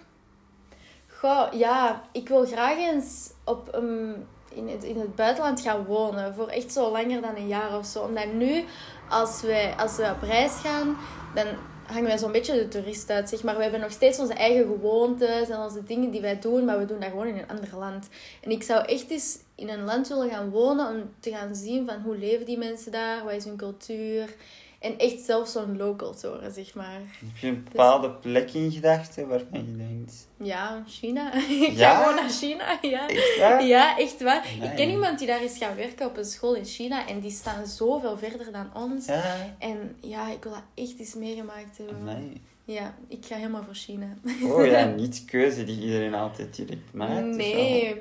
goh, 1.07 1.53
ja, 1.53 2.03
ik 2.11 2.27
wil 2.27 2.45
graag 2.45 2.77
eens 2.77 3.31
op 3.45 3.67
een, 3.71 4.25
in, 4.53 4.67
het, 4.67 4.83
in 4.83 4.99
het 4.99 5.15
buitenland 5.15 5.61
gaan 5.61 5.85
wonen. 5.85 6.35
Voor 6.35 6.47
echt 6.47 6.71
zo 6.71 6.91
langer 6.91 7.21
dan 7.21 7.35
een 7.35 7.47
jaar 7.47 7.77
of 7.77 7.85
zo. 7.85 7.99
Omdat 7.99 8.33
nu, 8.33 8.63
als 9.09 9.41
wij, 9.41 9.73
als 9.77 9.95
we 9.95 10.11
op 10.15 10.21
reis 10.21 10.53
gaan, 10.53 10.97
dan 11.35 11.47
hangen 11.89 12.07
wij 12.07 12.17
zo'n 12.17 12.31
beetje 12.31 12.53
de 12.53 12.67
toerist 12.67 13.09
uit. 13.09 13.29
Zeg 13.29 13.43
maar. 13.43 13.55
We 13.55 13.61
hebben 13.61 13.79
nog 13.79 13.91
steeds 13.91 14.19
onze 14.19 14.33
eigen 14.33 14.65
gewoontes 14.65 15.49
en 15.49 15.59
onze 15.59 15.83
dingen 15.83 16.11
die 16.11 16.21
wij 16.21 16.39
doen, 16.39 16.65
maar 16.65 16.79
we 16.79 16.85
doen 16.85 16.99
dat 16.99 17.09
gewoon 17.09 17.27
in 17.27 17.37
een 17.37 17.47
ander 17.47 17.77
land. 17.77 18.07
En 18.41 18.51
ik 18.51 18.63
zou 18.63 18.85
echt 18.85 19.09
eens 19.09 19.39
in 19.55 19.69
een 19.69 19.83
land 19.83 20.07
willen 20.07 20.29
gaan 20.29 20.49
wonen 20.49 20.87
om 20.87 21.09
te 21.19 21.29
gaan 21.29 21.55
zien 21.55 21.85
van 21.85 22.01
hoe 22.01 22.17
leven 22.17 22.45
die 22.45 22.57
mensen 22.57 22.91
daar, 22.91 23.23
wat 23.23 23.33
is 23.33 23.45
hun 23.45 23.57
cultuur. 23.57 24.35
En 24.79 24.97
echt 24.97 25.19
zelf 25.19 25.47
zo'n 25.47 25.77
local 25.77 26.13
te 26.15 26.29
worden, 26.29 26.51
zeg 26.53 26.73
maar. 26.75 27.01
Heb 27.19 27.37
je 27.41 27.47
een 27.47 27.63
bepaalde 27.63 28.11
plek 28.11 28.51
in 28.53 28.71
gedachten 28.71 29.27
waarvan 29.27 29.65
je 29.65 29.75
denkt... 29.77 30.27
Ja, 30.37 30.83
China. 30.87 31.33
Ik 31.67 31.71
Ja? 31.71 31.95
ga 31.95 32.01
gewoon 32.01 32.15
naar 32.15 32.29
China. 32.29 32.77
Ja. 32.81 33.07
Echt 33.07 33.37
waar? 33.39 33.65
ja, 33.65 33.97
echt 33.97 34.21
waar. 34.23 34.45
Ik 34.61 34.75
ken 34.75 34.89
iemand 34.89 35.17
die 35.19 35.27
daar 35.27 35.43
is 35.43 35.57
gaan 35.57 35.75
werken 35.75 36.05
op 36.07 36.17
een 36.17 36.25
school 36.25 36.55
in 36.55 36.65
China. 36.65 37.07
En 37.07 37.19
die 37.19 37.31
staan 37.31 37.67
zoveel 37.67 38.17
verder 38.17 38.51
dan 38.51 38.69
ons. 38.73 39.05
Ja. 39.05 39.55
En 39.59 39.95
ja, 40.01 40.29
ik 40.31 40.43
wil 40.43 40.51
dat 40.51 40.63
echt 40.85 40.99
eens 40.99 41.13
meegemaakt 41.15 41.77
hebben. 41.77 42.03
Nee. 42.03 42.41
Ja, 42.63 42.95
ik 43.07 43.25
ga 43.25 43.35
helemaal 43.35 43.63
voor 43.63 43.73
China. 43.75 44.07
Oh 44.43 44.65
ja, 44.65 44.85
niet 45.01 45.25
keuze 45.25 45.63
die 45.63 45.81
iedereen 45.81 46.13
altijd 46.13 46.55
direct 46.55 46.93
maakt. 46.93 47.23
dus 47.25 47.35
nee. 47.35 47.95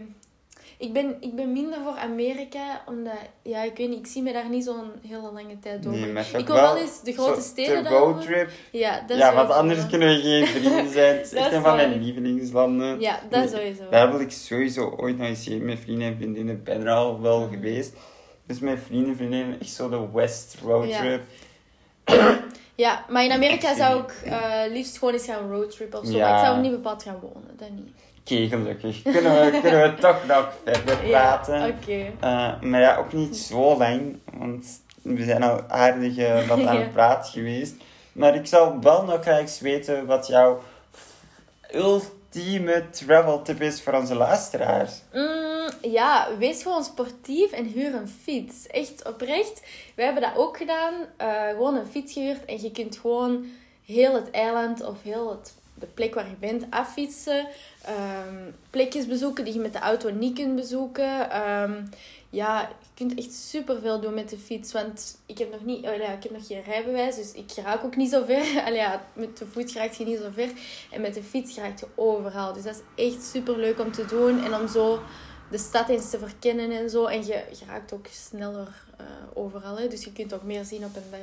Ik 0.79 0.93
ben, 0.93 1.17
ik 1.21 1.35
ben 1.35 1.53
minder 1.53 1.79
voor 1.85 1.97
Amerika, 1.97 2.83
omdat... 2.87 3.13
Ja, 3.43 3.63
ik 3.63 3.77
weet 3.77 3.89
niet, 3.89 3.99
ik 3.99 4.07
zie 4.07 4.23
me 4.23 4.33
daar 4.33 4.49
niet 4.49 4.65
zo'n 4.65 4.91
hele 5.07 5.33
lange 5.33 5.59
tijd 5.59 5.83
door. 5.83 5.93
Nee, 5.93 6.25
ik 6.37 6.47
wil 6.47 6.57
wel 6.57 6.77
eens 6.77 7.03
de 7.03 7.13
grote 7.13 7.41
steden 7.41 7.83
De 7.85 7.89
dan... 7.89 7.99
roadtrip. 7.99 8.51
Ja, 8.73 9.05
dat 9.07 9.19
Ja, 9.19 9.35
want 9.35 9.51
anders 9.51 9.87
kunnen 9.87 10.09
we 10.09 10.21
geen 10.21 10.47
vrienden 10.63 10.93
zijn. 10.93 11.17
Het 11.17 11.33
is 11.33 11.53
een 11.53 11.63
van 11.63 11.77
mijn 11.77 12.03
lievelingslanden. 12.03 13.01
Ja, 13.01 13.21
dat 13.31 13.41
Nee, 13.41 13.49
sowieso. 13.49 13.91
Daar 13.91 14.11
wil 14.11 14.21
ik 14.21 14.31
sowieso 14.31 14.95
ooit 14.97 15.19
nog 15.19 15.27
eens 15.27 15.49
met 15.49 15.79
vrienden 15.79 16.07
en 16.09 16.17
vriendinnen. 16.17 16.63
Ben 16.65 16.87
er 16.87 16.93
al 16.93 17.21
wel 17.21 17.41
Mhm. 17.41 17.51
geweest. 17.55 17.93
Dus 18.47 18.59
met 18.59 18.79
vrienden 18.87 19.09
en 19.11 19.17
vriendinnen 19.17 19.61
echt 19.61 19.71
zo 19.71 19.89
de 19.89 20.09
West 20.13 20.57
roadtrip. 20.63 21.23
Ja, 22.05 22.39
maar 23.09 23.25
in 23.25 23.33
Amerika 23.33 23.75
zou 23.75 24.03
ik 24.03 24.13
eh, 24.25 24.41
liefst 24.69 24.99
gewoon 24.99 25.15
eens 25.15 25.25
gaan 25.25 25.51
roadtrippen 25.51 25.99
of 26.01 26.07
zo. 26.07 26.17
Ja. 26.17 26.29
Maar 26.31 26.39
ik 26.41 26.45
zou 26.47 26.61
niet 26.61 26.71
bepaald 26.71 27.03
gaan 27.03 27.19
wonen, 27.21 27.51
dat 27.57 27.71
niet. 27.71 27.91
Oké, 28.21 28.47
gelukkig. 28.49 29.03
Kunnen 29.03 29.33
we, 29.45 29.59
kunnen 29.61 29.83
we 29.83 29.95
toch 30.01 30.27
nog 30.27 30.53
verder 30.65 30.97
praten. 30.97 31.59
Ja, 31.61 31.67
oké. 31.67 32.07
Eh, 32.21 32.61
maar 32.61 32.81
ja, 32.81 32.97
ook 32.97 33.13
niet 33.13 33.37
zo 33.37 33.77
lang, 33.79 34.19
want 34.33 34.67
we 35.03 35.25
zijn 35.25 35.43
al 35.43 35.61
aardig 35.69 36.17
eh, 36.17 36.49
wat 36.49 36.59
aan 36.67 36.75
Ja. 36.79 36.81
het 36.81 36.93
praten 36.93 37.33
geweest. 37.33 37.75
Maar 38.13 38.35
ik 38.35 38.47
zou 38.47 38.79
wel 38.81 39.05
nog 39.05 39.23
graag 39.23 39.39
eens 39.39 39.61
weten 39.61 40.07
wat 40.07 40.27
jouw 40.27 40.63
ultieme 41.75 42.91
travel 42.91 43.43
tip 43.43 43.61
is 43.61 43.83
voor 43.83 43.93
onze 43.93 44.15
luisteraars. 44.15 44.93
Mm, 45.13 45.58
ja, 45.83 46.29
wees 46.39 46.63
gewoon 46.63 46.85
sportief 46.85 47.53
en 47.53 47.65
huur 47.65 47.95
een 47.95 48.09
fiets. 48.09 48.67
Echt 48.67 49.09
oprecht. 49.09 49.63
Wij 49.95 50.05
hebben 50.05 50.23
dat 50.23 50.37
ook 50.37 50.57
gedaan. 50.57 50.95
Eh, 51.17 51.49
gewoon 51.49 51.77
een 51.77 51.87
fiets 51.87 52.13
gehuurd 52.13 52.45
en 52.45 52.63
je 52.63 52.71
kunt 52.71 52.99
gewoon 52.99 53.47
heel 53.85 54.15
het 54.15 54.31
eiland 54.31 54.83
of 54.83 55.03
heel 55.03 55.31
het, 55.31 55.55
de 55.75 55.87
plek 55.87 56.15
waar 56.15 56.29
je 56.29 56.37
bent 56.41 56.67
affietsen. 56.71 57.47
Ehm, 57.85 58.51
plekjes 58.71 59.07
bezoeken 59.07 59.45
die 59.45 59.55
je 59.55 59.61
met 59.61 59.73
de 59.73 59.79
auto 59.79 60.11
niet 60.11 60.35
kunt 60.35 60.57
bezoeken. 60.57 61.31
Ehm, 61.31 61.83
ja, 62.31 62.61
je 62.61 62.89
kunt 62.95 63.19
echt 63.19 63.33
superveel 63.33 64.01
doen 64.01 64.15
met 64.15 64.31
de 64.31 64.39
fiets. 64.39 64.73
Want 64.73 65.19
ik 65.27 65.39
heb 65.39 65.51
nog, 65.51 65.65
niet, 65.65 65.87
oh 65.87 65.95
ik 65.95 66.23
heb 66.23 66.31
nog 66.31 66.47
geen 66.47 66.63
rijbewijs, 66.63 67.17
dus 67.17 67.33
ik 67.33 67.53
raak 67.65 67.85
ook 67.85 67.97
niet 67.97 68.11
zo 68.11 68.25
ver. 68.25 68.45
Allee, 68.67 68.79
ja, 68.79 69.05
met 69.13 69.39
de 69.39 69.47
voet 69.47 69.73
raak 69.73 69.93
je 69.93 70.05
niet 70.05 70.19
zo 70.19 70.31
ver. 70.33 70.51
En 70.91 71.01
met 71.01 71.15
de 71.15 71.23
fiets 71.23 71.57
raak 71.57 71.81
je 71.81 71.87
overal. 71.95 72.53
Dus 72.53 72.63
dat 72.63 72.83
is 72.95 73.11
echt 73.13 73.25
super 73.25 73.59
leuk 73.59 73.81
om 73.81 73.93
te 73.93 74.07
doen. 74.07 74.45
En 74.45 74.55
om 74.55 74.69
zo 74.69 75.01
de 75.51 75.59
stad 75.59 75.89
eens 75.89 76.11
te 76.11 76.19
verkennen 76.19 76.71
en 76.71 76.91
zo. 76.91 77.05
En 77.05 77.27
je, 77.27 77.43
je 77.59 77.65
raakt 77.67 77.93
ook 77.93 78.07
sneller 78.11 78.85
eh, 78.97 79.05
overal. 79.35 79.77
Hè? 79.77 79.89
Dus 79.89 80.05
je 80.05 80.13
kunt 80.13 80.35
ook 80.35 80.43
meer 80.43 80.65
zien 80.65 80.85
op 80.85 80.97
een 80.97 81.11
dag. 81.11 81.21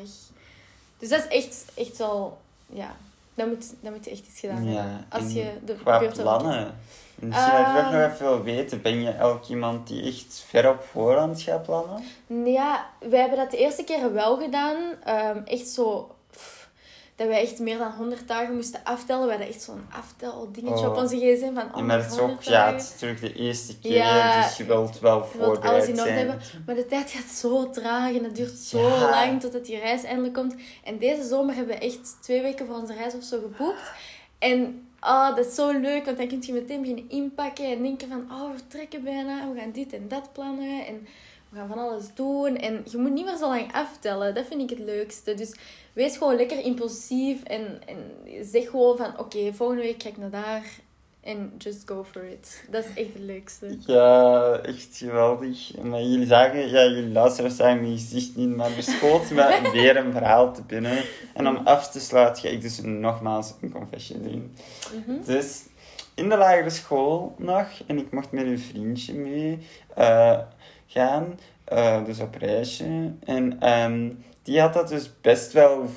Dus 0.98 1.10
dat 1.10 1.20
is 1.20 1.28
echt, 1.28 1.66
echt 1.76 1.98
wel... 1.98 2.38
Ja, 2.66 2.96
dat 3.34 3.48
moet, 3.48 3.74
dat 3.82 3.92
moet 3.94 4.06
je 4.06 4.12
echt 4.12 4.26
eens 4.26 4.40
gedaan 4.40 4.66
Ja, 4.66 4.82
hebben. 4.82 5.06
Als 5.10 5.34
je 5.34 5.52
de 5.66 5.76
Qua 5.76 6.00
wil 6.00 6.12
plannen. 6.12 6.76
Misschien 7.16 7.52
dat 7.52 7.68
ik 7.68 7.86
ook 7.86 7.92
nog 7.92 8.12
even 8.12 8.26
wil 8.26 8.44
weten, 8.44 8.82
ben 8.82 9.02
je 9.02 9.10
elk 9.10 9.48
iemand 9.48 9.88
die 9.88 10.04
echt 10.04 10.44
ver 10.48 10.70
op 10.70 10.84
voorhand 10.84 11.42
gaat 11.42 11.64
plannen? 11.64 12.04
Ja, 12.46 12.86
wij 13.00 13.20
hebben 13.20 13.38
dat 13.38 13.52
de 13.52 13.58
eerste 13.58 13.84
keer 13.84 14.14
wel 14.14 14.38
gedaan. 14.38 14.78
Ehm, 15.04 15.38
echt 15.46 15.68
zo... 15.68 16.16
dat 17.16 17.28
wij 17.28 17.42
echt 17.42 17.60
meer 17.60 17.78
dan 17.78 17.92
100 17.92 18.28
dagen 18.28 18.56
moesten 18.56 18.80
aftellen. 18.84 19.24
We 19.24 19.30
hadden 19.30 19.48
echt 19.48 19.62
zo'n 19.62 19.86
aftel 19.92 20.50
dingetje 20.52 20.86
Oh. 20.86 20.92
op 20.92 20.98
onze 20.98 21.16
gsm 21.18 21.54
van 21.54 21.70
Ja, 21.76 21.82
maar 21.82 21.98
het 21.98 22.12
is 22.12 22.20
ook 22.20 22.26
100 22.28 22.46
ja, 22.48 22.72
het 22.72 22.82
is 22.82 22.92
natuurlijk 22.92 23.22
de 23.22 23.34
eerste 23.34 23.80
keer, 23.80 23.94
Ja, 23.94 24.42
dus 24.48 24.58
je 24.58 24.64
wilt 24.66 25.00
wel 25.00 25.18
Je 25.32 25.38
wilt 25.38 25.44
alles 25.48 25.60
voorbereid 25.60 25.88
in 25.88 26.00
orde 26.00 26.10
hebben. 26.12 26.40
Maar 26.66 26.76
de 26.76 26.86
tijd 26.86 27.12
gaat 27.12 27.36
zo 27.36 27.70
traag 27.70 28.16
en 28.16 28.24
het 28.24 28.36
duurt 28.36 28.58
zo 28.58 28.80
Ja. 28.88 29.10
lang 29.10 29.42
totdat 29.42 29.66
die 29.66 29.80
reis 29.80 30.04
eindelijk 30.04 30.34
komt. 30.34 30.56
En 30.84 30.98
deze 30.98 31.24
zomer 31.24 31.56
hebben 31.56 31.76
we 31.80 31.86
echt 31.86 32.18
twee 32.22 32.42
weken 32.42 32.66
voor 32.66 32.76
onze 32.76 32.94
reis 32.94 33.14
of 33.16 33.24
zo 33.24 33.40
geboekt. 33.42 33.92
En 34.40 34.88
ah, 35.00 35.36
dat 35.36 35.46
is 35.46 35.56
zo 35.56 35.72
leuk, 35.80 36.06
want 36.06 36.18
dan 36.18 36.28
kun 36.28 36.42
je 36.42 36.54
meteen 36.54 36.82
beginnen 36.82 37.10
inpakken 37.10 37.66
en 37.72 37.82
denken 37.82 38.08
van, 38.10 38.28
oh, 38.32 38.52
we 38.52 38.58
vertrekken 38.58 39.04
bijna, 39.04 39.52
we 39.54 39.60
gaan 39.60 39.72
dit 39.72 39.94
en 39.94 40.08
dat 40.08 40.34
plannen 40.34 40.86
en 40.86 41.08
we 41.56 41.62
gaan 41.62 41.70
van 41.70 41.90
alles 41.90 42.14
doen. 42.14 42.58
En 42.58 42.82
je 42.92 42.98
moet 42.98 43.14
niet 43.14 43.26
meer 43.26 43.38
zo 43.38 43.48
lang 43.48 43.74
aftellen, 43.74 44.36
dat 44.36 44.46
vind 44.46 44.62
ik 44.62 44.78
het 44.78 44.86
leukste. 44.86 45.34
Dus 45.34 45.56
wees 45.94 46.18
gewoon 46.18 46.36
lekker 46.36 46.60
impulsief 46.60 47.44
en, 47.44 47.82
en 47.86 47.98
zeg 48.46 48.70
gewoon 48.70 48.98
van, 48.98 49.20
oké, 49.20 49.54
volgende 49.54 49.82
week 49.82 50.02
ga 50.04 50.10
ik 50.10 50.18
naar 50.18 50.30
daar 50.30 50.64
en 51.24 51.54
just 51.58 51.82
go 51.86 52.04
for 52.12 52.24
it. 52.24 52.66
Dat 52.70 52.84
is 52.84 52.90
echt 53.04 53.14
het 53.14 53.24
leukste. 53.24 53.78
Ja, 53.86 54.58
echt 54.58 54.98
geweldig. 54.98 55.78
Maar 55.84 56.02
jullie 56.02 56.28
zagen, 56.28 56.70
ja, 56.70 56.84
jullie 56.84 57.12
luisteraars 57.12 57.56
zagen 57.56 57.82
mijn 57.82 57.98
gezicht 57.98 58.36
niet, 58.36 58.56
maar 58.56 58.72
er 58.78 58.84
schoot 58.84 59.30
me 59.30 59.60
weer 59.74 59.98
een 59.98 60.12
verhaal 60.12 60.54
te 60.54 60.62
binnen. 60.62 61.04
En 61.34 61.48
om 61.48 61.58
af 61.58 61.92
te 61.92 62.00
sluiten 62.00 62.42
ga 62.42 62.50
ik 62.50 62.62
dus 62.62 62.82
nogmaals 62.82 63.54
een 63.62 63.72
confession 63.72 64.22
doen. 64.22 64.56
Mhm. 64.94 65.26
Dus 65.26 65.64
in 66.16 66.30
de 66.30 66.38
lagere 66.38 66.70
school 66.70 67.36
nog, 67.38 67.68
en 67.88 67.98
ik 67.98 68.12
mocht 68.12 68.32
met 68.32 68.46
een 68.46 68.60
vriendje 68.60 69.14
mee 69.14 69.60
eh, 69.96 70.40
gaan, 71.00 71.40
eh, 71.64 72.06
dus 72.06 72.20
op 72.20 72.36
reisje. 72.36 73.12
En 73.26 73.60
ehm, 73.60 74.10
die 74.44 74.60
had 74.60 74.74
dat 74.74 74.88
dus 74.88 75.12
best 75.22 75.52
wel 75.54 75.90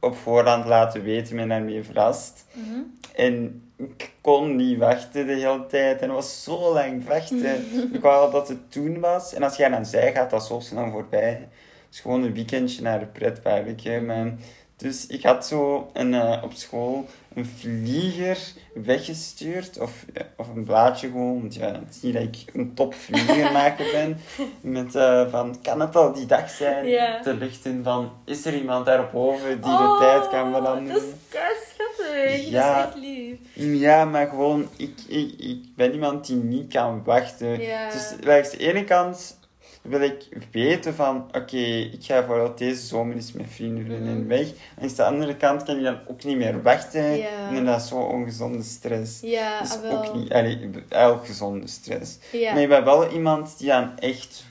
op 0.00 0.16
voorhand 0.16 0.64
laten 0.64 1.02
weten 1.02 1.36
me 1.36 1.46
daarmee 1.46 1.84
verrast. 1.84 2.44
Mhm. 2.52 2.78
En 3.14 3.62
ik 3.76 4.12
kon 4.20 4.56
niet 4.56 4.78
wachten 4.78 5.26
de 5.26 5.32
hele 5.32 5.66
tijd. 5.66 6.00
En 6.00 6.06
het 6.08 6.16
was 6.16 6.42
zo 6.42 6.72
lang 6.72 7.04
vechten. 7.04 7.64
ik 7.94 8.00
wou 8.00 8.32
dat 8.32 8.48
het 8.48 8.72
toen 8.72 9.00
was. 9.00 9.34
En 9.34 9.42
als 9.42 9.56
jij 9.56 9.68
dan 9.68 9.86
zei, 9.86 10.12
gaat 10.12 10.30
dat 10.30 10.46
zo 10.46 10.60
snel 10.60 10.90
voorbij. 10.90 11.30
Het 11.30 11.96
is 11.96 12.00
gewoon 12.00 12.22
een 12.22 12.34
weekendje 12.34 12.82
naar 12.82 12.98
de 12.98 13.06
pretpark. 13.06 13.80
hè, 13.80 14.00
maar- 14.00 14.32
Dus 14.78 15.06
ik 15.06 15.22
had 15.22 15.46
zo 15.46 15.90
een, 15.92 16.14
eh, 16.14 16.42
op 16.42 16.52
school 16.52 17.06
een 17.34 17.46
vlieger 17.46 18.38
weggestuurd. 18.74 19.78
Of, 19.78 20.04
of 20.36 20.48
een 20.48 20.64
blaadje 20.64 21.06
gewoon. 21.06 21.40
Want 21.40 21.54
ja, 21.54 21.66
het 21.66 21.94
is 21.94 22.02
niet 22.02 22.14
dat 22.14 22.22
ik 22.22 22.44
een 22.54 22.74
top 22.74 22.94
vliegermaker 22.94 23.86
ben. 23.92 24.20
Met 24.60 24.94
eh, 24.94 25.30
van, 25.30 25.56
kan 25.62 25.80
het 25.80 25.96
al 25.96 26.12
die 26.12 26.26
dag 26.26 26.50
zijn? 26.50 26.84
Te 27.22 27.34
lichten 27.34 27.82
van, 27.84 28.12
is 28.24 28.44
er 28.44 28.54
iemand 28.56 28.86
daarboven 28.86 29.60
die 29.60 29.72
Oh, 29.72 29.98
de 29.98 30.04
tijd 30.04 30.28
kan 30.28 30.52
veranderen? 30.52 30.88
Dat 30.88 31.02
is 31.02 31.74
schattig. 31.74 32.50
Ja. 32.50 32.76
Dat 32.76 32.94
is 32.96 33.02
echt 33.02 33.04
lief. 33.04 33.38
Ja, 33.80 34.04
maar 34.04 34.26
gewoon, 34.26 34.68
ik, 34.76 34.94
ik, 35.06 35.34
ik 35.38 35.62
ben 35.76 35.92
iemand 35.92 36.26
die 36.26 36.36
niet 36.36 36.72
kan 36.72 37.02
wachten. 37.04 37.60
Ja. 37.60 37.90
Dus 37.90 38.14
langs 38.20 38.50
de 38.50 38.58
ene 38.58 38.84
kant 38.84 39.37
wil 39.82 40.00
ik 40.00 40.28
weten 40.52 40.94
van, 40.94 41.24
oké, 41.32 41.56
ik 41.56 41.98
ga 42.04 42.18
bijvoorbeeld 42.18 42.58
deze 42.58 42.86
zomer 42.86 43.14
eens 43.14 43.32
met 43.32 43.46
vrienden 43.48 43.84
vriendinnen 43.84 44.18
Mhm. 44.18 44.26
weg. 44.28 44.46
Langs 44.78 44.94
de 44.94 45.04
andere 45.04 45.36
kant 45.36 45.62
kan 45.62 45.76
je 45.76 45.82
dan 45.82 45.98
ook 46.06 46.24
niet 46.24 46.36
meer 46.36 46.62
wachten. 46.62 47.16
Ja. 47.16 47.48
En 47.50 47.64
dat 47.64 47.80
is 47.80 47.88
zo 47.88 47.96
ongezonde 47.96 48.62
stress. 48.62 49.20
Ja, 49.20 49.58
Dat 49.60 49.68
is 49.68 49.80
wel. 49.80 49.96
ook 50.06 50.14
niet, 50.14 50.32
allee, 50.32 50.70
elk 50.88 51.26
gezonde 51.26 51.66
stress. 51.66 52.18
Maar 52.32 52.60
je 52.60 52.66
bent 52.66 52.84
wel 52.84 53.10
iemand 53.12 53.58
die 53.58 53.66
dan 53.68 53.98
echt 53.98 54.44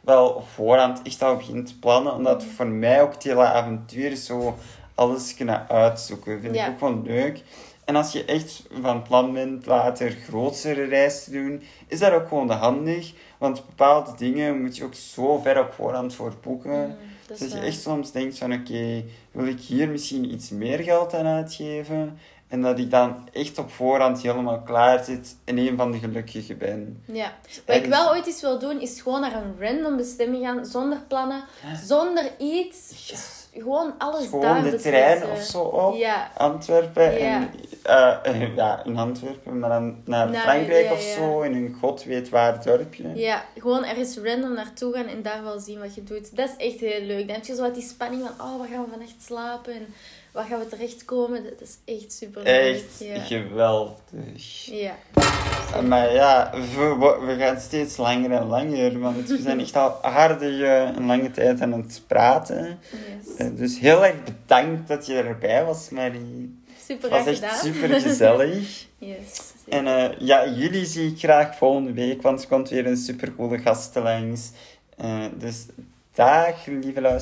wel 0.00 0.28
op 0.28 0.48
voorhand 0.48 1.02
echt 1.02 1.22
al 1.22 1.36
begint 1.36 1.66
te 1.66 1.78
plannen. 1.78 2.14
Omdat 2.14 2.42
Mhm. 2.44 2.50
voor 2.54 2.66
mij 2.66 3.02
ook 3.02 3.12
het 3.12 3.22
hele 3.22 3.44
avontuur 3.44 4.16
zo 4.16 4.58
alles 4.94 5.34
kunnen 5.34 5.68
uitzoeken. 5.68 6.40
Vind 6.40 6.54
ik 6.54 6.66
ook 6.68 6.80
wel 6.80 7.02
leuk. 7.04 7.42
En 7.84 7.96
als 7.96 8.12
je 8.12 8.24
echt 8.24 8.62
van 8.80 9.02
plan 9.02 9.32
bent 9.32 9.66
later 9.66 10.10
grotere 10.10 10.84
reis 10.84 11.24
te 11.24 11.30
doen, 11.30 11.62
is 11.86 11.98
dat 11.98 12.12
ook 12.12 12.28
gewoon 12.28 12.50
handig. 12.50 13.12
Want 13.38 13.66
bepaalde 13.66 14.12
dingen 14.16 14.62
moet 14.62 14.76
je 14.76 14.84
ook 14.84 14.94
zo 14.94 15.38
ver 15.38 15.60
op 15.60 15.72
voorhand 15.72 16.14
voor 16.14 16.34
boeken. 16.42 16.86
Mm, 16.86 16.96
dat 17.26 17.40
is 17.40 17.50
Dat 17.50 17.52
je 17.52 17.66
echt 17.66 17.80
soms 17.80 18.12
denkt 18.12 18.38
van 18.38 18.52
oké, 18.52 19.04
wil 19.30 19.46
ik 19.46 19.60
hier 19.60 19.88
misschien 19.88 20.32
iets 20.32 20.50
meer 20.50 20.78
geld 20.78 21.14
aan 21.14 21.26
uitgeven? 21.26 22.18
En 22.48 22.62
dat 22.62 22.78
ik 22.78 22.90
dan 22.90 23.28
echt 23.32 23.58
op 23.58 23.70
voorhand 23.70 24.22
helemaal 24.22 24.60
klaar 24.60 25.04
zit 25.04 25.36
en 25.44 25.58
een 25.58 25.76
van 25.76 25.92
de 25.92 25.98
gelukkigen 25.98 26.58
ben. 26.58 27.02
Ja. 27.04 27.32
Wat 27.66 27.76
ik 27.76 27.86
wel 27.86 28.10
ooit 28.10 28.26
eens 28.26 28.40
wil 28.40 28.58
doen, 28.58 28.80
is 28.80 29.00
gewoon 29.00 29.20
naar 29.20 29.34
een 29.34 29.54
random 29.58 29.96
bestemming 29.96 30.44
gaan, 30.44 30.66
zonder 30.66 30.98
plannen, 31.08 31.44
zonder 31.84 32.32
iets. 32.38 33.08
Ja. 33.08 33.43
Gewoon 33.58 33.94
alles 33.98 34.26
Gewoon 34.26 34.40
daar 34.40 34.54
de 34.54 34.70
beslissen. 34.70 34.90
trein 34.92 35.30
of 35.30 35.38
zo 35.42 35.60
op. 35.60 35.96
Ja. 35.96 36.30
Antwerpen 36.36 37.18
Ja. 37.18 37.18
en 37.36 37.50
eh, 37.82 38.16
eh, 38.42 38.56
ja, 38.56 38.82
in 38.84 38.96
Antwerpen, 38.96 39.58
maar 39.58 39.68
dan 39.70 39.96
naar 40.04 40.34
Frankrijk 40.34 40.84
ja, 40.86 40.92
of 40.92 41.00
zo, 41.00 41.40
in 41.40 41.54
een 41.54 41.76
god 41.80 42.04
weet 42.04 42.28
waar 42.28 42.64
dorpje. 42.64 43.14
Ja, 43.14 43.44
gewoon 43.58 43.84
ergens 43.84 44.18
random 44.22 44.54
naartoe 44.54 44.92
gaan 44.94 45.06
en 45.06 45.22
daar 45.22 45.42
wel 45.42 45.58
zien 45.60 45.78
wat 45.80 45.94
je 45.94 46.02
doet. 46.02 46.36
Dat 46.36 46.48
is 46.48 46.66
echt 46.70 46.80
heel 46.80 47.00
leuk. 47.00 47.26
Dan 47.26 47.36
heb 47.36 47.44
je 47.44 47.54
zo 47.54 47.62
wat 47.62 47.74
die 47.74 47.82
spanning 47.82 48.22
van, 48.22 48.46
oh, 48.46 48.58
waar 48.58 48.68
gaan 48.68 48.84
we 48.84 48.90
vannacht 48.90 49.22
slapen? 49.22 49.72
En 49.72 49.86
waar 50.34 50.44
gaan 50.44 50.58
we 50.58 50.66
terechtkomen? 50.68 51.44
Dat 51.44 51.60
is 51.60 51.76
echt 51.84 52.12
super 52.12 52.42
leuk. 52.42 52.74
Echt 52.74 52.98
Ja. 52.98 53.18
geweldig. 53.20 54.64
ja. 54.64 54.94
Maar 55.88 56.12
ja, 56.12 56.50
we, 56.52 57.18
we 57.26 57.36
gaan 57.38 57.60
steeds 57.60 57.96
langer 57.96 58.30
en 58.32 58.46
langer, 58.46 58.98
want 58.98 59.28
we 59.28 59.38
zijn 59.42 59.60
echt 59.60 59.76
al 59.76 60.02
aardig 60.02 60.60
eh, 60.60 60.96
een 60.96 61.06
lange 61.06 61.30
tijd 61.30 61.60
aan 61.60 61.72
het 61.72 62.02
praten. 62.06 62.78
Yes. 62.90 63.36
Eh, 63.36 63.46
dus 63.56 63.78
heel 63.78 64.04
erg 64.04 64.14
bedankt 64.24 64.88
dat 64.88 65.06
je 65.06 65.14
erbij 65.14 65.64
was, 65.64 65.90
Marie. 65.90 66.62
Super 66.86 67.10
Het 67.12 67.24
was 67.24 67.26
echt 67.26 67.36
gedaan. 67.52 67.74
super 67.74 68.00
gezellig. 68.00 68.82
Yes. 68.98 69.40
En 69.68 69.86
eh, 69.86 70.18
ja, 70.18 70.48
jullie 70.48 70.84
zie 70.84 71.10
ik 71.10 71.18
graag 71.18 71.56
volgende 71.56 71.92
week, 71.92 72.22
want 72.22 72.42
er 72.42 72.48
komt 72.48 72.68
weer 72.68 72.86
een 72.86 72.96
supercoole 72.96 73.58
gast 73.58 73.94
langs. 73.94 74.50
Eh, 74.96 75.24
dus 75.38 75.66
Sachen, 76.16 76.80
liebe 76.80 77.00
Leute, 77.00 77.18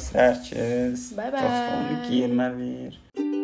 Bye 1.16 1.30
bye. 1.30 1.30
Das 1.32 1.42
war 1.42 2.08
Giermann 2.10 2.58
wieder. 2.58 3.41